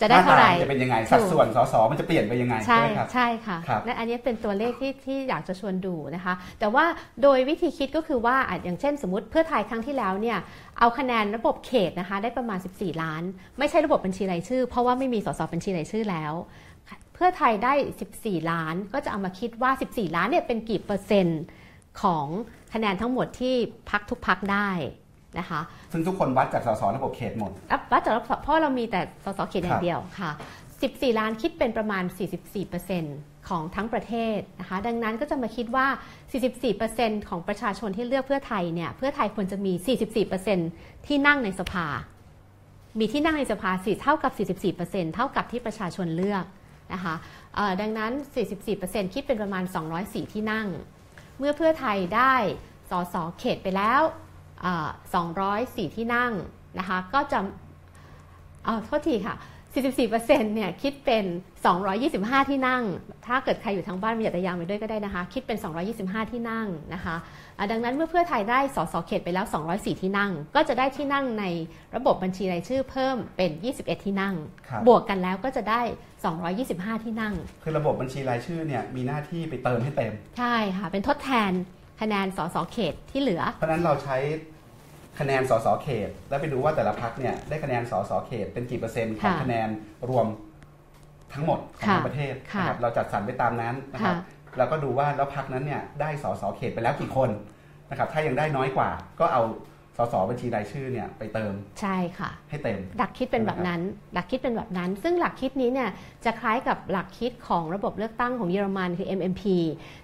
[0.00, 6.84] จะได้เท่าไหร่น้ตจะเป็นยังไง สัดส่วนสสมันจะเปลี่ยนไปยังไงใช่ไหมครับใช่ค่ะครับและอันนี้เป็นตัวเลขที่ที่อยากจะชวนดูนะคะ แต่ว่า
[7.22, 10.38] โดยวิธีคิดก็คือว่าอะอย่างเช่นสมมติเพื่อไทยครั้งที่แล้วเนี่ย
[10.78, 13.22] เอาคะแนนระบบเขตนะคะ ได้ประมาณ 14 ล้าน
[13.58, 16.32] ไม่ใช่ระบบบัญชีรายชื่อ เพราะว่าไม่มีสสบัญชีรายชื่อแล้ว
[17.14, 17.72] เพื่อไทยได้
[18.12, 21.42] 14 ล้านก็จะเอามาคิดว่า 14 ล้านเนี่ยเป็นกี่เปอร์เซ็นต์
[22.02, 22.26] ของ
[22.74, 23.54] คะแนนทั้งหมดที่
[23.90, 24.68] พักทุกพักได้
[25.38, 25.60] นะคะ
[25.92, 30.30] ซึ่งทุกคนวัดจากสสระบบเขตหมดรับวัดจากเพราะเรามีแต่สสเขตอครัย่าบงเดียวค่ะ
[30.74, 32.04] 14 ล้านคิดเป็นประมาณ
[32.76, 35.86] 44%ของทั้งประเทศนะคะ ดังนั้นก็จะมาคิดว่า
[36.58, 39.72] 44%ของประชาชนที่เลือกเพื่อไทยเนี่ย เพื่อไทยควรจะมี
[40.40, 41.86] 44%ที่นั่งในสภา
[42.98, 44.32] มีที่นั่งในสภาสิเท่ากับ
[44.76, 46.44] 44%เท่ากับที่ประชาชนเลือก
[46.92, 47.14] นะคะ
[47.54, 48.12] เอ่อดังนั้น
[48.64, 49.64] 44%คิดเป็นประมาณ
[49.98, 50.66] 204 ที่นั่ง
[51.38, 52.34] เมื่อเพื่อไทยได้
[52.90, 54.00] สสเขตไปแล้ว
[54.62, 54.88] เอ่อ
[55.42, 56.32] 204 ที่นั่ง
[56.78, 57.38] นะคะ ก็จะ
[58.64, 59.36] เอาโทษทีค่ะ
[59.74, 61.24] 44%เนี่ยคิดเป็น
[61.86, 62.82] 225 ที่นั่ง
[63.26, 65.58] ถ้าเกิดใครอยู่ทางบ้านมีอยากจะยางไปด้วยก็ได้นะคะ คิดเป็น
[65.94, 67.16] 225 ที่นั่งนะคะ
[67.58, 71.44] อะดังนั้นเมื่อเพื่อไทยได้สสเขตไปแล้ว 204 ที่นั่ง ก็จะได้ที่นั่งใน
[71.96, 74.34] ระบบบัญชีรายชื่อเพิ่มเป็น 21 ที่นั่ง
[74.68, 75.82] ครับบวกกันแล้วก็จะได้
[76.24, 81.52] 225 ที่นั่ง คือระบบบัญชีรายชื่อเนี่ยมีหน้าที่ไปเติมให้เต็ม ใช่ค่ะ เป็นทดแทน
[82.00, 84.16] คะแนนสสเขตที่เหลือ เพราะฉะนั้นเราใช้
[85.18, 89.68] คะแนนสสเขต แล้วไปดูว่าแต่ละพักเนี่ยได้คะแนนสสเขตเป็นกี่เปอร์เซ็นต์ของค่ะคะแนน
[90.10, 90.26] รวม
[91.34, 97.30] ทั้งหมดของค่ะทั้งประเทศค่ะนะครับเราจัดสรรไปตามนั้นนะครับค่ะแล้วก็ดูว่าแล้วพักนั้นเนี่ยได้สสเขตไปแล้วกี่คน
[97.90, 98.90] นะครับถ้ายังได้น้อยกว่า
[99.20, 99.42] ก็เอา
[99.98, 103.80] สสบัญชีรายชื่อเนี่ยไปเติมใช่ค่ะ ให้เต็ม หลักคิดเป็นแบบนั้น
[104.14, 105.88] หลักคิดเป็นแบบนั้น ซึ่งหลักคิดนี้เนี่ย
[106.24, 109.42] จะคล้ายกับหลักคิดของระบบเลือกตั้งของเยอรมันคือ MMP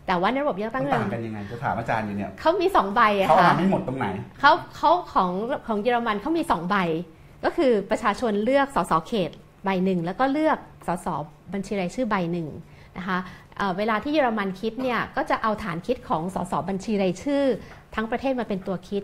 [0.07, 4.07] แต่ว่าในระบบเลือกตั้มังนเยอรต่างมันกันยังไงจะถามอาจารย์อยู่เนี่ยเขามี 2 ใบอะเขาเอาค่ะมาไม่หมดตรงไหน
[4.41, 5.31] เขาเขาของ
[5.67, 6.77] ของเยอรมันเขามี 2 ใบ
[7.45, 9.31] ก็คือประชาชนเลือกสสเขต
[9.65, 11.07] ใบหนึ่งแล้วก็เลือกสส
[11.53, 12.49] บัญชีรายชื่อใบหนึ่ง
[12.99, 13.19] นะคะ
[13.57, 17.45] เอ่อเวลาที่เยอรมันคิดเนี่ยก็จะเอาฐานคิดของสสบัญชีรายชื่อ
[17.95, 19.03] ทั้งประเทศมาเป็นตัวคิด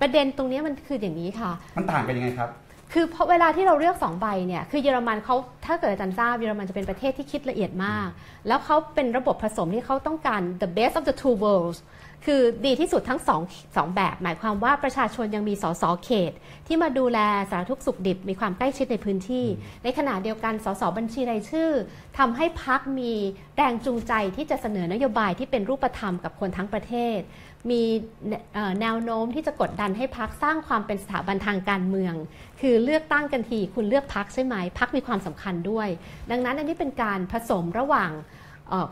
[0.00, 2.50] ประเด็นตรงนี้มันคืออย่างนี้ค่ะ มันต่างกันยังไงครับ
[2.92, 5.36] คือเพราะเวลาที่เราเลือก2ใบเนี่ยคือเยอรมันเขา
[5.66, 8.08] ถ้าเกิดอาจารย์ทราบเยอรมันจะเป็นประเทศที่คิดละเอียดมาก
[8.48, 11.80] แล้วเขาเป็นระบบผสมที่เขาต้องการ the best of the two worlds
[12.26, 13.40] คือดีที่สุดทั้งสอง
[13.76, 16.32] สองแบบ หมายความว่าประชาชนยังมีสสเขต
[16.66, 17.18] ที่มาดูแล
[17.50, 19.46] สารทุกข์สุขดิบ มีความใกล้ชิดในพื้นที่
[19.84, 21.70] ในขณะเดียวกันสสบัญชีรายชื่อ
[22.18, 23.12] ทำให้พักมี
[23.56, 27.18] แรงจูงใจที่จะเสนอนโยบายที่เป็นรูปธรรมกับคนทั้งประเทศ
[27.70, 27.82] มี
[28.80, 32.14] แนวโน้มที่จะกดดันให้พักสร้างความเป็นสถาบันทางการเมือง
[32.60, 35.88] คือเลือกตั้งกันทีคุณเลือกพักใช่ไหมพักมีความสำคัญด้วย
[36.30, 38.10] ดังนั้นอันนี้เป็นการผสมระหว่าง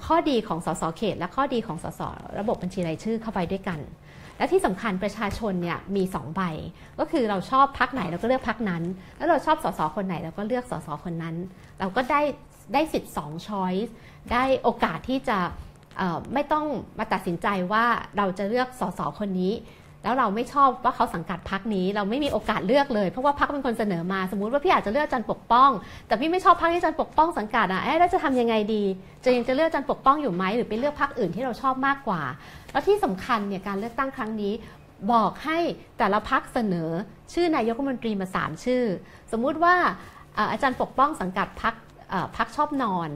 [0.07, 2.01] ข้อดีของสสเขต และข้อดีของสส
[2.39, 3.81] ระบบบัญชีรายชื่อเข้าไปด้วยกัน
[4.37, 6.43] และที่สำคัญประชาชนเนี่ยมี 2 ใบ
[6.99, 8.83] ก็คือเราชอบพักไหนเราก็เลือกพักนั้น
[9.16, 11.37] แล้วเราชอบสสคนไหนเราก็เลือกสสคนนั้น
[11.81, 12.21] เราก็ได้
[12.75, 13.91] ได้สิทธิ์2 choice
[14.33, 15.39] ได้โอกาสที่จะ
[16.34, 16.64] ไม่ต้อง
[16.98, 17.84] มาตัดสินใจว่า
[18.16, 19.55] เราจะเลือกสสคนนี้
[20.05, 25.70] แล้วเราไม่ชอบว่าเขาสังกัดพักนี้ เราไม่มีโอกาสเลือกเลยเพราะว่าพักเป็นคนเสนอมาสมมุติว่าพี่อาจจะเลือกอาจารย์ปกป้อง
[26.07, 28.82] แต่พี่ไม่ชอบพักที่อาจารย์ปกป้องสังกัดอะเอ๊ะแล้วจะทำยังไงดี
[29.24, 32.22] จะยังจะเลือกอาจารย์ปกป้องอยู่ไหมหรือไปเลือกพักอื่นที่เราชอบมากกว่า
[32.72, 34.53] แล้วที่สำคัญเนี่ยการเลือกตั้งครั้งนี้
[35.12, 35.59] บอกให้
[35.98, 36.90] แต่ละพักเสนอ
[37.32, 38.84] ชื่อนายกรัฐมนตรีมาสามชื่อ
[39.32, 39.74] สมมุติว่า
[40.53, 41.74] อาจารย์ปกป้องสังกัดพัก
[42.36, 43.11] พักชอบนอน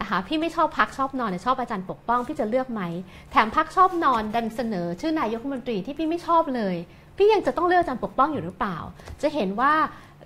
[0.00, 2.82] นะคะพี่ไม่ชอบพักชอบนอนแต่ชอบอาจารย์ปกป้องพี่จะเลือกไหม
[3.30, 6.76] แถมพักชอบนอนดันเสนอ ชื่อนายกรัฐมนตรีที่พี่ไม่ชอบเลย
[7.16, 8.78] พี่ยังจะต้องเลือกอาจารย์ปกป้องอยู่หรือเปล่า
[9.22, 9.72] จะเห็นว่า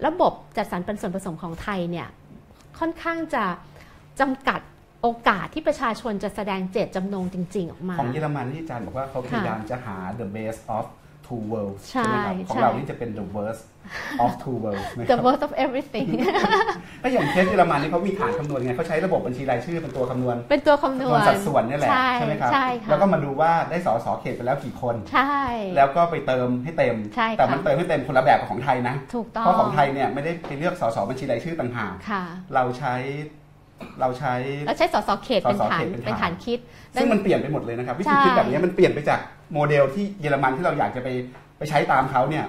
[0.06, 2.08] ระบบจัดสรรเป็นส่วนผสมของไทยเนี่ย
[2.78, 3.44] ค่อนข้างจะ
[4.20, 4.60] จำกัด
[5.02, 10.84] โอกาสที่ประชาชนจะแสดงเจตจำนงจริง ๆ ออกมา ของเยอรมันที่อาจารย์บอกว่าเขาพยายามจะหา the best of
[11.26, 13.62] two worlds ใช่ไหมครับของใช่เรานี่จะเป็น the worst
[14.24, 16.08] of two worlds นะค the รับ worst of everything
[17.02, 25.38] ถ้าอย่างเคสเยอรมันนี่เขามีฐานคำนวณยังไงเขาใช้ระบบบัญชีรายชื่อเป็นตัวคำนวณเป็นตัวคำนคำนววณณสัดส่วนนี่แหละใช่ไหมครับ ใช่ค่ะแล้วก็มาดูว่าได้สสเขตไปแล้วกี่คน ใช่
[25.76, 32.24] แล้วก็ไปเติมให้เต็ม ใช่ค่ะแต่มันเติมให้เต็มคนละแบบกับของไทยนะ ถูกต้อง เพราะของไทยเนี่ยไม่ได้ไปเลือกสสบัญชีรายชื่อต่างหาก ค่ะ
[32.54, 32.94] เราใช้
[34.00, 34.34] เราใช้
[34.66, 36.58] แล้วใช้สสเขตเป็นสสฐานเขตเป็นฐาน เป็นฐานคิด
[36.94, 39.20] ซึ่งมันเปลี่ยนไปหมดเลยนะครับ ใช่วิธีคิดแบบนี้มันเปลี่ยนไปจาก
[39.52, 41.08] โมเดลที่เยอรมันที่เราอยากจะไป
[41.58, 42.44] ไปใช้ตามเขาเนี่ย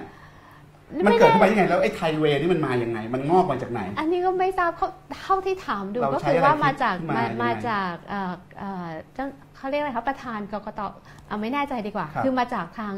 [1.06, 4.88] มันเกิดขึ้นมายังไงแล้วไอ้ Thai way นี่มันมาอย่างไง มันงอกมาจากไหน อันนี้ก็ไม่ทราบเขา
[5.22, 9.26] เท่าที่ถามดูเราก็ใช้คืออะไรว่าคิดมาจากมามายังไงมาจากเอ่อเอ่อเจ้า
[9.56, 10.80] เขาเรียกอะไรครับประธานกกต
[11.28, 12.94] เอาไม่แน่ใจดีกว่าครับคือมาจากทาง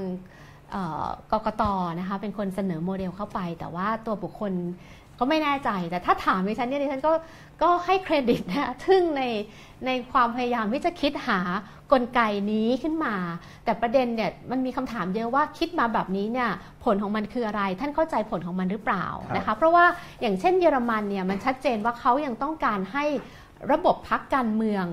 [0.71, 1.63] เอ่อกกต
[1.99, 4.53] นะคะเป็นคนเสนอโมเดลเข้าไป แต่ว่าตัวบุคคล
[5.19, 7.13] ก็ไม่แน่ใจแต่ถ้าถามดิฉันเนี่ยดิฉันก็
[7.63, 9.23] ก็ให้เครดิตนะทึ่งใน
[9.87, 11.41] ในความพยายามที่จะคิดหา
[11.93, 12.21] กลไก
[12.53, 13.15] นี้ขึ้นมา
[13.65, 16.51] แต่ประเด็นเนี่ยมันมีคำถามเยอะว่าคิดมาแบบนี้เนี่ย
[16.85, 19.85] ผลของมันคืออะไร ท่านเข้าใจผลของมันหรือเปล่าครับนะคะเพราะว่า
[20.21, 23.05] อย่างเช่นเยอรมันเนี่ยมันชัดเจนว่าเขายังต้องการให้
[23.73, 24.85] ระบบพักการเมือง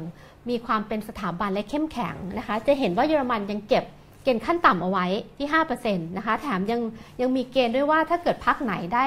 [0.50, 3.86] มีความเป็นสถาบันและเข้มแข็งนะคะจะเห็นว่าเยอรมันยังเก็บ
[4.26, 5.06] เกณฑ์ขั้นต่ำเอาไว้
[5.38, 5.48] ที่
[5.82, 6.82] 5%นะคะแถมยัง
[7.22, 9.06] ยังมีเกณฑ์ด้วยว่าถ้าเกิดพักไหนได้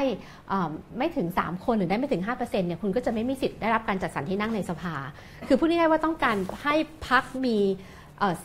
[0.98, 4.94] ไม่ถึง 3 คนหรือได้ไม่ถึง5%เนี่ยคุณก็จะไม่มีสิทธิ์ได้รับการจัดสรรที่นั่งในสภา
[5.48, 6.74] คือพูดง่ายๆว่าต้องการให้
[7.08, 7.56] พักมี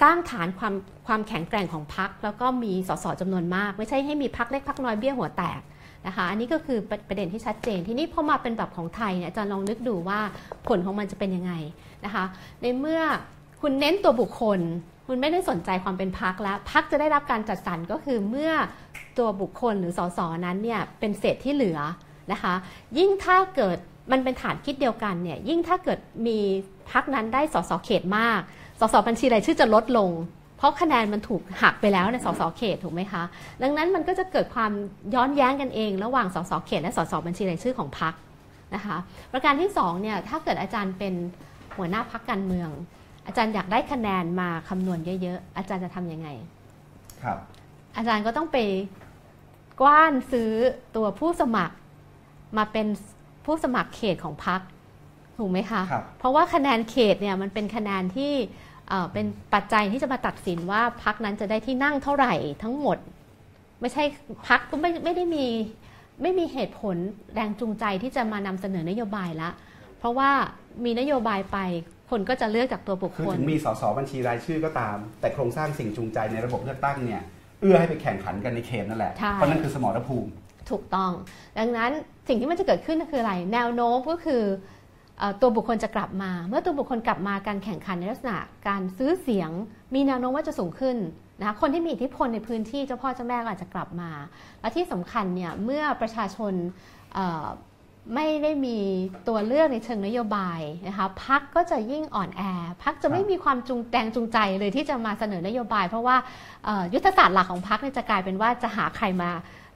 [0.01, 0.73] สร้างฐานความ
[1.07, 5.61] ความแข็งแกร่งของพัก แล้วก็มีสสจำนวนมาก ไม่ใช่ให้มีพักเล็กพักน้อยเบี้ยหัวแตก
[6.07, 10.19] นะคะอันนี้ก็คือประประเด็นที่ชัดเจน ทีนี้พอมาเป็นแบบของไทยเนี่ยจารย์ลองนึกดูว่า
[10.67, 11.53] ผลของมันจะเป็นยังไง
[12.05, 12.25] นะคะ
[12.61, 13.01] ในเมื่อ
[13.61, 14.59] คุณเน้นตัวบุคคล
[15.07, 18.51] คุณไม่ได้สนใจความเป็นพักแล้ว พักจะได้รับการจัดสรรก็คือเมื่อ
[19.17, 21.79] ตัวบุคคลหรือสสนั้นเนี่ยเป็นเศษที่เหลือ
[22.31, 22.53] นะคะ
[22.97, 23.77] ยิ่งถ้าเกิด
[24.11, 26.39] มันเป็นฐานคิดเดียวกันเนี่ยยิ่งถ้าเกิดมี
[26.91, 28.39] พักนั้นได้สสเขตมาก
[28.79, 30.11] สสบัญชีรายชื่อจะลดลง
[30.57, 33.23] เพราะคะแนนมันถูกหักไปแล้วในสสเขตถูกไหมคะ
[33.63, 34.71] ดังนั้นมันก็จะเกิดความ
[35.15, 38.13] ย้อนแย้งกันเอง ระหว่างสสเขต และสสบัญชีรายชื่อของพัก
[38.75, 38.97] นะคะ
[39.31, 41.13] ประการที่สองเนี่ยถ้าเกิดอาจารย์เป็น
[41.75, 42.69] หัวหน้าพักการเมือง
[43.25, 46.29] อาจารย์อยากได้คะแนนมาคำนวณเยอะๆ อาจารย์จะทำยังไง
[47.23, 47.37] ครับ
[47.97, 48.57] อาจารย์ก็ต้องไป
[49.81, 50.51] กว้านซื้อ
[50.95, 51.75] ตัวผู้สมัคร
[52.57, 52.87] มาเป็น
[53.45, 54.61] ผู้สมัครเขตของพรรค
[55.37, 58.33] ถูกไหมคะครับเพราะว่าคะแนนเขตเนี่ยมันเป็นคะแนนที่
[58.89, 62.97] เอ่อเป็นปัจจัยที่จะมาตัดสินว่าพรรคนั้นจะได้ที่นั่งเท่าไหร่ทั้งหมด
[63.81, 64.03] ไม่ใช่
[64.47, 65.47] พรรคก็ไม่ไม่ได้มี
[66.21, 66.95] ไม่มีเหตุผล
[67.33, 69.49] แรงจูงใจที่จะมานำเสนอนโยบายละ
[69.99, 70.29] เพราะว่า
[70.83, 71.57] มีนโยบายไป
[72.13, 77.21] คนก็จะเลือกจากตัวบุคคือคล ถึงมีสสบัญชีรายชื่อก็ตาม แต่โครงสร้างสิ่งจูงใจในระบบเลือกตั้งเนี่ย
[77.61, 80.29] เอื้อให้ไปแข่งขันกันในเขตนั่นแหละ ใช่ เพราะนั่นคือสมรภูมิ
[80.69, 81.11] ถูกต้อง
[81.59, 81.91] ดังนั้น
[82.27, 84.43] สิ่งที่มันจะเกิดขึ้นก็คืออะไร แนวโน้มก็คือ
[85.19, 88.37] เอ่อตัวบุคคลจะกลับมา เมื่อตัวบุคคลกลับมาการแข่งขันในลักษณะ
[88.67, 89.51] การซื้อเสียง
[89.95, 90.97] มีแนวโน้มว่าจะสูงขึ้น
[91.39, 94.11] นะคะคนที่มีอิทธิพลในพื้นที่เจ้าพ่อเจ้าแม่ก็อาจจะกลับมา
[94.61, 96.53] และที่สำคัญเนี่ยเมื่อประชาชน
[97.13, 97.47] เอ่อ
[98.15, 98.77] ไม่ได้มี
[99.27, 102.41] ตัวเลือกในเชิงนโยบายนะคะพักก็จะยิ่งอ่อนแอ
[102.83, 106.17] พักจะไม่มีความจูงแรงจูงใจเลยที่จะมาเสนอนโยบาย เพราะว่า
[106.65, 109.29] เอ่อยุทธศาสตร์หลักของพักเนี่ยจะกลายเป็นว่าจะหาใครมา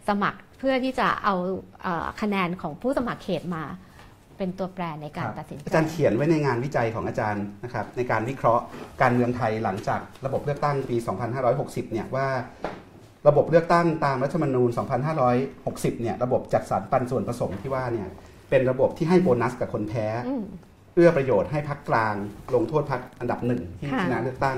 [0.08, 1.36] สมัครเพื่อที่จะเอา
[1.82, 3.64] เออคะแนนของผู้สมัครเขตมา
[4.38, 8.64] เป็นตัวแปรในการครับตัดสินใจอาจารย์เขียนไว้ในงานวิจัยของอาจารย์นะครับในการวิเคราะห์
[9.02, 10.96] การเมืองไทยหลังจากระบบเลือกตั้งปี
[11.46, 12.28] 2560 เนี่ยว่า
[13.28, 14.70] ระบบเลือกตั้งตามรัฐธรรมนูญ
[15.36, 18.08] 2560 เนี่ย ระบบจัดสรรปันส่วนผสมที่ว่าเนี่ย
[18.50, 20.44] เป็นระบบที่ให้โบนัสกับคนแพ้อืม
[20.96, 22.16] เอื้อประโยชน์ให้พักกลาง
[22.56, 24.58] ลงโทษพักอันดับหนึ่งที่ค่ะชนะเลือกตั้ง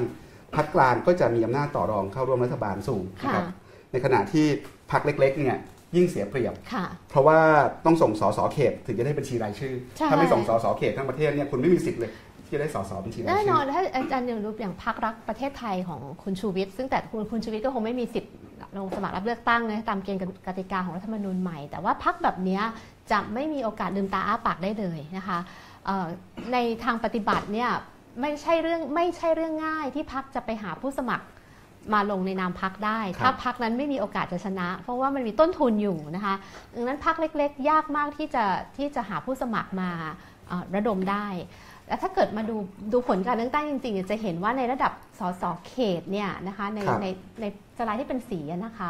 [0.56, 3.54] พักกลางก็จะมีอำนาจต่อรองเข้าร่วมรัฐบาลสูงนะครับค่ะ
[3.92, 4.46] ในขณะที่
[4.92, 5.58] พักเล็กๆ เนี่ย
[5.96, 7.40] ยิ่งเสียเปรียบค่ะเพราะว่า
[7.86, 12.12] ต้องส่งสสเขตถึงจะได้บัญชีรายชื่อใช่ถ้าไม่ส่งสสเขตทั้งประเทศเนี่ยคุณไม่มีสิทธิ์เลย
[12.46, 18.32] ที่จะได้สสบัญชีรายแน่ชื่นออนถ้าอาจารย์ยังรู้อย่างพักรักประเทศไทยของคุณชูวิทย์ซึ่งแต่คุณคุณชูวิทย์ก็คงไม่มีสิทธิ์
[18.78, 22.62] ลงสมัครรับเลือกตั้งนะตามเกณฑ์กติกาของรัฐธรรมนูญใหม่ แต่ว่าพักแบบเนี้ย
[23.12, 25.40] จะไม่มีโอกาสลืมตาอ้าปากได้เลยนะคะ
[25.86, 26.08] เอ่อ
[26.54, 27.70] ในทางปฏิบัติเนี่ย
[28.22, 31.26] ไม่ใช่เรื่องไม่ใช่เรื่องง่ายที่พักจะไปหาผู้สมัคร
[31.94, 36.36] มาลงในนามพักได้ครับถ้าพักนั้นไม่มีโอกาสจะชนะ เพราะว่ามันมีต้นทุนอยู่นะคะ
[36.76, 38.46] ดังนั้นพักเล็กๆ ยากมากที่จะ
[38.78, 39.90] ที่จะหาผู้สมัครมา
[40.48, 41.26] เอ่อระดมได้
[41.90, 42.56] แต่ถ้าเกิดมาดู
[42.94, 47.08] ดูผลการเลือกตั้งจริงๆเนี่ยจะเห็นว่าในระดับสสเขตเนี่ยนะคะในครับใน
[47.42, 47.46] ใน
[47.78, 48.90] สไลด์ที่เป็นสีอะนะคะ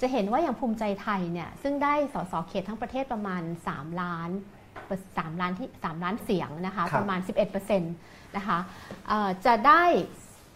[0.00, 3.42] จะเห็นว่าอย่างภูมิใจไทยเนี่ยซึ่งได้สสเขตทั้งประเทศประมาณ
[3.72, 4.30] 3 ล้าน
[5.18, 7.20] สามล้านที่3ล้านเสียงนะคะครับประมาณ
[7.58, 8.58] 11%นะคะ
[9.08, 9.84] เอ่อจะได้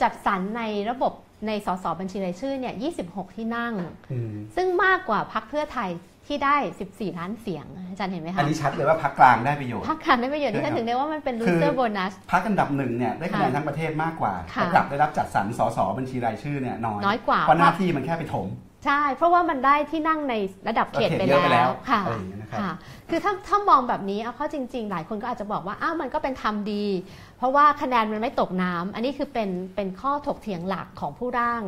[0.03, 1.13] จัดสรรในระบบ
[1.47, 2.75] ในสสบัญชีรายชื่อเนี่ย
[3.07, 3.75] 26 ที่นั่ง
[4.13, 5.91] อืมซึ่งมากกว่าพรรคเพื่อไทย
[6.31, 6.57] ที่ได้
[6.89, 18.49] 14 ล้านเสียงอาจารย์เห็นไหมอันคะนี้ชัดเลยว่าพักกลางได้ประโยชน์พรรคการได้ประโยชน์ที่ฉันถึงได้ว่ามันเป็น loser bonus พักอันดับหนึ่งเนี่ยได้คะแนนค่ะทั้งประเทศมากกว่าค่ะแต่กลับได้รับจัดสรรสสบัญชีรายชื่อเนี่ยน้อยน้อยกว่าเพราะหน้าที่มันแค่ไปถม
[18.87, 20.35] ใช่ เพราะว่ามันได้ที่นั่งใน
[20.69, 22.73] ระดับเขตไปเขตเยอะไปแล้แล้ววค่ะอะไรอย่างเงี้ยนะครับค่ะ
[23.11, 26.85] คือถ้าถ้ามองแบบนี้เอาเข้าจริง ๆ หลายคนก็อาจจะบอกว่า อ้าวมันก็เป็นธรรมดี
[27.41, 31.63] เพราะว่าคะแนนมันไม่ตกน้ำอันนี้คือเป็นเป็นข้อถกเถียงหลักของผู้ร่าง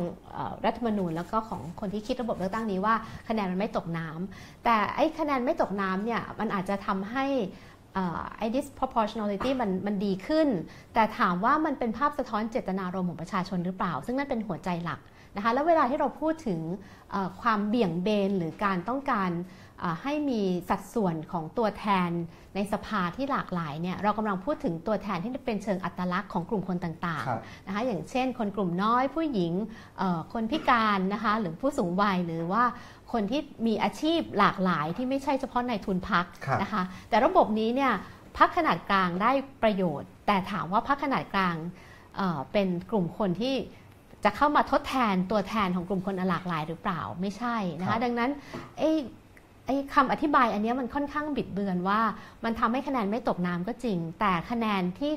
[0.65, 2.95] รัฐธรรมนูญ แล้วก็ของคนที่คิดระบบเลือกตั้งนี้ว่า
[3.29, 7.25] คะแนนมันไม่ตกน้ำแต่ไอ้คะแนนไม่ตกน้ำเนี่ยมันอาจจะทำให้
[8.37, 10.47] ไอ้ disproportionality มันมันดีขึ้น
[10.93, 14.99] แต่ถามว่ามันเป็นภาพสะท้อนเจตนารมณ์ของประชาชนหรือเปล่า ซึ่งนั่นเป็นหัวใจหลัก
[15.35, 16.59] นะคะแล้วเวลาที่เราพูดถึง
[17.41, 19.29] ความเบี่ยงเบนหรือการต้องการ
[20.03, 22.09] ให้มีสัดส่วนของตัวแทน
[22.55, 29.53] ในสภาที่หลากหลายเนี่ยเรากำลังพูดถึงตัวแทนที่เป็นเชิงอัตลักษณ์ของกลุ่มคนต่างครับๆนะคะอย่างเช่น คนกลุ่มน้อยผู้หญิง
[29.97, 32.63] เอ่อคนพิการนะคะหรือผู้สูงวัยหรือว่า
[33.11, 37.93] คนที่มีอาชีพหลากหลายที่ไม่ใช่เฉพาะในทุนพักครับนะคะ แต่ระบบนี้เนี่ย
[38.37, 39.31] พักขนาดกลางได้
[39.63, 41.55] ประโยชน์ แต่ถามว่าพักขนาดกลาง
[42.15, 43.55] เอ่อเป็นกลุ่มคนที่
[44.23, 48.31] จะเข้ามาทดแทนตัวแทนของกลุ่มคนหลากหลายหรือเปล่าไม่ใช่นะครัคะบดังนั้น
[49.65, 51.99] ไอ้คำอธิบายอันนี้มันค่อนข้างบิดเบือนว่า
[52.43, 55.11] มันทำให้คะแนนไม่ตกน้ำก็จริง แต่คะแนนที่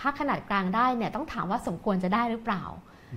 [0.00, 2.64] พักขนาดกลางได้เนี่ยต้องถามว่าสมควรจะได้หรือเปล่า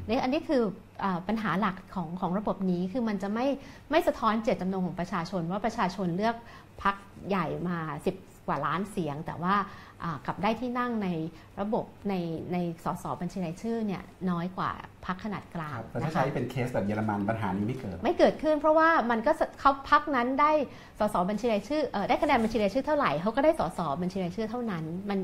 [0.07, 0.61] เนี่ยอันนี้คือ
[1.03, 3.47] อปัญหาหลักของของระบบนี้คือมันจะไม่
[3.91, 6.35] ไม่สะท้อนเจตจำนงของประชาชนว่าประชาชนเลือก
[6.81, 6.95] พัก
[7.29, 7.77] ใหญ่มา
[8.13, 9.55] 10 กว่าล้านเสียง แต่ว่า
[10.25, 11.07] กลับได้ที่นั่งใน
[11.61, 12.13] ระบบใน
[12.53, 14.71] ในสสบัญชีรายชื่อเนี่ยน้อยกว่า
[15.05, 20.51] พักขนาดกลางครับแต่นะถ้าคะใช้เป็นเคสแบบเยอรมันปัญหานี้ไม่เกิด ไม่เกิดขึ้นเพราะว่ามันก็สเขาพักนั้นได้
[20.99, 25.19] สสบัญชีรายชื่อเออได้คะแนนบัญชีรายชื่อเท่าไหร่เขาก็ได้สสบัญชีรายชื่อเท่านั้น มัน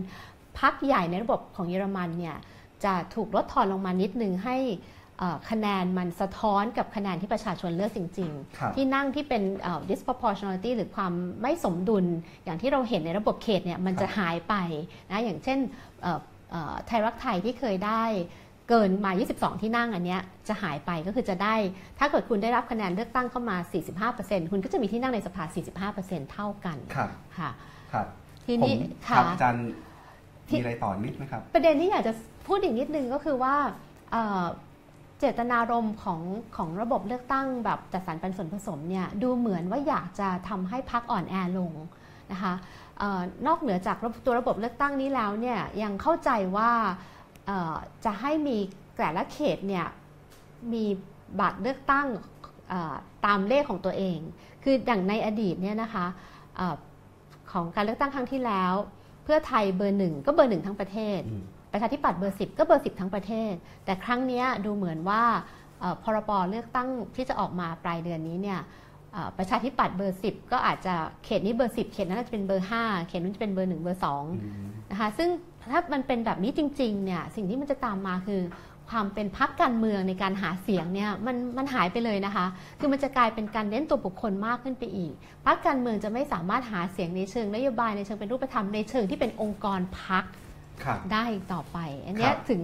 [0.59, 2.37] พักใหญ่ในระบบของเยอรมันเนี่ย
[2.85, 4.94] จะถูกลดทอนลงมานิดนึงให้เอ่อ
[5.49, 12.05] คะแนนมันสะท้อนกับคะแนนที่ประชาชนเลือกจริงครับๆที่นั่งที่เป็นเอ่อ disproportionality หรือความไม่สมดุล
[12.45, 14.55] อย่างที่เราเห็นในระบบเขตเนี่ยมันจะหายไป
[15.11, 15.59] นะอย่างเช่น
[16.01, 16.19] เอ่อ
[16.51, 18.03] เอ่อไทยรักไทยที่เคยได้
[18.69, 21.55] เกินมา 22 ที่นั่งอันเนี้ยจะหายไปก็คือจะได้
[21.99, 23.57] ถ้าเกิดคุณได้รับคะแนนเลือกตั้งเข้ามา
[24.09, 25.43] 45%คุณก็จะมีที่นั่งในสภา
[25.91, 27.49] 45%เท่ากันครับค่ะ
[27.93, 28.07] ครับ
[28.45, 28.75] ทีผมนี้
[29.07, 29.65] ครัค่ะบอาจารย์
[30.47, 32.13] ที่มีอะไรต่อนิดไหมครับ ประเด็นที่อยากจะ
[32.47, 33.55] พูดอีกนิดนึงก็คือว่า
[35.19, 36.21] เจตนารมณ์ของ
[36.55, 41.73] ของระบบเลือกตั้งแบบจัดสรรปันส่วนผสมเนี่ยดูเหมือนว่าอยากจะทำให้พักอ่อนแอลง
[42.31, 42.53] นะคะ
[43.01, 46.71] ออนอกเหนือจากตัวระบบเลือกตั้งนี้แล้วเนี่ยยังเข้าใจว่า
[48.05, 48.57] จะให้มี
[48.97, 49.85] แต่ละเขตเนี่ย
[50.73, 50.85] มี
[51.39, 52.07] บัตรเลือกตั้ง
[53.25, 54.19] ตามเลขของตัวเอง
[54.63, 56.05] คืออย่างในอดีตเนี่ยนะคะ
[56.59, 56.75] ออ
[57.51, 58.73] ของการเลือกตั้งครั้งที่แล้ว
[59.23, 61.21] เพื่อไทยเบอร์หนึ่งก็เบอร์หนึ่งทั้งประเทศ
[61.75, 63.53] ประชาธิปัตย์เบอร์10 ก็เบอร์ 10 ทั้งประเทศ
[63.85, 65.23] แต่ครั้งเนี้ยดูเหมือนว่า
[65.79, 68.59] เอ่อพรบเลือกตั้งที่จะออกมาปลายเดือนนี้เนี่ย
[69.13, 70.93] เอ่อประชาธิปัตย์เบอร์ 10 ก็อาจจะ
[71.25, 75.29] เขตนี้เบอร์ 10 เขตนั้นอาจจะเป็นเบอร์ 5 เขตนู้นจะเป็นเบอร์ 1 เบอร์2อืมนะคะซึ่ง
[75.71, 78.41] ถ้ามันเป็นแบบนี้จริงๆเนี่ยสิ่งที่มันจะตามมาคือ
[78.89, 82.45] ความเป็นพักการเมืองในการหาเสียงเนี่ยมันมันหายไปเลยนะคะ
[82.79, 85.13] คือมันจะกลายเป็นการเน้นตัวบุคคลมากขึ้นไปอีก
[85.45, 90.44] พักการเมืองจะไม่สามารถหาเสียงในเชิงนโยบายในเชิงเป็นรูปธรรมในเชิงที่เป็นองค์กรพักครับ
[91.13, 92.61] ได้อีกต่อไป อันเนี้ยครับถึง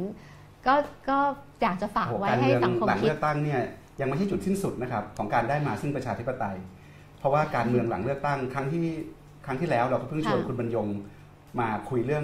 [0.67, 0.75] ก็
[1.09, 1.19] ก็
[1.61, 3.61] อยากจะฝากโอ้โหไว้การให้เมืองสังคมหลังคิดเลือกตั้งเนี่ย
[3.99, 6.57] ยังไม่ใช่จุดสิ้นสุดนะครับของการได้มาซึ่งประชาธิปไตย
[7.19, 8.85] เพราะว่าการเมืองหลังเลือกตั้งครั้งที่
[9.45, 10.87] ครั้งที่แล้วเราก็เพิ่งชวนค่ะคุณบรรยง
[11.59, 12.23] มาคุยเรื่อง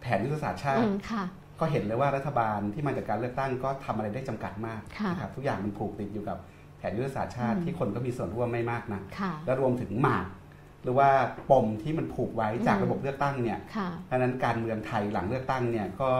[0.00, 1.24] แผนยุทธศาสตร์ชาอืติมค่ะ
[1.60, 6.38] ก็เห็นเลยว่ารัฐบาลที่มาจากการเลือกตั้งก็ทำอะไรได้จำกัดมากค่ะนะครับทุกอย่างมันผูกติดอยู่กับ
[6.78, 10.26] แผนยุทธศาสตร์ชาติอืมที่คนก็มีส่วนร่วมไม่มากนะค่ะและรวมถึงหมาก
[10.86, 11.10] หรือว่า
[11.50, 16.10] ปมที่มันผูกไว้จากอืมระบบเลือกตั้งเนี่ยค่ะดังนั้นการเมืองไทยหลังเลือกตั้งเนี่ยก็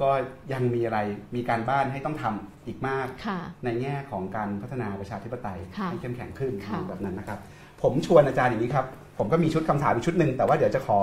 [0.00, 0.10] ก็
[0.52, 0.98] ยังมีอะไร
[1.36, 7.38] มีการบ้านให้ต้องทำอีกมากค่ะในแง่ของการพัฒนาประชาธิปไตยค่ะให้เข้มแข็งขึ้นค่ะแบบนั้นนะครับ
[7.82, 8.86] ผมชวนอาจารย์อย่างนี้ครับ
[9.18, 11.00] ผมก็มีชุดคำถามอีกชุดหนึ่งแต่ว่าเดี๋ยวจะขอ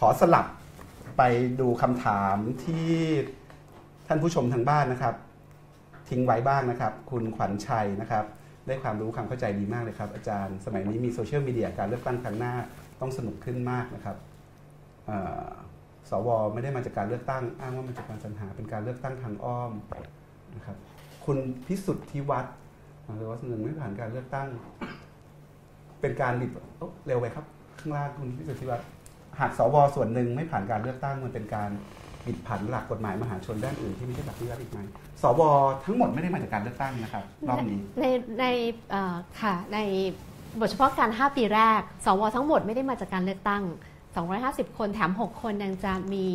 [0.00, 0.46] ขอสลับ
[1.18, 1.22] ไป
[1.60, 2.88] ดูคำถามที่
[4.06, 5.14] ท่านผู้ชมทางบ้านนะครับ
[6.08, 8.24] ทิ้งไว้บ้างนะครับ คุณขวัญชัยนะครับ
[8.66, 12.54] ได้ความรู้ความเข้าใจดีมากเลยครับอาจารย์ สมัยนี้มีโซเชียลมีเดียการเลือกตั้งครั้งหน้า
[13.00, 14.16] ต้องสนุกขึ้นมากนะครับ
[16.10, 19.72] สวไม่ได้มาจากการเลือกตั้ง อ้างว่ามาจากการสรรหาเป็นการเลือกตั้งทางอ้อม
[20.56, 20.76] นะครับ
[21.24, 22.54] คุณพิสุทธิวัฒน์
[23.18, 24.48] หรือว่าหนึ่งไม่ผ่านการเลือกตั้ง
[26.00, 27.44] เป็นการบิดเอ้าเร็วไปครับ
[27.78, 28.86] ข้างล่างคุณพิสุทธิวัฒน์
[29.40, 31.70] หากสวส่วนหนึ่งไม่ผ่านการเลือกตั้งมันเป็นการ
[32.26, 34.80] บิดผันหลักกฎหมายมหาชนด้านอื่นที่ไม่ใช่หลักนิรัติอีกไหม
[35.22, 35.40] สว
[35.84, 38.04] ทั้งหมดไม่ได้มาจากการเลือกตั้งนะครับรอบนี้ใน
[38.40, 38.44] ใน
[38.90, 39.78] เอ่อค่ะใน
[40.60, 43.62] บทเฉพาะการ 5 ปีแรก สวทั้งหมดไม่ได้มาจากการเลือกตั้ง
[44.20, 46.26] 250 คนแถม 6 คนยังจะมี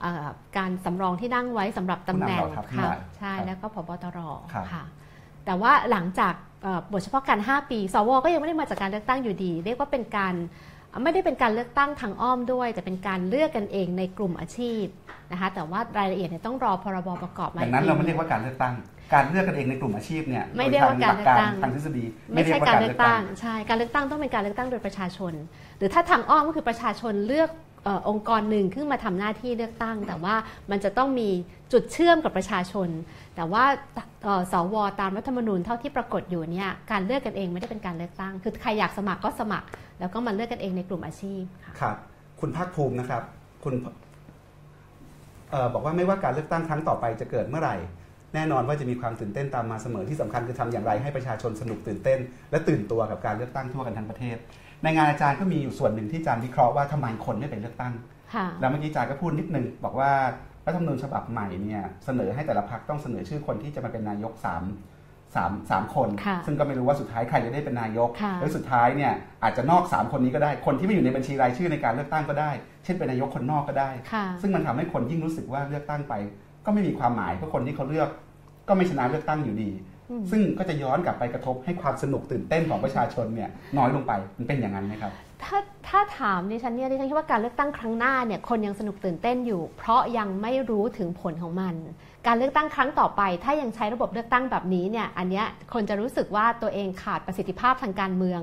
[0.00, 0.26] เอ่อ
[0.56, 4.18] การสำรองที่นั่งไว้สำหรับตำแหน่งผู้นำเหล่าทัพทั้งค่ะหลายใช่ครับแล้วก็พบตร
[4.52, 4.82] ครับค่ะ
[5.44, 10.34] แต่ว่าหลังจากเอ่อบทเฉพาะการ 5 ปี สว ก็ยังไม่ได้มาจากการเลือกตั้งอยู่ดี เรียกว่าเป็นการ
[11.02, 14.84] ไม่ได้เป็นการเลือกตั้งทางอ้อมด้วย แต่เป็นการเลือกกันเองในกลุ่มอาชีพ
[15.32, 18.74] นะคะแต่ว่ารายละเอียดเนี่ยต้องรอพรบประกอบมาดังนั้นอีกเราทีไม่เรียกว่าการเลือกตั้ง
[19.14, 25.32] การเลือกกันเองในกลุ่มอาชีพเนี่ยไม่เรียกว่าการเลือกตั้งโดยทางหลักทางทฤษฎีไม่ใช่เยว่การเลือกตั้งใช่การเลือกตั้งต้องเป็นการเลือกตั้งโดยประชาชน
[25.78, 30.34] หรือถ้าทางอ้อมก็คือประชาชนเลือกเออองค์กรหนึ่งขึ้นมาทำหน้าที่เลือกตั้ง แต่ว่า
[30.70, 31.28] มันจะต้องมี
[31.72, 32.88] จุดเชื่อมกับประชาชน
[33.36, 33.64] แต่ว่า
[34.24, 39.66] เอ่อสวตามรัฐธรรมนูญเท่าที่ปรากฏอยู่เนี่ยการเลือกกันเองไม่ได้เป็นการเลือกตั้ง คือใครอยากสมัครก็สมัคร
[40.00, 41.96] แล้วก็มาเลือกกันเองในกลุ่มอาชีพค่ะครับ
[42.40, 43.22] คุณภาคภูมินะครับ
[43.64, 43.74] คุณ
[45.50, 47.76] เอ่อบอกว่าไม่ว่าการเลือกตั้งครั้งต่อไปจะเกิดเมื่อไหร่
[48.34, 52.18] แน่นอนว่าจะมีความตื่นเต้นตามมาเสมอที่สำคัญคือทำอย่างไรให้ประชาชนสนุกตื่นเต้น
[52.50, 54.36] และตื่นตัวกับการเลือกตั้งทั่วกันทั้งประเทศ
[54.82, 57.94] ในงานอาจารย์ก็มีอยู่ส่วนหนึ่งที่อาจารย์วิเคราะห์ว่าทำไมคนไม่ไปเลือกตั้ง
[58.34, 60.12] ค่ะแล้วเมื่อกี้อาจารย์ก็พูดนิดนึงบอกว่า
[60.66, 64.64] รัฐธรรมนูญฉบับใหม่เนี่ยเสนอให้แต่ละพรรคต้องเสนอชื่อคนที่จะมาเป็นนายกสาม
[65.34, 72.50] สามสามคนค่ะซึ่งก็ไม่รู้ว่าสุดท้ายใครจะได้เป็นนายกค่ะแล้วสุดท้ายเนี่ยอาจจะนอก 3 คนนี้ก็ได้ คนที่ไม่อยู่ในบัญชีรายชื่อในการเลือกตั้งก็ได้
[72.84, 76.14] เช่นเป็นนายกคนนอกก็ได้ค่ะซึ่งมันทำให้คนยิ่งรู้สึกว่าเลือกตั้งไป
[76.66, 78.08] ก็ไม่มีความหมายเพราะคนที่เขาเลือก
[78.68, 79.91] ก็ไม่ชนะเลือกตั้งอยู่ดีอืม
[80.30, 85.12] ซึ่งก็จะย้อนกลับไปกระทบให้ความสนุกตื่นเต้นของประชาชนเนี่ยน้อยลงไปมันเป็นอย่างนั้นไหมครับ
[85.44, 85.58] ถ้า
[85.88, 91.74] ถ้าถามดิฉันเนี่ยดิฉันคิดว่าการเลือกตั้งครั้งหน้าเนี่ยคนยังสนุกตื่นเต้นอยู่ เพราะยังไม่รู้ถึงผลของมัน
[92.26, 98.40] การเลือกตั้งครั้งต่อไป ถ้ายังใช้ระบบเลือกตั้งแบบนี้เนี่ยอันเนี้ยคนจะรู้สึกว่าตัวเองขาดประสิทธิภาพทางการเมือง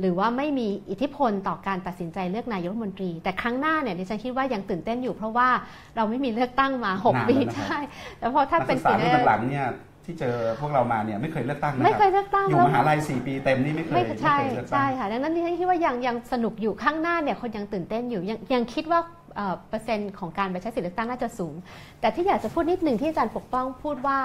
[0.00, 5.48] หรือว่าไม่มีอิทธิพลต่อการตัดสินใจเลือกนายกรัฐมนตรี แต่ครั้งหน้าเนี่ยดิฉันคิดว่ายังตื่นเต้นอยู่ เพราะว่า
[5.96, 7.80] เราไม่มีเลือกตั้งมาหกนานปีแล้วนะครับใช่
[8.18, 9.66] แต่พอถ้านักเป็ศึนกษาปีรุ่นหลังๆเนี่ย
[10.08, 19.00] ที่เจอพวกเรามาเนี่ยไม่เคยเลือกตั้งนะไม่คเครับยเลือกตั้งอยู่แล้วมหาลัย4ปีเต็มนี่ไม่เคยไม่ไม่ใช่เคยเลือกตั้ใช่งค่ะดังนั้นดิฉันคิดว่ายังยังสนุกอยู่ข้างหน้าเนี่ยคนยังตื่นเต้นอยู่ยังยังคิดว่า
[19.36, 21.54] เอ่อเปอร์เซ็นต์ของการไปใช้สิทธิเลือกตั้งน่าจะสูง
[22.00, 24.18] แต่ที่อยากจะพูดนิดหนึ่งที่อาจารย์ปกป้องพูดว่า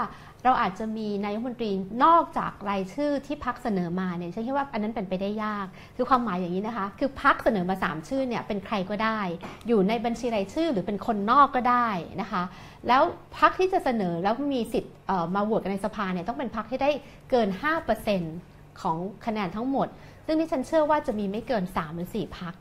[0.45, 1.71] เราอาจจะมีนายกรัฐมนตรี
[2.03, 5.65] นอกจากรายชื่อที่พักเสนอมาเนี่ยฉันคิดว่าอันนั้นเป็นไปได้ยาก
[5.97, 9.19] คือความหมายอย่างนี้นะคะ คือพักเสนอมาสามชื่อเนี่ยเป็นใครก็ได้
[9.67, 11.87] อยู่ในบัญชีรายชื่อหรือเป็นคนนอกก็ได้
[12.21, 12.43] นะคะ
[12.87, 13.03] แล้ว
[13.37, 16.89] พักที่จะเสนอแล้วมีสิทธิ์เอ่อมาโหวตกันในสภาเนี่ยต้องเป็นพักที่ได้
[17.31, 17.47] เกิน
[18.15, 19.87] 5%ของคะแนนทั้งหมด
[20.25, 22.55] ซึ่งที่ฉันเชื่อว่าจะมีไม่เกิน3หรือ4พัก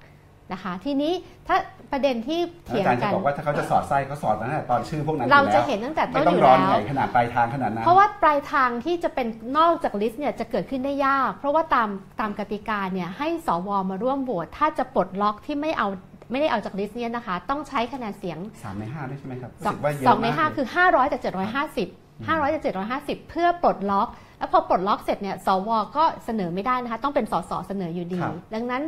[0.53, 1.13] นะคะ ทีนี้
[1.49, 1.57] ถ้า
[1.93, 9.27] ประเด็นที่เถียอางจารย์กัจะนบอกว่าถ้าเขาจะสอดไส้เขาสอดมาตั้งแต่ตอนชื่อพวกนั้นเราอยู่จะแล้วเห็นตั้งแต่ไม่ต้นต้อองยู่รอแล้วใหญ่ขนาดปลายทางขนาดนั้นเพราะว่าปลายทางที่จะเป็น
[9.59, 11.89] นอกจากลิสต์เนี่ยจะเกิดขึ้นได้ยาก เพราะว่าตาม
[12.21, 15.89] ตามกติกาเนี่ยให้สวมาร่วมโหวตถ้าจะปลดล็อกที่ไม่เอา
[16.33, 22.63] ไม่ได้เอาจากลิสต์เนี่ยนะคะ ต้องใช้คะแนนเสียงสามในห้าด้วยใช่ไหมครับสองรู้สึกว่าเยอะสองในมากห้าเลยคือ500จาก750 500จาก
[22.97, 28.21] 750 เพื่อปลดล็อก แล้วพอปลดล็อกเสร็จเนี่ยสวก็เสนอไม่ได้นะคะ ต้องเป็นสสเสนออยู่ดี
[28.55, 28.83] ดังนั้น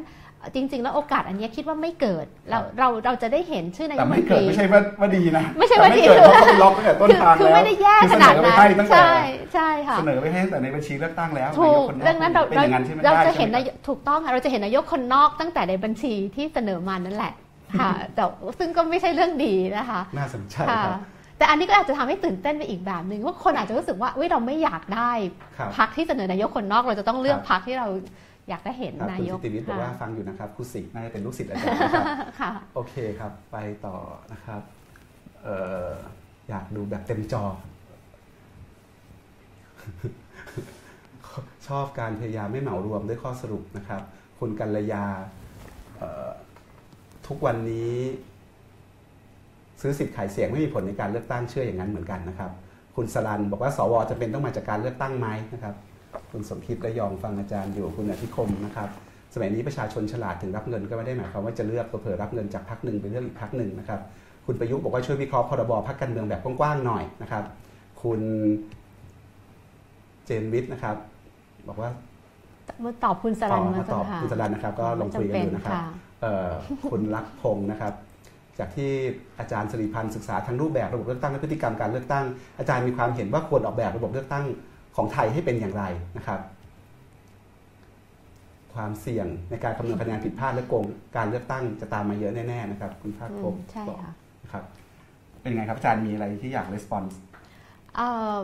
[0.54, 9.14] จริง ๆ แล้วโอกาสอันเนี้ยคิดว่าไม่เกิดเราเราเราจะได้เห็นชื่อนายแต่กรัฐมไม่นตเกิดรีไม่ใช่ว่าว่าดีนะ ไม่ใช่ว่าดีแต่ไม่เกิดเพราะเขาไปล็อกตั้งแต่ต้นคือทางคือแล้วไม่ได้แย่คือขเสนนาดอไปนั้นให้ตั้งแต่ใช่
[9.54, 17.32] ใช่ค่ะเสนอไปให้ตั้งแต่ในบัญชีเลือกตั้งแล้วถูกนายคนดังนั้นเราเป็นเราอย่างนั้นใช่ไหมเราได้จะเห็นใช่นาไหมยถูกต้องค่ะเราจะเห็นนายกคนนอกตั้งแต่ในบัญชีที่เสนอมานั่นแหละ
[17.80, 18.24] ค่ะแต่
[18.58, 20.98] ซึ่งก็ไม่ใช่เรื่องดีนะคะ น่าสนใจค่ะครับ
[21.38, 25.12] แต่อันนี้ก็อาจจะทำให้ตื่นเต้นไปอีกแบบหนึ่งว่าคนอาจจะรู้สึกว่าเว้ยเราไม่อยากได้
[25.58, 27.88] ครับพักที่เสนอนายกคนนอกเราจะต้องเลือกครับพักที่เรา
[28.48, 32.04] อยากได้เห็นครับนาคุณยสิกติวิทย์บอกว่าค่ะฟังอยู่นะครับครูสิกน่าจะเป็นลูกศิษย์อาจารย์นะครับ
[32.40, 33.56] ค่ะโอเคครับ ไป
[33.86, 33.96] ต่อ
[34.32, 34.60] นะครับ
[35.42, 35.56] เอ่
[35.88, 35.90] อ
[36.48, 37.44] อยากดูแบบเต็มจอ
[41.68, 44.02] ชอบการพยายามไม่เหมารวมด้วยข้อสรุปนะครับ
[44.38, 45.04] คุณกัลยา
[45.98, 46.30] เอ่อ
[47.26, 47.94] ทุกวันนี้
[49.80, 52.50] ซื้อสิทธิ์ขายเสียงไม่มีผลในการเลือกตั้งเชื่ออย่างนั้นเหมือนกันนะครับ
[52.96, 55.74] คุณสลันบอกว่าสวจะเป็นต้องมาจากการเลือกตั้งไหมนะครับ
[56.30, 58.88] คุณสมคิดระยองฟังอาจารย์อยู่คุณอธิคมนะครับ
[59.34, 64.00] สมัยนี้ประชาชนฉลาดถึงรับเงินก็ไม่ได้หมายความว่าจะเลือกเผื่อๆรับเงินจากพรรคหนึ่งไปเลือกอีกพรรคหนึ่งนะครับ
[64.46, 67.44] คุณประยุทธ์บอกว่าช่วยวิเคราะห์พรบพรรคการเมืองแบบกว้างๆหน่อยนะครับ
[68.02, 68.20] คุณ
[70.24, 70.96] เจนวิทย์นะครับ
[71.68, 71.90] บอกว่า
[72.84, 75.88] มาตอบคุณสรันอ๋อมามาตอบค่ะคุณสรันนะครับ ก็ลองคุยกันดูนะครับจำเป็
[76.20, 76.50] เอ่อ
[76.90, 77.92] คุณลักษณ์พงศ์นะครับ
[78.58, 78.90] จากที่
[79.38, 82.24] อาจารย์สิริพันธ์ศึกษาทั้งรูปแบบระบบเลือกตั้งและพฤติกรรมการเลือกตั้ง
[82.58, 84.44] อาจารย์มีความเห็นว่าควรออกแบบระบบเลือกตั้ง
[84.96, 85.84] ของไทยให้เป็นอย่างไร
[86.16, 86.40] นะครับ
[88.74, 90.84] ความเสี่ยงในการคำนวณคะแนนผิดพลาดและโกง
[91.16, 94.64] การเลือกตั้งจะตามมาเยอะแน่ๆนะครับ คุณภาคอืภูมมิใช่บอกค่ะนะครับ
[95.42, 97.18] เป็นไงครับอาจารย์มีอะไรที่อยากรีสปอนส์
[97.96, 98.34] เอ่อ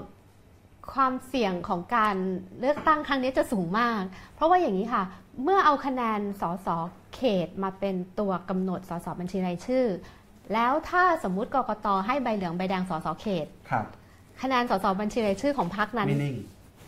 [0.95, 2.17] ความเสี่ยงของการ
[2.61, 4.01] เลือกตั้งครั้งนี้จะสูงมาก
[4.35, 5.03] เพราะว่าอย่างนี้ค่ะ
[5.43, 6.69] เมื่อเอาคะแนนสส
[7.15, 9.87] เขตมาเป็นตัวกำหนดสสบัญชีรายชื่อ
[10.55, 13.47] แล้วถ้าสมมุติกกตให้ใบเหลืองใบแดงสสเขต
[14.41, 16.37] ครับคะแนนสสบัญชีรายชื่อของพรรคนั้นไม่นิ่ง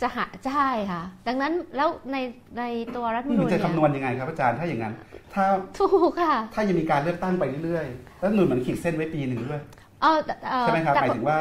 [0.03, 2.17] จะหาใช่ค่ะ ดังนั้นแล้วใน
[2.59, 2.63] ใน
[2.97, 4.95] ตัวรัฐธรรมนูมัญนจะเนี่ยคำนวณยังไงครับอาจารย์ถ้าอย่างนั้น
[5.35, 5.45] ถ้า
[5.79, 9.63] ถูกค่ะ ถ้ายังมีการเลือกตั้งไปเรื่อยๆแล้วหนุนมันขีดเส้นไว้ปีหนึ่งด้วย
[10.03, 10.19] เออ
[10.49, 11.39] เอ่อใช่ไหมครับแต่หมายถึงว่า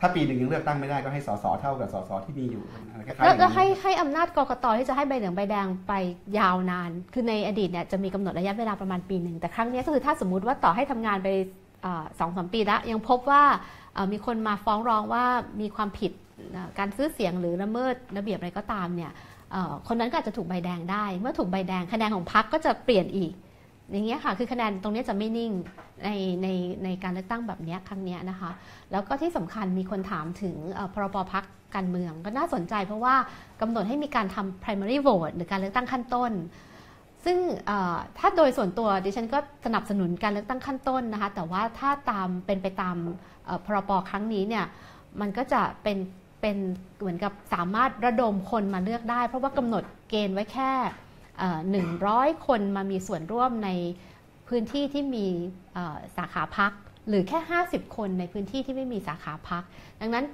[0.00, 5.92] ถ้าปีหนึ่งยังเลือกตั้งไม่ได้ก็ให้สสเท่ากับสสที่มีอยู่อะไรคล้ายๆอแล้วย่างแล้วนี้ให้ให้อำนาจกกตที่จะให้ใบเหลืองใบแดงไป
[6.38, 11.28] ยาวนาน คือในอดีตเนี่ยจะมีกำหนดระยะเวลาประมาณปีหนึ่งแต่ครั้งเนี้ยก็คือถ้าสมมุติว่าต่อให้ทำงานไป
[12.18, 13.78] สองสามปีแล้วยังพบว่าเอ่อ
[14.12, 15.24] มีคนมาฟ้องร้องว่า
[15.60, 16.12] มีความผิด
[16.78, 19.12] การซื้อเสียงหรือละเมิดระเบียบอะไรก็ตามเนี่ย
[19.88, 23.32] คนนั้นก็อาจจะถูกใบแดงได้ เมื่อถูกใบแดงคะแนนของพรรคก็จะเปลี่ยนอีก
[23.90, 25.52] อย่างเงี้ยค่ะ คือคะแนนตรงนี้จะไม่นิ่ง
[26.04, 26.10] ใน
[26.42, 26.48] ใน
[26.84, 28.50] ในการเลือกตั้งแบบเนี้ยครั้งเนี้ยนะคะ
[28.92, 30.56] แล้วก็ที่สำคัญมีคนถามถึง
[30.94, 31.44] พรบพัก
[31.74, 33.14] การเมืองก็น่าสนใจเพราะว่า
[33.60, 36.32] กำหนดให้มีการทำ primary vote หรือการเลือกตั้งขั้นต้น
[37.24, 37.38] ซึ่ง
[38.18, 42.96] ถ้าโดยส่วนตัวดิฉันก็สนับสนุนการเลือกตั้งขั้นต้นนะคะ แต่ว่าถ้าตามเป็นไปตาม
[43.64, 44.64] พรบครั้งนี้เนี่ย
[45.20, 45.98] มันก็จะเป็น
[46.40, 46.56] เป็น
[46.98, 50.72] เหมือนกับสามารถระดมคนมาเลือกได้ เพราะว่ากำหนดเกณฑ์ไว้แค่
[51.70, 53.70] หนึ่งร้อยคนมามีส่วนร่วมใน
[54.48, 55.26] พื้นที่ที่มี
[56.16, 56.72] สาขาพัก
[57.08, 57.38] หรือแค่
[57.68, 59.62] 50 คนในพื้นที่ที่ไม่มีสาขาพัก
[60.00, 60.24] ดังนั้น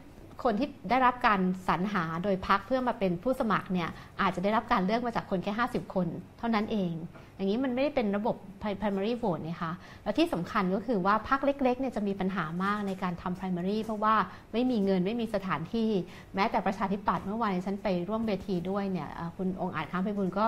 [0.44, 3.88] คนที่ได้รับการสรรหาโดยพักเพื่อมาเป็นผู้สมัครเนี่ย
[4.20, 6.08] อาจจะได้รับการเลือกมาจากคนแค่ 50 คน
[6.38, 6.92] เท่านั้นเอง
[7.36, 8.36] อย่างนี้มันไม่ได้เป็นระบบ
[8.80, 9.72] primary vote นะคะ
[10.02, 14.14] แล้วที่สำคัญก็คือว่าพักเล็กๆเนี่ยจะมีปัญหามากในการทำ primary เพราะว่า
[14.52, 15.90] ไม่มีเงินไม่มีสถานที่
[16.34, 20.46] แม้แต่ประชาธิปัตย์เมื่อวานฉันไปร่วมเวทีด้วยเนี่ยคุณองค์อาจค้างไพบุญก็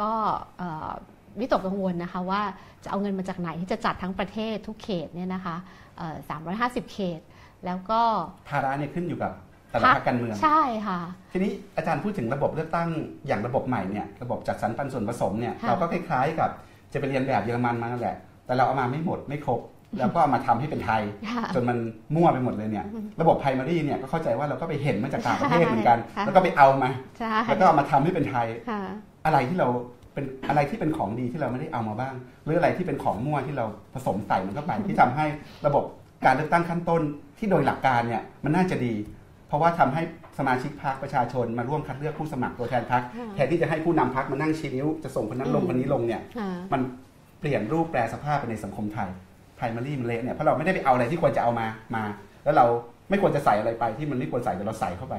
[0.00, 0.10] ก็
[1.40, 2.42] วิตกกังวลนะคะว่า
[2.84, 5.56] จะเอาเงินมาจากไหนที่จะจัดทั้งประเทศทุกเขตเนี่ยนะคะ
[5.96, 6.16] เอ่อ
[6.54, 7.20] 350 เขต
[7.66, 8.00] แล้วก็
[8.50, 9.32] ภาระเนี่ยขึ้นอยู่กับ
[9.70, 11.00] แต่ละพรรคการเมือง ใช่ค่ะ
[11.32, 12.88] ทีนี้อาจารย์พูดถึงระบบเลือกตั้ง
[13.26, 16.50] อย่างระบบใหม่เนี่ยระบบจัดสรรปันส่วนผสมเนี่ยค่ะเราก็คล้ายๆกับ
[16.92, 18.16] จะไปเรียนแบบเยอรมันมานั่นแหละ
[18.46, 19.60] แต่เราเอามาไม่หมดไม่ครบ
[19.98, 21.78] แล้วก็เอามาทำให้เป็นไทยค่ะจนมัน
[22.14, 22.86] มั่วไปหมดเลยเนี่ย
[23.20, 28.82] ระบบไพรมารีเนี่ยก็เข้าใจว่าเราก็ไปเห็นมาจากต่างประเทศเหมือนกันค่ะแล้วก็ไปเอามาใช่แล้วก็เอามาทำให้เป็นไทยค่ะ
[29.26, 29.68] อะไรที่เรา
[30.14, 32.14] เป็นอะไรที่เป็นของดีที่เราไม่ได้เอามาบ้าง
[32.44, 35.26] หรืออะไรที่เป็นของมั่วที่เราผสมใส่มันเข้าไปที่ทำให้
[35.66, 35.84] ระบบ
[36.24, 37.02] การเลือกตั้งขั้นต้น
[37.38, 38.94] ที่โดยหลักการเนี่ยมันน่าจะดี
[39.50, 40.02] เพราะว่าทำให้
[40.38, 46.80] สมาชิกพรรคประชาชนมาร่วมคัดเลือกผู้สมัครตัวแทนพรรคค่ะแทนที่จะให้ผู้นำพรรคมานั่งชี้นิ้วจะส่งคนนั้นลงอืมคนนี้ลงเนี่ยค่ะมัน
[47.40, 49.08] เปลี่ยนรูปแปลสภาพไปในสังคมไทย
[49.58, 52.02] primary มันเละเนี่ยเพราะเราไม่ได้ไปเอาอะไรที่ควรจะเอามามา
[52.44, 52.66] แล้วเรา
[53.10, 55.14] ไม่ควรจะใส่อะไรไปที่มันไม่ควรใส่แต่เราใส่เข้าไป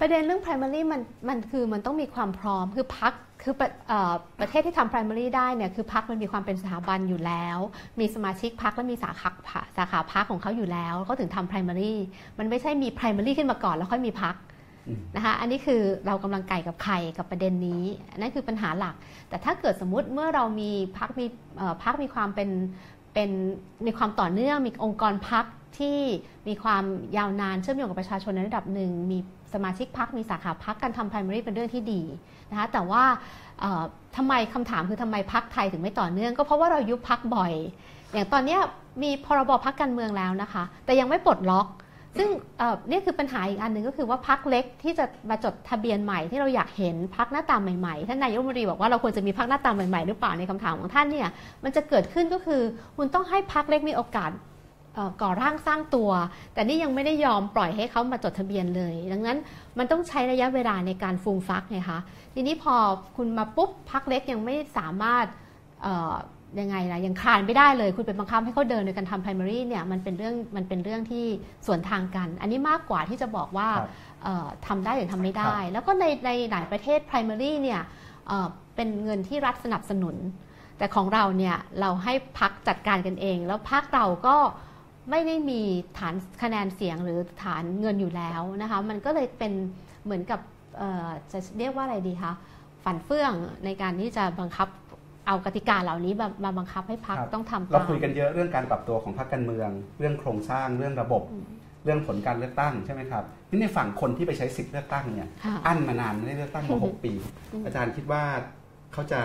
[0.00, 7.58] ประเด็นเรื่อง primary มันมันคือมันต้องมีความพร้อมคือพัก คือประเอ่อประเทศที่ทำ primary ได้เนี่ยคือพักมันมีความเป็นสถาบันอยู่แล้ว
[8.00, 11.92] มีสมาชิกพักและมีสาขาพรรคสาขาพักของเขาอยู่แล้วเขาถึงทำ primary
[12.38, 14.34] มันไม่ใช่มี primary ขึ้นมาก่อนแล้วค่อยมีพัก
[14.88, 18.94] อืมนะคะอันนี้คือเรากำลังไก่กับไข่กับประเด็นนี้อันนั่นคือปัญหาหลัก
[19.28, 22.50] แต่ถ้าเกิดสมมุติเมื่อเรามีพักมีเอ่อพักมีความเป็น
[23.14, 23.30] เป็น
[23.86, 25.44] มีความต่อเนื่องมีองค์กรพัก
[25.78, 25.98] ที่
[26.48, 26.84] มีความ
[27.16, 29.18] ยาวนานเชื่อมโยงกับประชาชนในระดับหนึ่งมี
[29.54, 32.02] สมาชิกพักมีสาขาพักการทำ primary เป็นเรื่องที่ดี
[32.50, 33.02] นะคะแต่ว่า
[33.60, 33.82] เอ่อ
[34.16, 37.52] ทำไมคำถามคือทำไมพักไทยถึงไม่ต่อเนื่อง ก็เพราะว่าเรายุบพักบ่อย
[38.12, 38.58] อย่างตอนนี้
[39.02, 41.68] มีพรบพักการเมืองแล้วนะคะ แต่ยังไม่ปลดล็อก
[42.18, 42.28] ซึ่ง
[42.90, 51.28] นี่คือปัญหาอีกอันหนึ่งก็คือว่าพักเล็กที่จะมาจดทะเบียนใหม่ที่เราอยากเห็นพักหน้าตาใหม่ๆท่านนายกรัฐมนตรีบอกว่าเราควรจะมีพักหน้าตาใหม่ๆหรือเปล่าในคำถามของท่านเนี่ย
[51.64, 52.62] มันจะเกิดขึ้นก็คือ
[52.96, 54.30] คุณต้องให้พักเล็กมีโอกาส
[55.22, 56.10] ก่อร่างสร้างตัว
[56.54, 59.38] แต่นี่ยังไม่ได้ยอมปล่อยให้เขามาจดทะเบียนเลย ดังนั้น
[59.78, 61.98] มันต้องใช้ระยะเวลาในการฟูมฟักไงคะ
[62.34, 62.74] ทีนี้พอ
[63.16, 65.26] คุณมาปุ๊บพักเล็กยังไม่สามารถ
[65.82, 66.14] เอ่อ
[66.60, 71.26] ยังไงล่ะยังคลานไม่ได้เลย คุณไปบังคับให้เขาเดินโดยการทำ primary เนี่ยมันเป็นเรื่องมันเป็นเรื่องที่
[71.66, 73.88] สวนทางกัน อันนี้มากกว่าที่จะบอกว่าครับ
[74.22, 77.80] เอ่อทำได้หรือทำไม่ได้ แล้วก็ในในหลายประเทศ primary เนี่ย
[78.28, 80.16] เอ่อเป็นเงินที่รัฐสนับสนุน
[80.78, 84.36] แต่ของเราเนี่ยเราให้พักจัดการกันเอง แล้วพักเราก็
[85.10, 85.60] ไม่ได้มี
[85.98, 89.52] ฐานคะแนนเสียงหรือฐานเงินอยู่แล้วนะคะ มันก็เลยเป็น
[90.04, 90.40] เหมือนกับ
[90.78, 92.32] เอ่อจะเรียกว่าอะไรดีคะ
[92.84, 93.32] ฝันเฟื่อง
[93.64, 94.68] ในการที่จะบังคับ
[95.26, 101.44] เอากติกาเหล่านี้มามาบังคับให้พักครับต้องทำเราตามคุยกันเยอะเรื่องการปรับตัวของพรรคการเมือง เรื่องโครงสร้างเรื่องระบบอืม
[101.84, 107.12] เรื่องผลการเลือกตั้งใช่ไหมครับนี่ในฝั่งคนที่ไปใช้สิทธิ์เลือกตั้งเนี่ยค่ะอั้นมานานไม่ได้เลือกตั้งมาหกปี
[107.52, 108.22] อืมอาจารย์คิดว่า
[108.92, 109.20] เขาจะ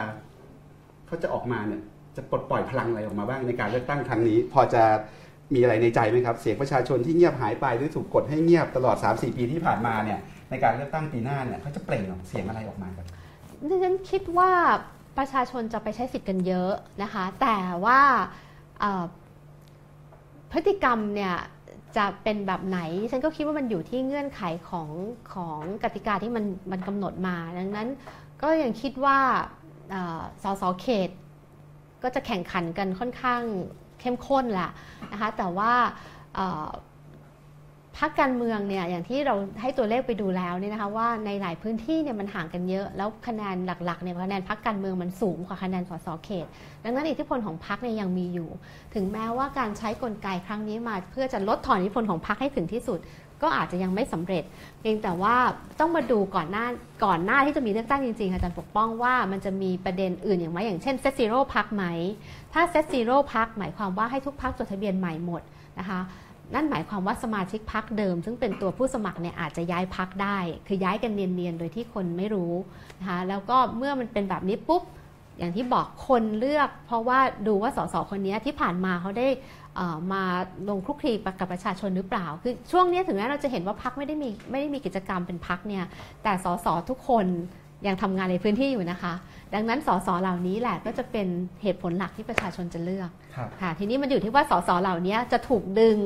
[1.08, 1.82] เขาจะออกมาเนี่ย
[2.16, 4.84] จะปลดปล่อยพลังอะไรออกมาบ้างในการเลือกตั้งครั้งนี้ พอจะ
[5.53, 10.19] มีอะไรในใจไหมครับ เสียงประชาชนที่เงียบหายไปหรือถูกกดให้เงียบตลอด 3-4 ปีที่ผ่านมาเนี่ย
[10.49, 13.06] ในการเลือกตั้งปีหน้าเนี่ยเขาจะเปล่งเสียงอะไรออกมากัน
[13.69, 14.52] ดิฉันคิดว่า
[15.18, 16.72] ประชาชนจะไปใช้สิทธิ์กันเยอะ
[17.03, 18.02] นะคะ แต่ว่า
[20.52, 21.36] พฤติกรรมเนี่ย
[21.98, 22.80] จะเป็นแบบไหน
[23.11, 24.90] ฉันก็คิดว่ามันอยู่ที่เงื่อนไขของ
[25.34, 27.88] ของกติกาที่มันมันกำหนดมา ดังนั้น
[28.41, 29.19] ก็ยังคิดว่า
[29.90, 31.10] เอ่อสสเขต
[32.03, 33.41] ก็จะแข่งขันกันค่อนข้าง
[34.08, 34.70] เข้มข้นแหละ
[35.12, 35.72] นะคะแต่ว่า
[37.98, 43.56] พรรคการเมืองเนี่ยอย่างที่เราให้ตัวเลขไปดูแล้วเนี่ยนะคะว่าในหลายพื้นที่เนี่ยมันห่างกันเยอะ แล้วคะแนน
[43.86, 46.48] หลักๆเนี่ยคะแนนพรรคการเมืองมันสูงกว่าคะแนนสสเขต
[46.84, 48.50] ดังนั้นอิทธิพลของพรรคเนี่ยยังมีอยู่
[48.94, 53.00] ถึงแม้ว่าการใช้กลไกครั้งนี้มา เพื่อจะลดถอนอิทธิพลของพรรคให้ถึงที่สุด
[53.41, 54.43] ก็อาจจะยังไม่สำเร็จ
[54.80, 55.35] เพียงแต่ว่า
[55.80, 56.65] ต้องมาดูก่อนหน้า
[57.05, 61.85] ก่อนหน้าที่จะมีเลือกตั้งจริงๆอาจารย์ปกป้องว่ามันจะมีประเด็นอื่นอย่างไรอย่างเช่น set zero พรรคไหม
[62.53, 65.41] ถ้า set zero พรรคหมายความว่าให้ทุกพรรคจดทะเบียนใหม่หมด
[65.80, 65.99] นะคะ
[66.53, 70.38] นั่นหมายความว่าสมาชิกพักเดิม ซึ่งเป็นตัวผู้สมัครเนี่ยอาจจะย้ายพักได้
[70.68, 72.53] คือย้ายกันเนียนๆ โดยที่คนไม่รู้
[72.99, 74.84] นะคะแล้วก็เมื่อมันเป็นแบบนี้ปุ๊บ
[75.39, 79.27] อย่างที่บอกคนเลือก เพราะว่าดูว่าสสคนนี้ที่ผ่านมาเขาได้
[80.14, 80.24] มา
[80.70, 85.84] ลงคลุกคลีกับประชาชนหรือเปล่า คือช่วงนี้ถึงแม้เราจะเห็นว่าพักไม่ได้มีไม่ได้มีกิจกรรมเป็นพักเนี่ย
[86.24, 87.28] แต่สสทุกคน
[87.88, 89.14] ยังทำงานในพื้นที่อยู่นะคะ
[89.54, 91.28] ดังนั้นสสเหล่านี้แหละก็จะเป็น
[91.62, 95.98] เหตุผลหลักที่ประชาชนจะเลือกครับค่ะ ทีนี้มันอยู่ที่ว่าสสเหล่านี้จะถูกดึง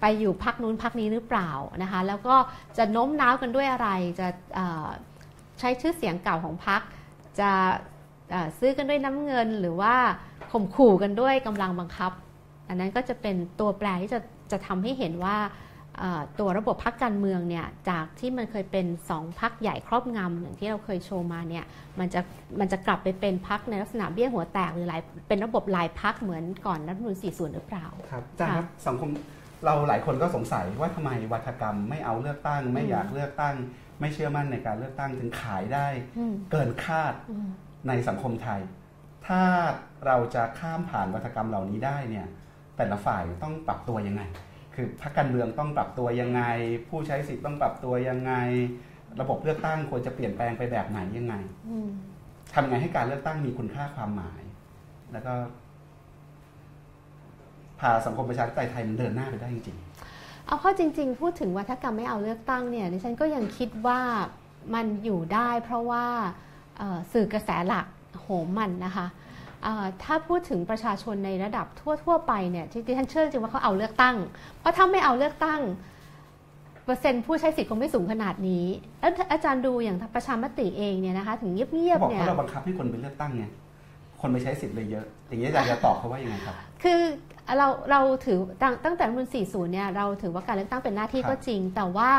[0.00, 1.50] ไปอยู่พักนู้นพักนี้หรือเปล่า
[1.82, 2.36] นะคะ แล้วก็
[2.76, 3.88] จะโน้มน้าวกันด้วยอะไร
[4.20, 4.88] จะเอ่อ
[5.60, 6.80] ใช้ชื่อเสียงเก่าของพัก
[7.40, 7.50] จะ
[8.30, 9.94] เอ่อซื้อกันด้วยน้ำเงินหรือว่า
[10.52, 12.12] ข่มขู่กันด้วยกำลังบังคับ
[12.68, 14.20] อันนั้นก็จะเป็นตัวแปรที่จะ
[14.52, 15.36] จะทำให้เห็นว่า
[15.98, 21.64] เอ่อตัวระบบพักการเมืองเนี่ยจากที่มันเคยเป็นสองพักใหญ่ครอบงำอย่างที่เราเคยโชว์มาเนี่ย
[21.98, 22.20] มันจะ
[22.60, 29.10] มันจะกลับไปเป็นพักในลักษณะเบี้ยหัวแตกหรือหลายเป็นระบบหลายพักเหมือนก่อนรัฐธรรมนูญ40 หรือเปล่าครับอาจารย์ครับสังคม
[29.64, 33.54] เราหลายคนก็สงสัยว่าทำไมวัฒกรรมไม่เอาเลือกตั้ง ไม่อืมอยากเลือกตั้ง
[34.00, 35.86] ไม่เชื่อมั่นในการเลือกตั้งถึงขายได้
[36.18, 37.48] อืมเกินคาดอืม
[37.88, 38.60] ในสังคมไทย
[39.26, 39.42] ถ้า
[40.06, 42.26] เราจะข้ามผ่านวัฒกรรมเหล่านี้ได้เนี่ย
[42.76, 44.22] แต่ละฝ่ายต้องปรับตัวยังไง
[44.74, 46.42] คือพรรคการเมืองต้องปรับตัวยังไง
[46.88, 48.32] ผู้ใช้สิทธิ์ต้องปรับตัวยังไง
[49.20, 51.34] ระบบเลือกตั้งควรจะเปลี่ยนแปลงไปแบบไหนยังไง
[51.68, 51.88] อืม
[52.54, 54.40] ทำไงให้การเลือกตั้งมีคุณค่าความหมาย
[55.12, 55.34] แล้วก็
[57.80, 59.78] พาสังคมประชาธิปไตยไทยมันเดินหน้าไปได้จริง
[60.46, 64.00] เอาเข้อจริง ๆ พูดถึงวัฒกรรมไม่เอาเลือกตั้งเนี่ยดิฉันก็ยังคิดว่า
[64.74, 66.04] มันอยู่ได้ เพราะว่า
[66.78, 67.86] เอ่อสื่อกระแสหลัก
[68.20, 69.23] โหมมันนะคะเอ่อ
[70.02, 71.66] ถ้าพูดถึงประชาชนในระดับ
[72.04, 74.16] ทั่ว ๆ ไปเนี่ยที่ดิฉันเชื่อจริงว่าเขาเอาเลือกตั้ง
[74.58, 75.60] เพราะถ้าไม่เอาเลือกตั้ง
[76.84, 78.64] เปอร์เซ็นต์ผู้ใช้สิทธิ์คงไม่สูงขนาดนี้
[79.00, 83.44] แล้วอาจารย์ดูอย่างประชามติเองเนี่ยนะคะถึงเๆงียบเขาบอกๆเนี่ยว่าเราบังคับให้คนไปเลือกตั้งไง
[84.20, 87.00] คนไปใช้สิทธิ์เลยเยอะ อย่างนี้อาจารย์จะตอบเขาว่ายังไงครับ คือ
[87.58, 92.10] เราเราถือตั้งตั้งแต่รัฐธรรมนูล40เนี่ยเราถือว่าการเลือกตั้งเป็นหน้าที่ครับก็จริง แต่ว่า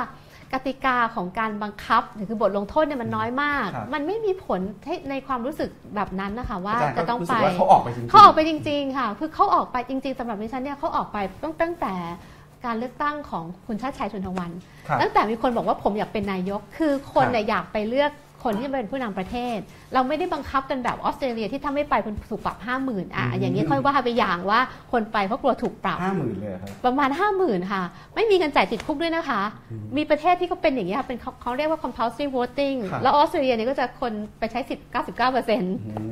[0.53, 11.93] กติกาของการบังคับหรือคือบทลงโทษเนี่ยมันน้อยมากครับมันไม่มีผลให้ในความรู้สึกแบบนั้นนะคะว่าอาจารย์จะก็ต้องรู้ไปสึกว่าเขาออกไปจริงๆเขาออกไปจริง ๆ ค่ะ คือเขาออกไปจริง ๆสำหรับดิฉันเนี่ยเขาออกไปตั้งตั้งแต่
[12.65, 14.51] การเลือกตั้งของคุณชาติชายชุนทวัน
[14.87, 18.11] ครับตั้งแต่มีคนบอกว่าผมอยากเป็นนายก คือคนเนี่ยอยากไปเลือก
[18.45, 19.57] คนที่จะเป็นผู้นำประเทศ
[19.93, 24.59] เราไม่ได้บังคับกันแบบออสเตรเลียที่ถ้าไม่ไปคุณถูกปรับห้าหมื่นอะอืมอย่างนี้ค่อยว่าไปอย่างว่า
[24.91, 27.81] คนไปเพราะกลัวถูกปรับห้าหมื่นเลยเหรอครับประมาณ5 0,000ค่ะ
[28.15, 29.41] ไม่มีเงินจ่ายติดคุกด้วยนะคะ
[29.97, 35.63] มีประเทศที่เขาเป็นอย่างนี้ยค่ะเป็นเขาเขาเรียกว่า compulsory voting ครับแล้วออสเตรเลียเนี่ยก็จะคนไปใช้สิทธิ์99%ม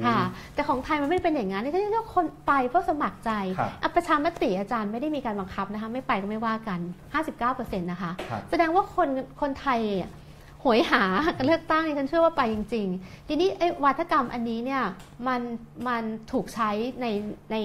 [0.05, 0.17] ค่ะ
[0.53, 6.79] แต่ของไทยมันไม่ได้เป็นอย่างนั้นที่เรียกคนไปเพราะสมัครใจครับอะประชามติอาจารย์ไม่ได้มีการบังคับนะคะ ไม่ไปก็ไม่ว่ากัน
[7.33, 9.09] 59%นะคะครับแสดงว่าคน
[9.41, 11.03] คนไทยอะโหยหา
[11.37, 14.83] การเลือกตั้งนี่ฉันเชื่อว่าไปจริง ๆ ทีนี้ไอ้วาทกรรมอันนี้เนี่ย
[15.27, 15.41] มัน
[15.87, 16.69] มันถูกใช้
[17.01, 17.07] ใน
[17.51, 17.55] ใน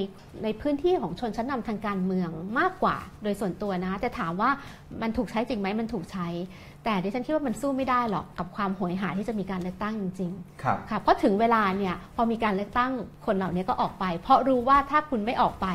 [0.42, 4.50] ในพื้นที่ของชนชั้นนำทางการเมืองมากกว่าโดยส่วนตัวนะคะแต่ถามว่า
[5.02, 6.28] มันถูกใช้จริงไหมมันถูกใช้
[6.84, 12.92] แต่ดิฉันคิดว่ามันสู้ไม่ได้หรอกกับความโหยหาที่จะมีการเลือกตั้งจริงๆครับค่ะเพราะถึงเวลาเนี่ยพอมีการเลือกตั้ง
[13.26, 15.66] คนเหล่านี้ก็ออกไป เพราะรู้ว่าถ้าคุณไม่ออกไป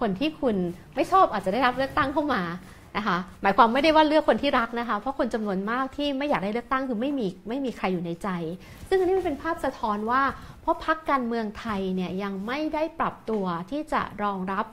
[0.00, 0.56] คนที่คุณ
[0.94, 2.42] ไม่ชอบอาจจะได้รับเลือกตั้งเข้ามา
[2.98, 8.28] นะคะ หมายความไม่ได้ว่าเลือกคนที่รักนะคะ เพราะคนจำนวนมากที่ไม่อยากได้เลือกตั้งคือไม่มีไม่มีใครอยู่ในใจ
[8.88, 10.22] ซึ่งอันนี้มันเป็นภาพสะท้อนว่า
[10.60, 14.66] เพราะพักการเมืองไทยเนี่ยยังไม่ได้ปรับตัวที่จะรองรับ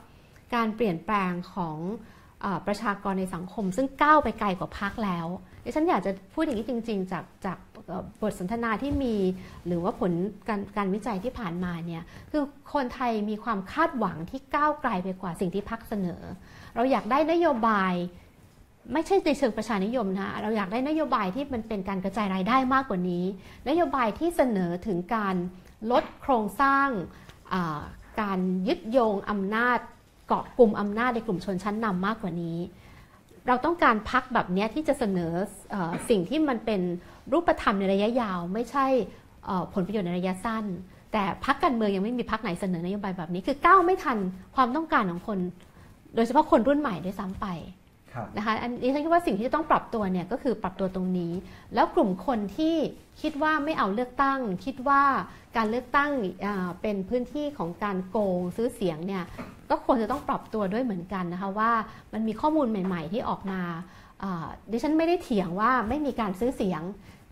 [0.54, 1.76] การเปลี่ยนแปลงของ
[2.44, 5.26] อประชากรในสังคม ซึ่งก้าวไปไกลกว่าพักแล้ว
[5.64, 7.58] ดิฉันอยากจะพูดอย่างนี้จริง ๆ จากจาก
[8.22, 9.16] บทสนทนาที่มี
[9.66, 10.12] หรือว่าผล
[10.48, 12.44] การการวิจัยที่ผ่านมาเนี่ยคือ
[12.74, 16.22] คนไทยมีความคาดหวังที่ก้าวไกลไปกว่าสิ่งที่พักเสนอ
[16.76, 17.92] เราอยากได้นโยบาย
[18.92, 23.24] ไม่ใช่ในเชิงประชานิยมนะเราอยากได้นโยบายที่มันเป็นการกระจายรายได้มากกว่านี้
[23.68, 25.34] นโยบายที่เสนอถึงการ
[25.90, 26.88] ลดโครงสร้าง
[28.20, 28.38] การ
[28.68, 29.78] ยึดโยงอำนาจ
[30.28, 32.58] เกาะกลุ่มอำนาจในกลุ่มชนชั้นนำมากกว่านี้
[33.48, 35.32] เราต้องการพักแบบนี้ที่จะเสนอ
[35.74, 35.76] อ
[36.08, 36.80] สิ่งที่มันเป็น
[37.32, 38.86] รูปธรรมในระยะยาว ไม่ใช่
[39.74, 40.64] ผลประโยชน์ในระยะสั้น
[41.12, 44.18] แต่พักการเมืองยังไม่มีพักไหนเสนอนโยบายแบบนี้ คือก้าวไม่ทัน
[44.56, 45.38] ความต้องการของคน
[46.14, 47.46] โดยเฉพาะคนรุ่นใหม่ด้วยซ้ำไป
[48.12, 51.32] ครับนะคะอันนี้ฉันคิดว่าสิ่งที่จะต้องปรับตัวเนี่ยก็คือปรับตัวตรงนี้
[51.74, 52.76] แล้วกลุ่มคนที่
[53.22, 55.02] คิดว่าไม่เอาเลือกตั้ง คิดว่า
[55.56, 56.10] การเลือกตั้ง
[56.46, 59.24] อ่าเป็นพื้นที่ของการโกงซื้อเสียงเนี่ย
[59.70, 61.72] ก็ควรจะต้องปรับตัวด้วยเหมือนกันนะคะว่า
[62.12, 63.60] มันมีข้อมูลใหม่ ๆ ที่ออกมา
[64.22, 66.82] อ่าดิฉันไม่ได้เถียงว่าไม่มีการซื้อเสียง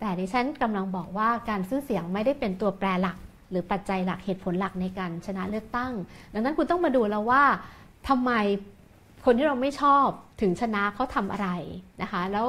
[0.00, 3.16] แต่ดิฉันกำลังบอกว่าการซื้อเสียงไม่ได้เป็นตัวแปรหลัก
[3.50, 5.92] หรือปัจจัยหลักเหตุผลหลักในการชนะเลือกตั้ง
[6.34, 7.42] ดังนั้นคุณต้องมาดูแล้วว่า
[8.08, 8.32] ทำไม
[9.24, 10.06] คนที่เราไม่ชอบ
[10.40, 11.48] ถึงชนะเขาทำอะไร
[12.02, 12.46] นะคะ แล้ว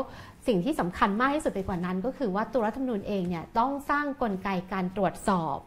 [0.47, 5.57] สิ่งที่สำคัญมากที่สุดไปกว่านั้น ก็คือว่าตัวรัฐธรรมนูญเองเนี่ยต้องสร้างกลไกการตรวจสอบ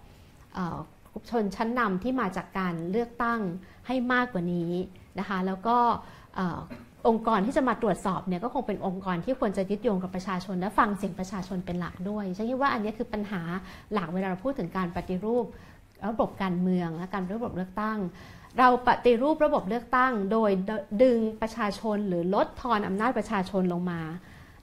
[1.31, 3.41] ชนชั้นนำที่มาจากการเลือกตั้ง
[3.87, 4.73] ให้มากกว่านี้
[5.19, 5.77] นะคะ แล้วก็
[6.39, 6.59] ออ
[7.09, 13.43] องค์กรที่จะมาตรวจสอบเนี่ยก็คงเป็นองค์กรที่ควรจะยึดโยงกับประชาชน และฟังเสียงประชาชนเป็นหลักด้วยฉันคิดว่าอันนี้คือปัญหา
[13.93, 15.45] หลักเวลาเราพูดถึงการปฏิรูป
[16.09, 17.99] ระบบการเมืองและการระบบเลือกตั้ง
[18.59, 20.51] เราปฏิรูประบบเลือกตั้ง โดย
[21.03, 24.01] ดึงประชาชนหรือลดทอนอำนาจประชาชนลงมา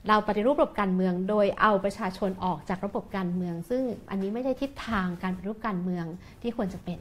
[0.08, 6.04] เราปฏิรูประบบการเมือง โดยเอาประชาชนออกจากระบบการเมือง ซึ่งอันนี้ไม่ได้ทิศทางการปฏิรูปการเมือง
[6.42, 7.00] ที่ควรจะเป็น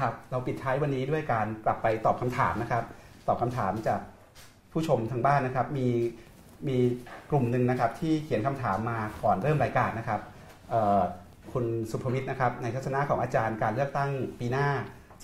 [0.00, 2.84] ครับเราปิดท้ายวันนี้ด้วยการกลับไปตอบคำถามนะครับ
[3.28, 4.00] ตอบคำถามจาก
[4.72, 5.88] ผู้ชมทางบ้านนะครับ มี
[6.68, 6.76] มี
[7.30, 10.20] กลุ่มหนึ่งนะครับ ที่เขียนคำถามมาก่อนเริ่มรายการนะครับ
[11.52, 14.68] คุณสุภวิทย์นะครับ ในทัศนะของอาจารย์การเลือกตั้งปีหน้า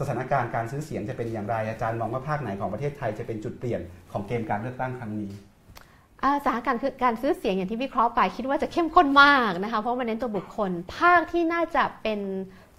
[0.00, 3.80] สถานการณ์การซื้อเสียงจะเป็นอย่างไรอาจารย์มองว่าภาคไหนของประเทศไทยจะเป็นจุดเปลี่ยน
[4.12, 5.32] ของเกมการเลือกตั้งครั้งนี้
[6.44, 12.20] สถานการณ์คือการซื้อเสียงอย่างที่วิเคราะห์ไปคิดว่าจะเข้มข้นมากนะคะเพราะมันเน้นตัวบุคคล ภาคที่น่าจะเป็น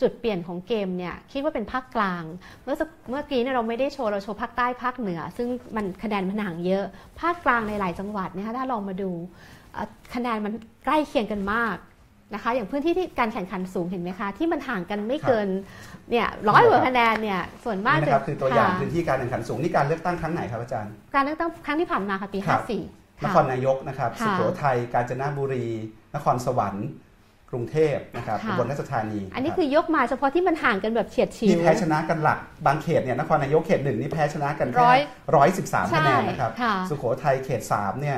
[0.01, 2.23] จุดเปลี่ยนของเกมเนี่ยคิดว่าเป็นภาคกลาง
[2.63, 2.75] เมื่อ
[3.09, 6.83] เมื่อกี้เนี่ยเราไม่ได้โชว์เราโชว์ภาคใต้ภาคเหนือ ซึ่งมันคะแนนมันห่างเยอะ
[7.21, 9.11] ภาคกลางในหลายจังหวัดนะคะถ้าลองมาดู
[10.15, 10.53] คะแนนมัน
[10.85, 11.75] ใกล้เคียงกันมาก
[12.33, 15.47] นะคะ อย่างพื้นที่ที่การแข่งขันสูงเห็นไหมคะ ที่มันห่างกันไม่เกิน
[16.09, 25.65] เนี่ยร้อยกว่าคะแนนเนี่ยส่วนมากนี่จะนะครับคือตัวอย่างค่ะพื้นที่การแข่งขันสูงนี่การเลือกตั้งครั้งไหนครับอาจารย์ การเลือกตั้งครั้งที่ผ่านมาค่ะปีครับ54นค่ะครนายกนะครับค่ะสุโขทัยกาญจนบุรี
[26.15, 26.87] นครสวรรค์
[27.51, 34.99] กรุงเทพนะครับค่ะอุบลราชธานี อันนี้รับคือยกมาเฉพาะที่มันห่างกันแบบเฉียดฉิวนี่แพ้ชนะกันหลัก บางเขตเนี่ยนครนายกเขตหนึ่งนี่แพ้ชนะกันร้แค่อย
[35.35, 38.17] ร้อยสิบสามใช่คะแนนนะครับค่ะสุโขทัยเขตสามเนี่ย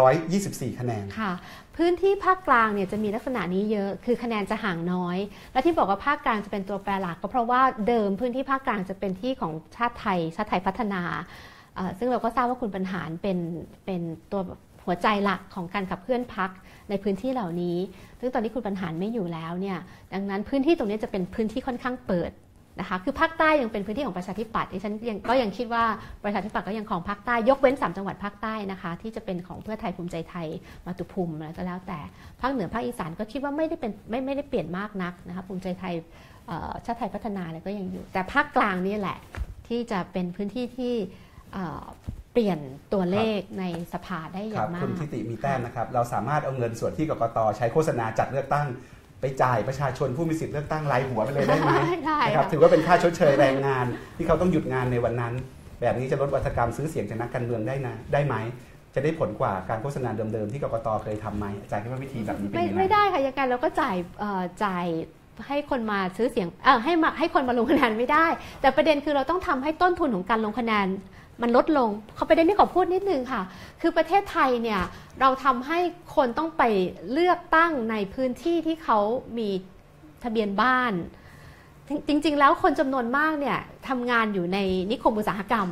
[0.00, 1.32] ร้อยยี่สิบสี่คะแนนค่ะ
[1.84, 5.18] พื้นที่ภาคกลางเนี่ยจะมีลักษณะนี้เยอะ คือคะแนนจะห่างน้อย
[5.52, 11.02] และที่บอกว่าภาคกลางจะเป็นตัวแปรหลักก็เพราะว่าเดิมพื้นที่ภาคกลางจะเป็นที่ของชาติไทย ชาติไทยพัฒนา
[11.98, 13.38] ซึ่งเราก็ทราบว่าคุณบรรหารเป็น
[13.84, 14.00] เป็น
[14.32, 14.40] ตัว
[14.84, 16.50] หัวใจหลักของการขับเคลื่อนพัก
[16.90, 17.76] ในพื้นที่เหล่านี้
[18.20, 19.78] ซึ่งตอนนี้คุณบรรหารไม่อยู่แล้วเนี่ย
[20.14, 22.30] ดังนั้นพื้นที่ตรงนี้จะเป็นพื้นที่ค่อนข้างเปิด
[22.80, 25.84] นะคะคือภาคใต้ยังเป็นพื้นที่ของประชาธิปัตย์ดิฉันยังก็ยังคิดว่า
[26.24, 30.46] ประชาธิปัตย์ก็ยังของภาคใต้ยกเว้น 3 จังหวัดภาคใต้นะคะ ที่จะเป็นของเพื่อไทยภูมิใจไทย
[30.86, 32.00] มาตุภูมิอะไรก็แล้วแต่
[32.40, 35.94] ภาคเหนือภาคอีสานก็คิดว่าไม่ได้เป็นไม่ไม่ได้เปลี่ยนมากนักนะคะภูมิใจไทย
[36.84, 39.18] ชาติไทยพัฒนาอะไรก็ยังอยู่ แต่ภาคกลางนี่แหละ
[39.68, 40.94] ที่จะเป็นพื้นที่ที่
[42.32, 42.58] เปลี่ยน
[42.92, 48.66] ตัวเลขในสภาได้อย่างมากคุณทิติมีแต้มนะครับ เราสามารถเอาเงินส่วนที่กกตใช้โฆษณาจัดเลือกตั้ง
[49.20, 51.70] ไปจ่ายประชาชนผู้มีสิทธิ์เลือกตั้งรายหัวไปเลยได้ไหม
[52.26, 53.86] นะครับถือว่าเป็นค่าชดเชยแรงงาน
[54.16, 55.34] ที่เขาต้องหยุดงานในวันนั้น
[55.80, 58.34] แบบนี้จะลดวัฒกรรมซื้อเสียงจากนักการเมืองได้นะได้ไหม
[58.94, 63.96] จะได้ผลกว่าการโฆษณาเดิมๆที่กกตเคยทำไหมอาจารย์คิดว่าวิธีแบบนี้เป็นยังไงไม่ได้ค่ะยังไงเราก็จ่าย
[64.64, 64.86] จ่าย
[65.48, 68.26] ให้คนมาซื้อเสียงเออให้มาให้คนมาลงคะแนนไม่ได้
[68.60, 70.86] แต่ประเด็นคือเราต้องทำให้ต้นทุนของการลงคะแนน
[71.42, 73.42] มันลดลงเขาประเด็นนี้ขอพูดนิดนึงค่ะ
[73.80, 74.80] คือประเทศไทยเนี่ย
[75.20, 75.78] เราทำให้
[76.14, 76.62] คนต้องไป
[77.12, 78.98] เลือกตั้งในพื้นที่ที่เขา
[79.38, 79.48] มี
[80.24, 80.92] ทะเบียนบ้าน
[82.08, 83.58] จริง ๆ แล้วคนจำนวนมากเนี่ย
[83.88, 84.58] ทำงานอยู่ใน
[84.90, 85.68] นิคมอุตสาหกรรม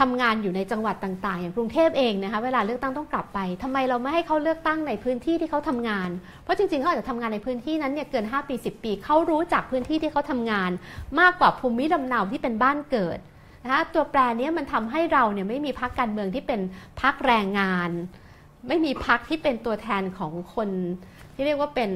[0.00, 6.08] ทำงานอยู่ในจังหวัดต่างๆ อย่างกรุงเทพเองนะคะเวลาเลือกตั้งต้องกลับไปทำไมเราไม่ให้เขาเลือกตั้งในพื้นที่ที่เขาทำงาน
[6.42, 10.70] เพราะจริงๆเขาอาจจะทำงานในพื้นที่นั้นเนี่ยเกิน 5 ปี 10 ปีเขารู้จักพื้นที่ที่เขาทำงาน
[11.20, 13.18] มากกว่าภูมิลำเนาที่เป็นบ้านเกิด
[13.62, 16.60] นะคะตัวแปรนี้มันทำให้เราเนี่ยไม่มีพักการเมืองที่เป็น
[17.00, 17.90] พักแรงงาน
[18.68, 20.68] ไม่มีพักที่เป็นตัวแทนของคน
[21.34, 21.90] ที่เรียกว่าเป็น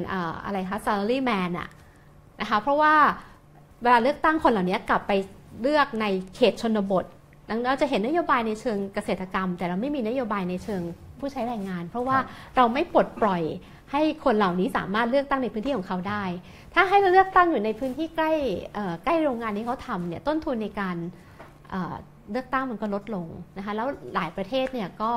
[0.44, 1.68] อะไรคะ salary man อะ
[2.40, 2.94] นะคะเพราะว่า
[3.82, 5.12] เวลาเลือกตั้งคนเหล่านี้กลับไป
[5.62, 7.04] เลือกในเขตชนบท
[7.48, 10.82] ดังนั้นเราจะเห็นนโยบายในเชิงเกษตรกรรม แต่เราไม่มีนโยบายในเชิง
[11.18, 12.18] ผู้ใช้แรงงาน เพราะว่า
[12.56, 13.42] เราไม่ปลดปล่อย
[13.92, 16.24] ให้คนเหล่านี้สามารถเลือกตั้งในพื้นที่ของเขาได้
[16.74, 18.32] ถ้าให้เราเลือกตั้งอยู่ในพื้นที่ใกล้
[19.04, 20.96] ใกล้โรงงานที่เขาทำเนี่ยต้นทุนในการ
[22.32, 23.26] เลือกตั้งมันก็ลดลง
[23.56, 25.12] นะคะแล้วหลายประเทศเนี่ยก็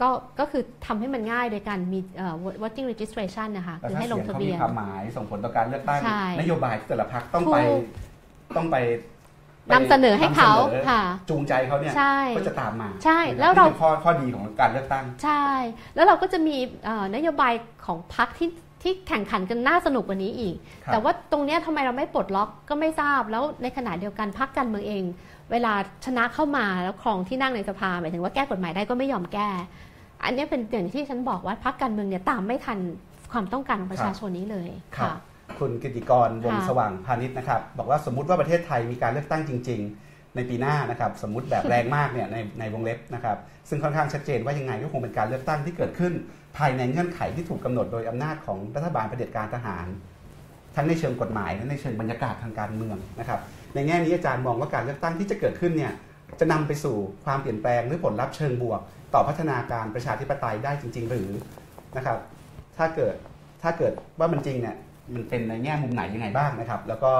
[0.00, 1.98] ก็ก็คือทำให้มันง่ายโดยการมี
[2.62, 6.00] voting registration นะคะคือให้ลงทะเบียนความหมายส่งผลต่อการเลือกตั้ง
[6.40, 7.56] นโยบายแต่ละพรรคต้องไป
[8.56, 8.76] ต้องไป
[9.72, 10.52] นำเสนอให้เขา
[10.88, 11.94] ค่ะจูงใจเขาเนี่ย
[12.36, 15.46] ก็จะตามมาใช่แล้วเราข้อข้อดีของการเลือกตั้ง ใช่
[15.94, 16.56] แล้วเราก็จะมี
[17.16, 17.52] นโยบาย
[17.86, 18.48] ของพรรคที่
[18.82, 20.54] ที่แข่งขันกันน่าสนุกกว่านี้อีก
[20.92, 25.02] แต่ว่าตรงนี้ทำไมเราไม่ปลดล็อกก็ไม่ทราบ แล้วในขณะเดียวกันพรรคการเมืองเอง
[25.52, 25.72] เวลา
[26.04, 29.48] ชนะเข้ามาแล้วครองที่นั่งในสภาหมายถึงว่าแก้กฎหมายได้ก็ไม่ยอมแก้
[30.24, 32.78] อันนี้เป็นอย่างที่ฉันบอกว่าพรรคการเมืองเนี่ยตามไม่ทัน
[33.32, 35.14] ความต้องการของประชาชนนี้เลยค่ะ
[35.58, 43.36] คุณกิติกรวงสว่างพาณิชย์นะครับ บอกว่าสมมุติว่าประเทศไทยมีการเลือกตั้งจริง ๆ ในปีหน้านะครับ สมมุติแบบแรงมากเนี่ยในในวงเล็บนะครับ
[43.68, 46.12] ซึ่งค่อนข้างชัดเจนว่ายังไงก็คงเป็นการเลือกตั้งที่เกิดขึ้น
[46.56, 49.86] ภายในเงื่อนไขที่ถูกกาหนดโดยอำนาจของรัฐบาลเผด็จการทหาร
[50.76, 53.40] ทั้งในเชิงกฎหมายและในเชิงบรรยากาศทางการเมืองนะครับ
[53.74, 55.92] ในแง่นี้อาจารย์มองว่าการเลือกตั้งที่จะเกิดขึ้นเนี่ย
[56.40, 58.80] จะนำไปสู่ความเปลี่ยนแปลงหรือผลลัพธ์เชิงบวก
[59.14, 61.30] ต่อพัฒนาการประชาธิปไตยได้จริง ๆ หรือ
[61.96, 62.18] นะครับ
[62.76, 63.14] ถ้าเกิด
[63.62, 64.76] ถ้าเกิดว่ามันจริงเนี่ย
[65.14, 67.12] มันเป็นในแง่มุมไหนยังไงบ้างนะครับ แล้วก็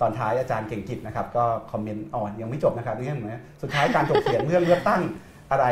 [0.00, 5.00] ตอนท้ายอาจารย์เก่งกิจนะครับ ก็คอมเมนต์อ่อนยังไม่จบนะครับนี่เหมือนสุดท้ายการถกเถียงเรื่องเลือกตั้ง
[5.50, 5.66] อะไร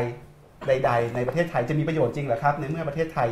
[0.66, 3.28] ใด ๆ ในประเทศไทยจะมีประโยชน์จริงหรือครับ ในเมื่อประเทศไทย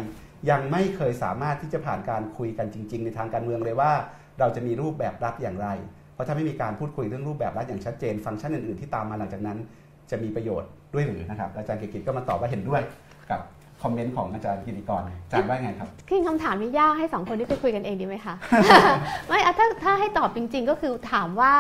[0.51, 3.93] ยังไม่เคยสามารถที่จะผ่านการคุยกันจริง ๆ ในทางการเมืองเลยว่า
[4.41, 5.69] เราจะมีรูปแบบรัฐอย่างไร
[6.15, 9.59] เพราะถ้าไม่มีการพูดคุยเรื่องรูปแบบรัฐอย่างชัดเจน ฟังก์ชันอื่นๆที่ตามมาหลังจากนั้น
[10.11, 12.83] จะมีประโยชน์ด้วยหรือนะครับอาจารย์เก่งกิจก็มาตอบว่าเห็นด้วย
[13.31, 13.41] กับ
[13.83, 18.35] คอมเมนต์ของอาจารย์กิติกรอาจารย์ว่าไงครับคือคำถามนี้ยากให้สองคนที่ไปคุยกันเองดีไหมคะ
[19.27, 21.55] ไม่ถ้าถ้าให้ตอบจริง ๆ ก็คือถามว่า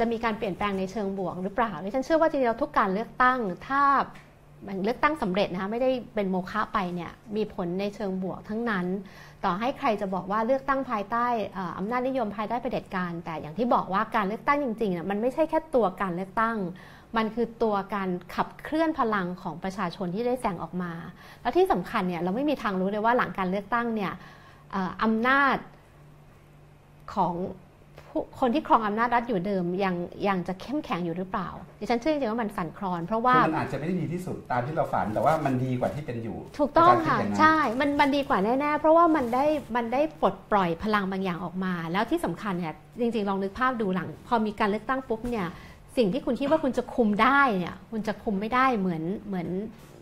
[0.00, 3.38] จะมีการเปลี่ยนแปลงในเชิงบวกหรือเปล่าดิฉันเชื่อว่าจริงๆทุกการเลือกตั้ง
[3.68, 3.82] ถ้า
[4.84, 8.86] เลือกตั้งสำเร็จนะคะไม่ได้เป็นโมฆะไปเนี่ยมีผลในเชิงบวกทั้งนั้น
[9.44, 11.26] ต่อให้ใครจะบอกว่าเลือกตั้งภายใต้
[11.78, 16.56] อำนาจนิยมภายใต้เผด็จการ แต่อย่างที่บอกว่าการเลือกตั้งจริงๆมันไม่ใช่แค่ตัวการเลือกตั้ง
[17.16, 20.92] มันคือตัวการขับเคลื่อนพลังของประชาชนที่ได้แสงออกมา
[21.42, 24.12] แล้วที่สำคัญเนี่ยเราไม่มีทางรู้เลยว่าหลังการเลือกตั้งเนี่ย
[25.02, 25.56] อำนาจ
[27.14, 27.34] ของ
[28.40, 29.94] คนที่ครองอำนาจรัฐอยู่เดิมยัง
[30.28, 31.48] ยังจะเข้มแข็งอยู่หรือเปล่า
[31.80, 39.44] ดิฉันเชื่อจริงๆว่ามันสั่นคลอน เพราะว่ามันอาจจะไม่ได้ดีที่สุดตามที่เราฝันแต่ว่ามันดีกว่าที่เป็นอยู่ ถูกต้องค่ะ ใช่ มันมันดีกว่าแน่ๆ เพราะว่ามันได้
[39.76, 45.46] มันได้ปลดปล่อยพลังบางอย่างออกมา แล้วที่สำคัญเนี่ยจริงๆ ลองนึกภาพดูหลัง พอมีการเลือกตั้งปุ๊บเนี่ย
[45.96, 49.48] สิ่งที่คุณคิดว่าคุณจะคุมได้เนี่ยคุณจะคุมไม่ได้เหมือนเหมือน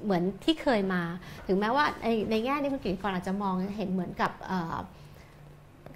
[0.05, 1.03] เหมือนที่เคยมา
[1.47, 4.31] ถึงแม้ว่าในในแง่นี้คุณกิติกรอาจจะมองเห็นเหมือนกับ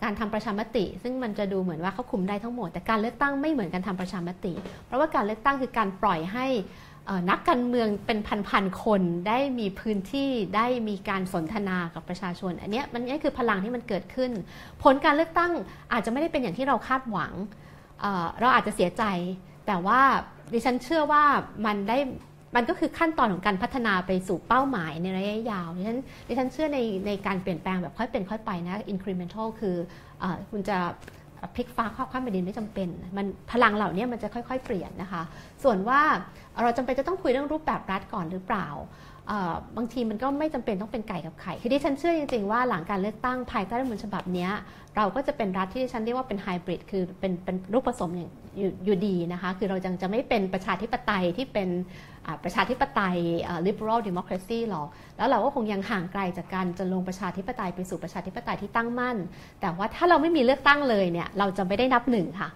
[0.03, 4.53] การทำประชามติ ซึ่งมันจะดูเหมือนว่าเขาคุมได้ทั้งหมด แต่การเลือกตั้งไม่เหมือนการทำประชามติ
[4.87, 6.47] เพราะว่าการเลือกตั้งคือการปล่อยให้
[7.31, 8.19] นักการเมืองเป็น
[8.49, 14.31] พันๆคนได้มีพื้นที่ได้มีการสนทนากับประชาชน อันนี้มันนี่คือพลังที่มันเกิดขึ้น
[14.83, 15.53] ผลการเลือกตั้ง
[15.93, 17.33] อาจจะไม่ได้เป็นอย่างที่เราคาดหวัง
[18.41, 19.05] เราอาจจะเสียใจ
[19.67, 20.01] แต่ว่า
[20.53, 21.25] ดิฉันเชื่อว่า
[21.67, 21.99] มันได้
[22.57, 25.99] มันก็คือขั้นตอนของการพัฒนาไปสู่เป้าหมายในระยะยาวดิฉัน
[26.29, 29.77] ดิฉันเชื่อในในการเปลี่ยนแปลงแบบค่อยเป็นค่อยไปนะ incremental คือ
[30.23, 30.79] อคุณจะ
[31.55, 35.23] พลิกฟ้าคว้าคว้าแผ่นดินไม่จำเป็น มันพลังเหล่านี้มันจะค่อย ๆ เปลี่ยนนะคะ
[35.63, 36.01] ส่วนว่า
[36.63, 38.69] เราจำเป็นจะต้องคุยเรื่องรูปแบบรัฐก่อนหรือเปล่า
[39.77, 44.49] บางทีมันก็ไม่จำเป็นต้องเป็นไก่กับไข่ คือดิฉันเชื่อจริงๆว่าหลังการเลือกตั้งภายใต้รัฐมนูญฉบับนี้
[44.97, 51.69] เราก็จะเป็นรัฐที่ดิฉันเรียกว่าเป็นไฮบริดคือเป็นเป็นรูปผสมอย่างอยู่อยู่ดีนะคะ คือเรายังจะไม่เป็นประชาธิปไตยที่เป็น
[52.45, 53.19] ประชาธิปไตย
[53.49, 59.17] อ่า liberal democracy หรอก แล้วเราก็คงยังห่างไกลจากการจะลงประชาธิปไตยไปสู่ประชาธิปไตยที่ตั้งมั่น
[59.61, 62.51] แต่ว่าถ้าเราไม่มีเลือกตั้งเลยเนี่ยเราจะไม่ได้นับหนึ่งค่ะ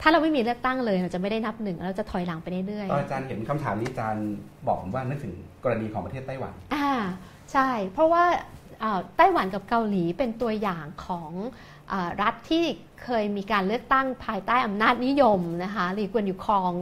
[0.00, 4.28] ถ้าเราไม่มีเลือกตั้งเลยเราจะไม่ได้นับหนึ่งเราจะถอยหลังไปเรื่อยตอนอาจารย์เห็นคำถามนี้อาจารย์
[4.66, 5.32] บอกผมว่านึกถึง
[5.64, 6.90] กรณีของประเทศไต้หวันๆอ่า
[7.52, 8.24] ใช่ เพราะว่า
[8.82, 11.30] อ่าไต้หวันกับเกาหลีเป็นตัวอย่างของ
[11.92, 12.64] อารัฐที่
[13.04, 16.72] เคยมีการเลือกตั้งภายใต้อำนาจนิยมนะคะหลีกวนอยู่ครอง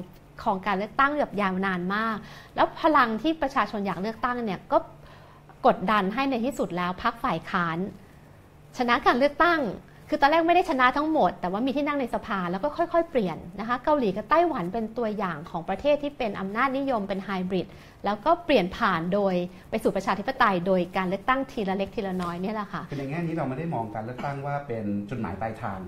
[0.43, 2.16] ของการเลือกตั้งแบบยาวนานมาก
[2.55, 4.78] แล้วพลังที่ประชาชนอยากเลือกตั้งเนี่ยก็
[5.66, 7.78] กดดันให้ในที่สุดแล้วพักฝ่ายค้าน
[8.78, 9.61] ชนะการเลือกตั้ง
[10.09, 17.66] คือตอนแรกไม่ได้ชนะทั้งหมด แต่ว่ามีที่นั่งในสภาแล้วก็ค่อยๆ เปลี่ยนนะคะเกาหลีกับไต้หวันเป็นตัวอย่างของประเทศที่เป็นอำนาจนิยมเป็นไฮบริด
[18.05, 19.35] แล้วก็เปลี่ยนผ่านโดย
[19.70, 25.78] ไปสู่ประชาธิปไตย โดยการเลือกตั้งทีละเล็กทีละน้อยเนี่ยแหละค่ะคือในแง่นี้เราไม่ได้มองการเลือกตั้งว่าเป็นจุดหมายปลายทาง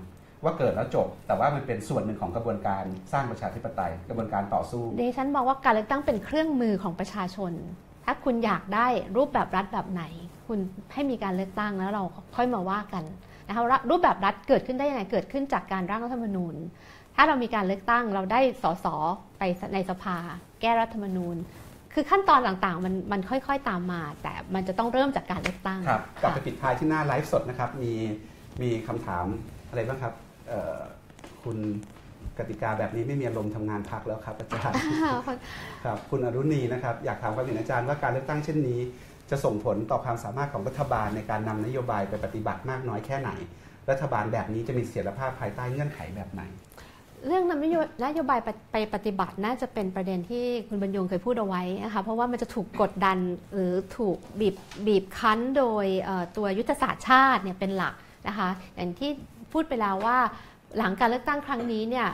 [0.43, 7.53] ว่าเกิดแล้วจบ แต่ว่ามันเป็นส่วนหนึ่งของกระบวนการสร้างประชาธิปไตย กระบวนการต่อสู้ดิฉันมองว่าการเลือกตั้งเป็นเครื่องมือของประชาชน
[8.05, 8.87] ถ้าคุณอยากได้
[9.17, 10.03] รูปแบบรัฐแบบไหน
[10.47, 10.59] คุณ
[10.93, 12.03] ให้มีการเลือกตั้งแล้วเรา
[12.35, 13.03] ค่อยมาว่ากัน
[13.47, 16.55] นะคะว่ารูปแบบรัฐเกิดขึ้นได้ยังไงเกิดขึ้นจากการร่างรัฐธรรมนูญ
[17.15, 18.85] ถ้าเรามีการเลือกตั้งเราได้สส
[19.37, 19.43] ไป
[19.73, 20.17] ในสภา
[20.61, 21.35] แก้รัฐธรรมนูญ
[21.93, 27.93] คือขั้นตอนต่างๆมันมันค่อยๆตามมา แต่มันจะต้องเริ่มจากการเลือกตั้ง ครับกลับค่ะไปปิดท้ายที่หน้าไลฟ์สดนะครับ มี
[28.61, 29.25] มีคำถาม
[29.69, 30.26] อะไรบ้างครับเอ่อ
[31.43, 31.57] คุณ
[32.37, 34.75] กติกาแบบนี้ไม่มีอารมณ์ทำงานพักแล้วครับอาจารย์
[35.85, 38.79] ครับคุณอรุณีนะครับอยากถามความเห็นอาจารย์ว่าการเลือกตั้งเช่นนี้
[39.29, 43.29] จะส่งผลต่อความสามารถของรัฐบาลในการนำนโยบายไปปฏิบัติมากน้อยแค่ไหน
[43.89, 46.41] รัฐบาลแบบนี้จะมีเสถียรภาพภายใต้เงื่อนไขแบบไหน
[47.27, 53.17] เรื่องนำนโยนโยบายไปไปปฏิบัติน่าจะเป็นประเด็นที่คุณบรรยงเคยพูดเอาไว้นะคะเพราะว่ามันจะถูกกดดัน
[53.53, 54.55] หรือถูกบีบ
[54.87, 57.95] บีบคั้นโดยเอ่อตัวยุทธศาสตร์ชาติเนี่ยเป็นหลัก
[58.27, 59.11] นะคะอย่างที่
[59.53, 60.17] พูดไปแล้วว่า
[60.77, 62.07] หลังการเลือกตั้งครั้งนี้เนี่ย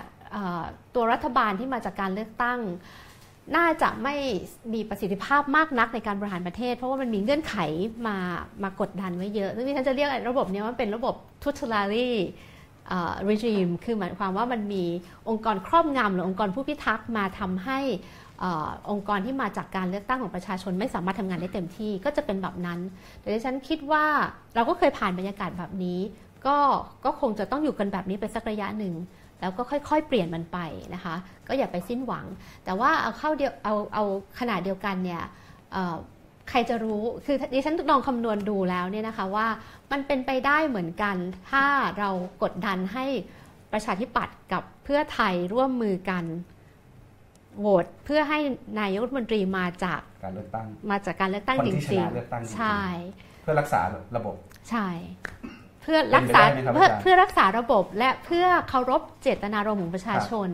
[0.96, 2.60] ตัวรัฐบาลที่มาจากการเลือกตั้ง
[3.58, 4.16] น่าจะไม่
[4.74, 7.56] มีประสิทธิภาพมากนักในการบริหารประเทศ เพราะว่ามันมีเงื่อนไข
[8.08, 8.18] มา
[8.64, 12.10] มากดดันไว้เยอะซึ่งที่ฉันจะเรียกระบบเนี้ว่าเป็นระบบ tutelary
[12.88, 14.84] เอ่อ regime คือหมายความว่ามันมี
[15.30, 17.80] องค์กรครอบงำหรือองค์กรผู้พิทักษ์มาทำให้
[18.44, 18.46] อ
[18.92, 22.80] องค์กรที่มาจากการเลือกตั้งของประชาชนไม่สามารถทำงานได้เต็มที่ก็จะเป็นแบบนั้น
[23.20, 24.06] แต่ดิฉันคิดว่า
[24.56, 26.00] เราก็เคยผ่านบรรยากาศแบบนี้
[26.48, 26.58] ก็
[27.06, 28.94] ก็คงจะต้องอยู่กันแบบนี้ไปสักระยะหนึ่ง
[29.42, 30.60] แล้วก็ค่อยๆ เปลี่ยนมันไป
[30.94, 31.16] นะคะ
[31.48, 32.26] ก็อย่าไปสิ้นหวัง
[32.66, 34.04] แต่ว่าเอาเข้าเดียวเอาเอา
[34.40, 35.24] ขนาดเดียวกันเนี่ย
[35.74, 35.96] เอ่อ
[36.50, 39.48] ใครจะรู้ คือดิฉันลองคำนวณดูแล้วเนี่ยนะคะว่า
[39.92, 41.16] มันเป็นไปได้เหมือนกัน
[41.52, 41.66] ถ้า
[42.00, 42.10] เรา
[42.44, 43.06] กดดันให้
[43.72, 46.26] ประชาธิปัตย์กับเพื่อไทยร่วมมือกัน
[47.60, 48.40] โหวตเพื่อให้
[48.80, 52.80] นายกรัฐมนตรีมาจากการเลือกตั้ง มาจากการเลือกตั้งคนจที่ชริงนะเลือกตั้งจริงๆใช่
[53.44, 53.82] เพื่อรักษา
[54.18, 54.36] ระบบ
[54.70, 54.88] ใช่
[55.84, 60.50] เพื่อรักษาเป็นไปได้ไหมครับเพื่ออาจารย์เพื่อรักษาระบบและเพื่อเคารพเจตนารมณ์ของประชาชน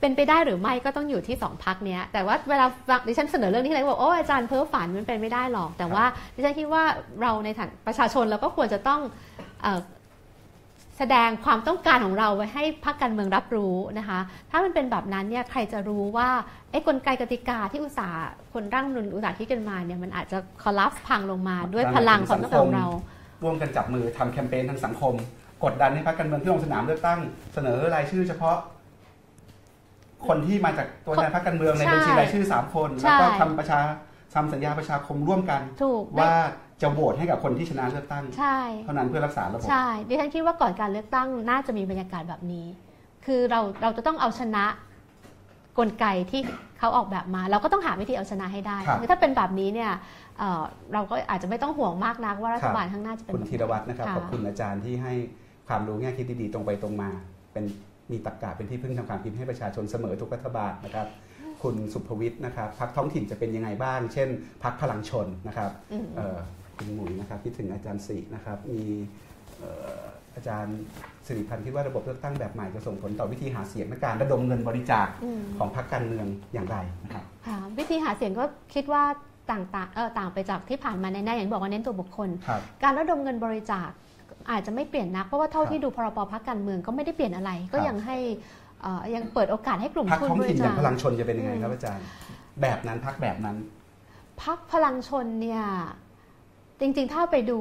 [0.00, 6.04] เป็นไปได้หรือไม่ก็ต้องอยู่ที่สองพักเนี้ย แต่ว่าเวลาฟังดิฉันเสนอเรื่องนี้อะไรก็บอกโอ้อาจารย์เพ้อฝันมันเป็นไม่ได้หรอก แต่ว่า
[6.34, 6.82] ดิฉันคิดว่า
[7.22, 9.00] เราในฐานประชาชนเราก็ควรจะต้อง
[9.62, 9.80] เอ่อ
[10.98, 14.18] แสดงความต้องการของเราไว้ให้พรรคการเมืองรับรู้นะคะ
[14.50, 16.28] ถ้ามันเป็นแบบนั้นเนี่ยใครจะรู้ว่า
[16.70, 22.86] ไอ้กลไกกติกาที่อุตสาห์คนร่างรัฐธรรมนุนอุตสาห์คิดกันมาเนี่ยมันอาจจะคอลลัปพังลงมาด้วยพลังความต้องการของเรา
[23.42, 25.14] ร่วมกันจับมือทำแคมเปญทางสังคม
[25.64, 27.20] กดดันให้พรรคการเมืองที่ลงสนามเลือกตั้ง
[27.54, 28.56] เสนอรายชื่อเฉพาะ
[30.28, 33.80] คนที่มาจากตัวแทนพรรคการเมืองในใช่บัญชีรายชื่อสามคนใช่แล้วก็ทำประชา
[34.34, 36.32] ทำสัญญาประชาคมร่วมกันถูกว่า
[36.82, 42.66] จะโหวตให้กับคนที่ชนะเลือกตั้งใช่เท่านั้นเพื่อรักษาระบบใช่ดิฉันคิดว่าก่อนการเลือกตั้งน่าจะมีบรรยากาศแบบนี้
[43.26, 44.64] คือเราเราจะต้องเอาชนะ
[45.78, 46.40] กลไกที่
[46.78, 49.92] เขาออกแบบมา เราก็ต้องหาวิธีเอาชนะให้ได้ครับคือถ้าเป็นแบบนี้เนี่ย
[50.38, 50.62] เอ่อ
[50.92, 55.14] เราก็อาจจะไม่ต้องห่วงมากนักว่ารัฐบาลข้างหน้าจะเป็นคุณแบบธีรวัตรนะครับะขอบคุณอาจารย์ที่ให้
[55.68, 57.10] ความรู้แง่คิดดีๆตรงไปตรงมา
[57.52, 57.64] เป็น
[58.10, 61.06] มีตรรกะเป็นที่พึ่งทางความคิดให้ประชาชนเสมอทุกรัฐบาลนะครับ
[61.62, 64.28] คุณสุภวิทย์นะครับพักท้องถิ่นจะเป็นยังไงบ้าง เช่น
[64.62, 66.38] พักพลังชนนะครับอืมเอ่อ
[66.76, 68.82] คุณหมุยนะครับคิดถึงอาจารย์สินะครับมี
[69.58, 70.00] เอ่อ
[70.34, 70.78] อาจารย์
[71.26, 78.44] สิริพันธ์คิดว่าระบบเลือกตั้งแบบใหม่จะส่งผลต่อวิธีหาเสียงและการระดมเงินบริจาคอืมของพรรคการเมืองอย่างไรนะครับค่ะวิธีหาเสียงก็
[78.74, 79.04] คิดว่า
[79.50, 83.88] ต่างต่างเออต่างไปจากที่ผ่านมาแน่ๆอย่างที่บอกว่าเน้นตัวบุคคล ครับ การระดมเงินบริจาค
[84.50, 88.16] อาจจะไม่เปลี่ยนนัก เพราะว่าเท่าครับที่ดูพรบพักการเมืองก็ไม่ได้เปลี่ยนอะไร ก็ครับ ยังให้
[88.82, 92.04] เอ่อยังเปิดโอกาสให้กลุ่มพรรคทุนท้องบถิ่รินอจาย่างคพลังชนจะเป็นยังไงครับอาจารย์
[92.62, 93.56] แบบนั้นพรรคแบบนั้น
[94.42, 95.64] พักพลังชนเนี่ย
[96.80, 97.58] จริงๆ ถ้าไปดู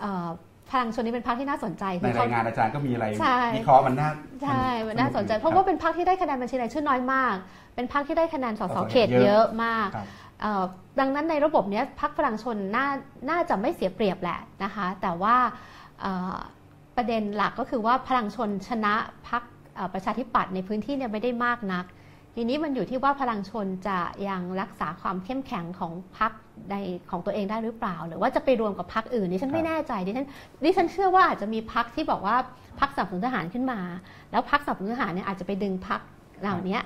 [0.00, 0.28] เอ่อ
[0.70, 4.10] พพลังชนนี้เป็นพรรคที่น่าสนใจในคือเขารายงานอาจารย์ก็มีอะไรใช่ วิเคราะห์มันน่า
[4.44, 7.34] ใช่มันน่าสนใจ เพราะว่าเป็นพรรคที่ได้คะแนนบัญชีรายชื่อน้อยมาก
[7.74, 10.21] เป็นพรรคที่ได้คะแนนสสเขตเยอะมาก ครับเอ่อ
[10.98, 12.86] ดังนั้นในระบบเนี้ยพรรคพลังชนน่า
[13.30, 15.36] น่าจะไม่เสียเปรียบแหละนะคะ แต่ว่า
[16.96, 18.94] ประเด็นหลักก็คือว่าพลังชนชนะ
[19.28, 19.42] พรรค
[19.94, 21.84] ประชาธิปัตย์ในพื้นที่เนี่ยไม่ได้มากนัก
[22.34, 23.98] ทีนี้มันอยู่ที่ว่าพลังชนจะ
[24.28, 26.32] ยังรักษาความเข้มแข็งของพรรค
[26.70, 26.74] ใน
[27.10, 30.26] ของตัวเองได้หรือเปล่า หรือว่าจะไปรวมกับพรรคอื่นดิฉันไม่แน่ใจดิฉัน
[30.64, 32.36] ดิฉันเชื่อว่าอาจจะมีพรรคที่บอกว่า
[32.80, 33.80] พรรคสับสนทหารขึ้นมา
[34.30, 36.00] แล้วพรรคสับสนุนทหารเนี่ยอาจจะไปดึงพรรค
[36.42, 36.78] เหล่านี้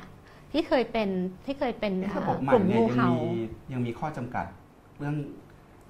[0.52, 1.08] ที่เคยเป็น
[1.46, 3.40] ที่เคยเป็นเอ๊ะเอ่ระบบอใหม่กลุ่มเนี่ยงูยังเห่า มี
[3.72, 4.46] ยังมีข้อจำกัด
[4.98, 5.16] เรื่อง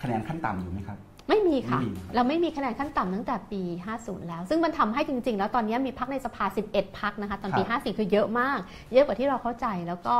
[0.02, 3.62] คะแนนขั้นต่ำอยู่ไหมครับ ไม่มีค่ะ ไม่มีครับ เราไม่มีคะแนนขั้นต่ำตั้งแต่ปี
[3.94, 8.58] 50 แล้ว ซึ่งมันทำให้จริง ๆ แล้วตอนนี้มีพักในสภา 11 พักนะคะ ตอนปี 54 คือเยอะมาก
[8.92, 10.14] เยอะกว่าที่เราเข้าใจแล้วก็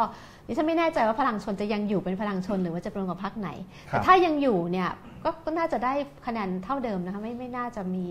[0.47, 3.51] ดิฉันไม่แน่ใจว่าพลังชนจะยังอยู่เป็นพลังชนหรือว่าจะเป็นกับพักไหน
[3.91, 4.91] ครัแต่บ ถ้ายังอยู่เนี่ย
[5.25, 5.93] ก็ก็น่าจะได้
[6.27, 8.07] คะแนนเท่าเดิมนะคะไม่ไม่น่าจะมี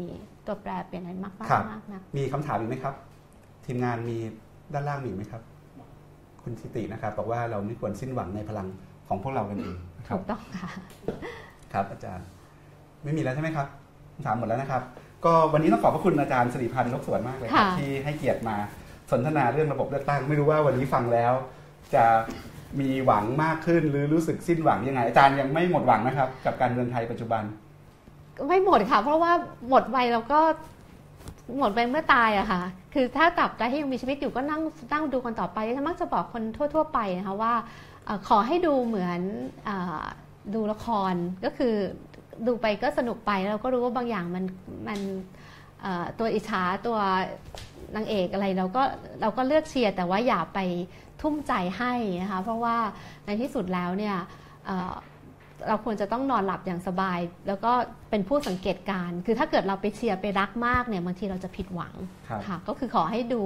[0.46, 2.96] ตัวแปรเปลี่ยนอะไรมากมากมากนะ มีคำถามอีกไหมครับ
[3.66, 4.18] ทีมงานมี
[4.74, 5.42] ด้านล่างมีอีกไหมครับ
[6.46, 8.68] คุณสิตินะครับบอกว่าเราไม่ควรสิ้นหวังในพลัง
[9.08, 9.76] ของพวกเรากันเอง
[10.08, 10.70] ครัถูบกต้องค่ะ
[11.74, 12.26] ครับอาจารย์
[13.04, 13.68] ไม่มีแล้วใช่ไหมครับ
[14.14, 14.82] คำถามหมดแล้วนะครับ
[15.26, 18.56] ก็วันนี้ต้องขอบพระคุณอาจารย์สิริพันธ์นกสวนมากเลยครับค่ะที่ให้เกียรติมา
[19.12, 21.34] สนทนาเรื่องระบบเลือกตั้ง ไม่รู้ว่าวันนี้ฟังแล้ว
[21.96, 22.06] จะ
[22.80, 27.44] มีหวังมากขึ้นหรือรู้สึกสิ้นหวังยังไง อาจารย์ยังไม่หมดหวังนะครับ กับการเมืองไทยปัจจุบัน
[28.48, 29.32] ไม่หมดค่ะ เพราะว่า
[29.70, 30.40] หมดไปแล้วก็
[31.58, 32.62] หมดไปเมื่อตายอะค่ะ
[32.94, 34.62] คือถ้าตับใดที่ยังมีชีวิตอยู่ก็นั่ง
[34.94, 36.44] นั่งดูกันต่อไปฉันมักจะบอกคน
[36.76, 37.54] ทั่ว ๆ ไปนะคะว่า
[38.08, 39.22] อขอให้ดูเหมือน
[39.68, 39.70] อ
[40.54, 41.14] ดูละคร
[41.46, 41.74] ก็คือ
[42.48, 44.44] ดูไปก็สนุกไปเราก็รู้ว่าบางอย่างมัน
[44.88, 45.00] มัน
[46.20, 46.98] ตัวอิจฉาตัว
[47.96, 48.84] นางเอกอะไรเราก็
[49.22, 50.60] เราก็เลือกเชียร์แต่ว่าอย่าไป
[51.22, 52.78] ทุ่มใจให้นะคะเพราะว่า
[53.26, 54.16] ในที่สุดแล้วเนี่ย
[55.62, 57.72] เอ่อเราควรจะต้องนอนหลับอย่างสบาย แล้วก็
[58.10, 61.94] เป็นผู้สังเกตการณ์คือถ้าเกิดเราไปเชียร์ไปรักมากเนี่ยบางทีเราจะผิดหวัง
[62.30, 63.42] ครับค่ะก็คือขอให้ดู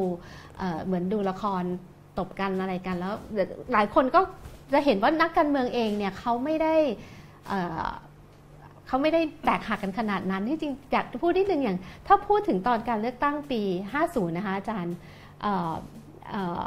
[0.58, 1.64] เอ่อเหมือนดูละคร
[2.20, 4.22] ตบกันอะไรกันแล้วเดี๋ยวหลายคนก็
[4.74, 6.76] จะเห็นว่านักการเมืองเองเนี่ยเขาไม่ได้
[7.48, 7.88] เอ่อ
[8.88, 11.78] เขาไม่ได้แตกหักกันขนาดนั้นที่จริงอยากจะพูดนิดนึงอย่าง
[12.08, 13.62] ถ้าพูดถึงตอนการเลือกตั้งปี
[14.00, 14.96] 50 นะคะอาจารย์
[15.42, 15.74] เอ่อ
[16.32, 16.64] เอ่อ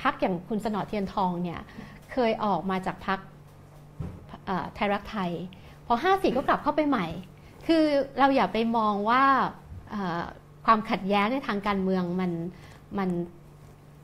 [0.00, 1.60] พักอย่างคุณสนอเทียนทองเนี่ย
[2.12, 3.37] เคยออกมาจากพักเอ่อ
[4.74, 5.30] ไทยรักไทย
[5.86, 7.06] พอ 54 ก็กลับเข้าไปใหม่
[7.66, 7.84] คือ
[8.18, 9.22] เราอย่าไปมองว่า
[10.66, 12.32] ความขัดแย้งในทางการเมืองมัน
[12.98, 13.10] มัน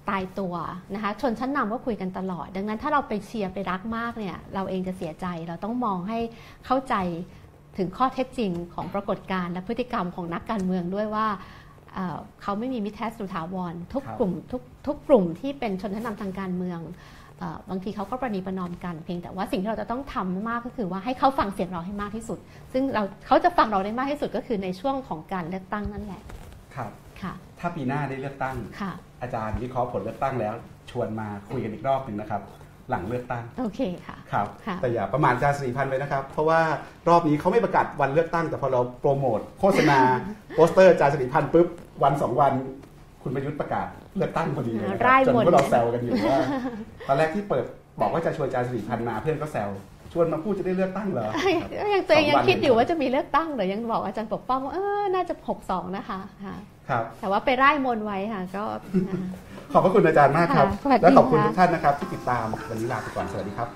[0.08, 0.54] ตายตัว
[0.94, 6.18] นะคะชนชั้นนำก็คุยกันตลอด ดังนั้นถ้าเราไปเชียร์ไปรักมากเนี่ยเราเองจะเสียใจเราต้องมองให้
[6.66, 6.94] เข้าใจ
[7.78, 11.26] ถึงข้อเท็จจริงของปรากฏการณ์และพฤติกรรมของนักการเมืองด้วยว่า
[11.94, 16.80] เเขาไม่มีมิตรแท้สุถาวรทุกกลุ่มทุกทุกกลุ่มที่เป็นชนชั้นนำทางการเมือง
[17.70, 22.39] บางทีเขาก็ประนีประนอมกันเพียงแต่ว่าสิ่งที่เราจะต้องทำมากก็คือว่าให้เขาฟังเสียงเราให้มากที่สุด
[22.73, 26.23] ซึ่งเราเขาจะฟังเราได้มากที่สุดก็คือในช่วงของการเลือกตั้งนั่นแหละ
[26.77, 26.90] ครับ
[27.23, 28.93] ค่ะ ถ้าปีหน้าได้เลือกตั้งค่ะ
[29.23, 30.55] อาจารย์วิเคราะห์ผลเลือกตั้งแล้ว
[30.90, 32.43] ชวนมาคุยกันอีกรอบหนึ่งนะครับ
[32.90, 36.61] หลังเลือกตั้งโอเคค่ะครับค่ะแต่อย่าประมาณอาจารย์สิริพันธ์ไว้นะครับ เพราะว่า
[37.09, 39.98] รอบนี้เขาไม่ประกาศวันเลือกตั้ง แต่พอเราโปรโมทโฆษณา
[40.55, 41.69] โปสเตอร์อาจารย์สิริพันธ์ปุ๊บ
[42.02, 42.52] วันสองวัน
[43.23, 43.86] คุณประยุทธ์ประกาศ
[44.16, 46.39] เลือกตั้งพอดีเลยนะคไร่รับจนมนพวกเราแซวกันอยู่ว่า
[47.09, 47.65] ตอนแรกที่เปิด
[48.01, 49.69] บอกว่าจะชวนอาจารย์สิริพันธ์มาเพื่อนก็แซว
[50.12, 51.28] ชวนมาพูดจะได้เลือกตั้งเหรอ
[51.95, 55.35] ยังตัวเองยังคิดอยู่สองวันว่าจะมีเลือกตั้งหรือยังบอกอาจารย์ปกป้องว่าเออน่าจะ
[55.66, 56.57] 62นะคะค่ะ
[56.89, 58.65] ครับ แต่ว่าไปไล่มนต์ไว้ค่ะก็
[58.95, 59.20] นะคะ
[59.73, 63.69] ขอบพระคุณอาจารย์มากครับค่ะสวัสดีและขอบคุณค่ะทุกท่านนะครับที่ติดตามวันนี้ลาไปก่อนสวัสดีครับ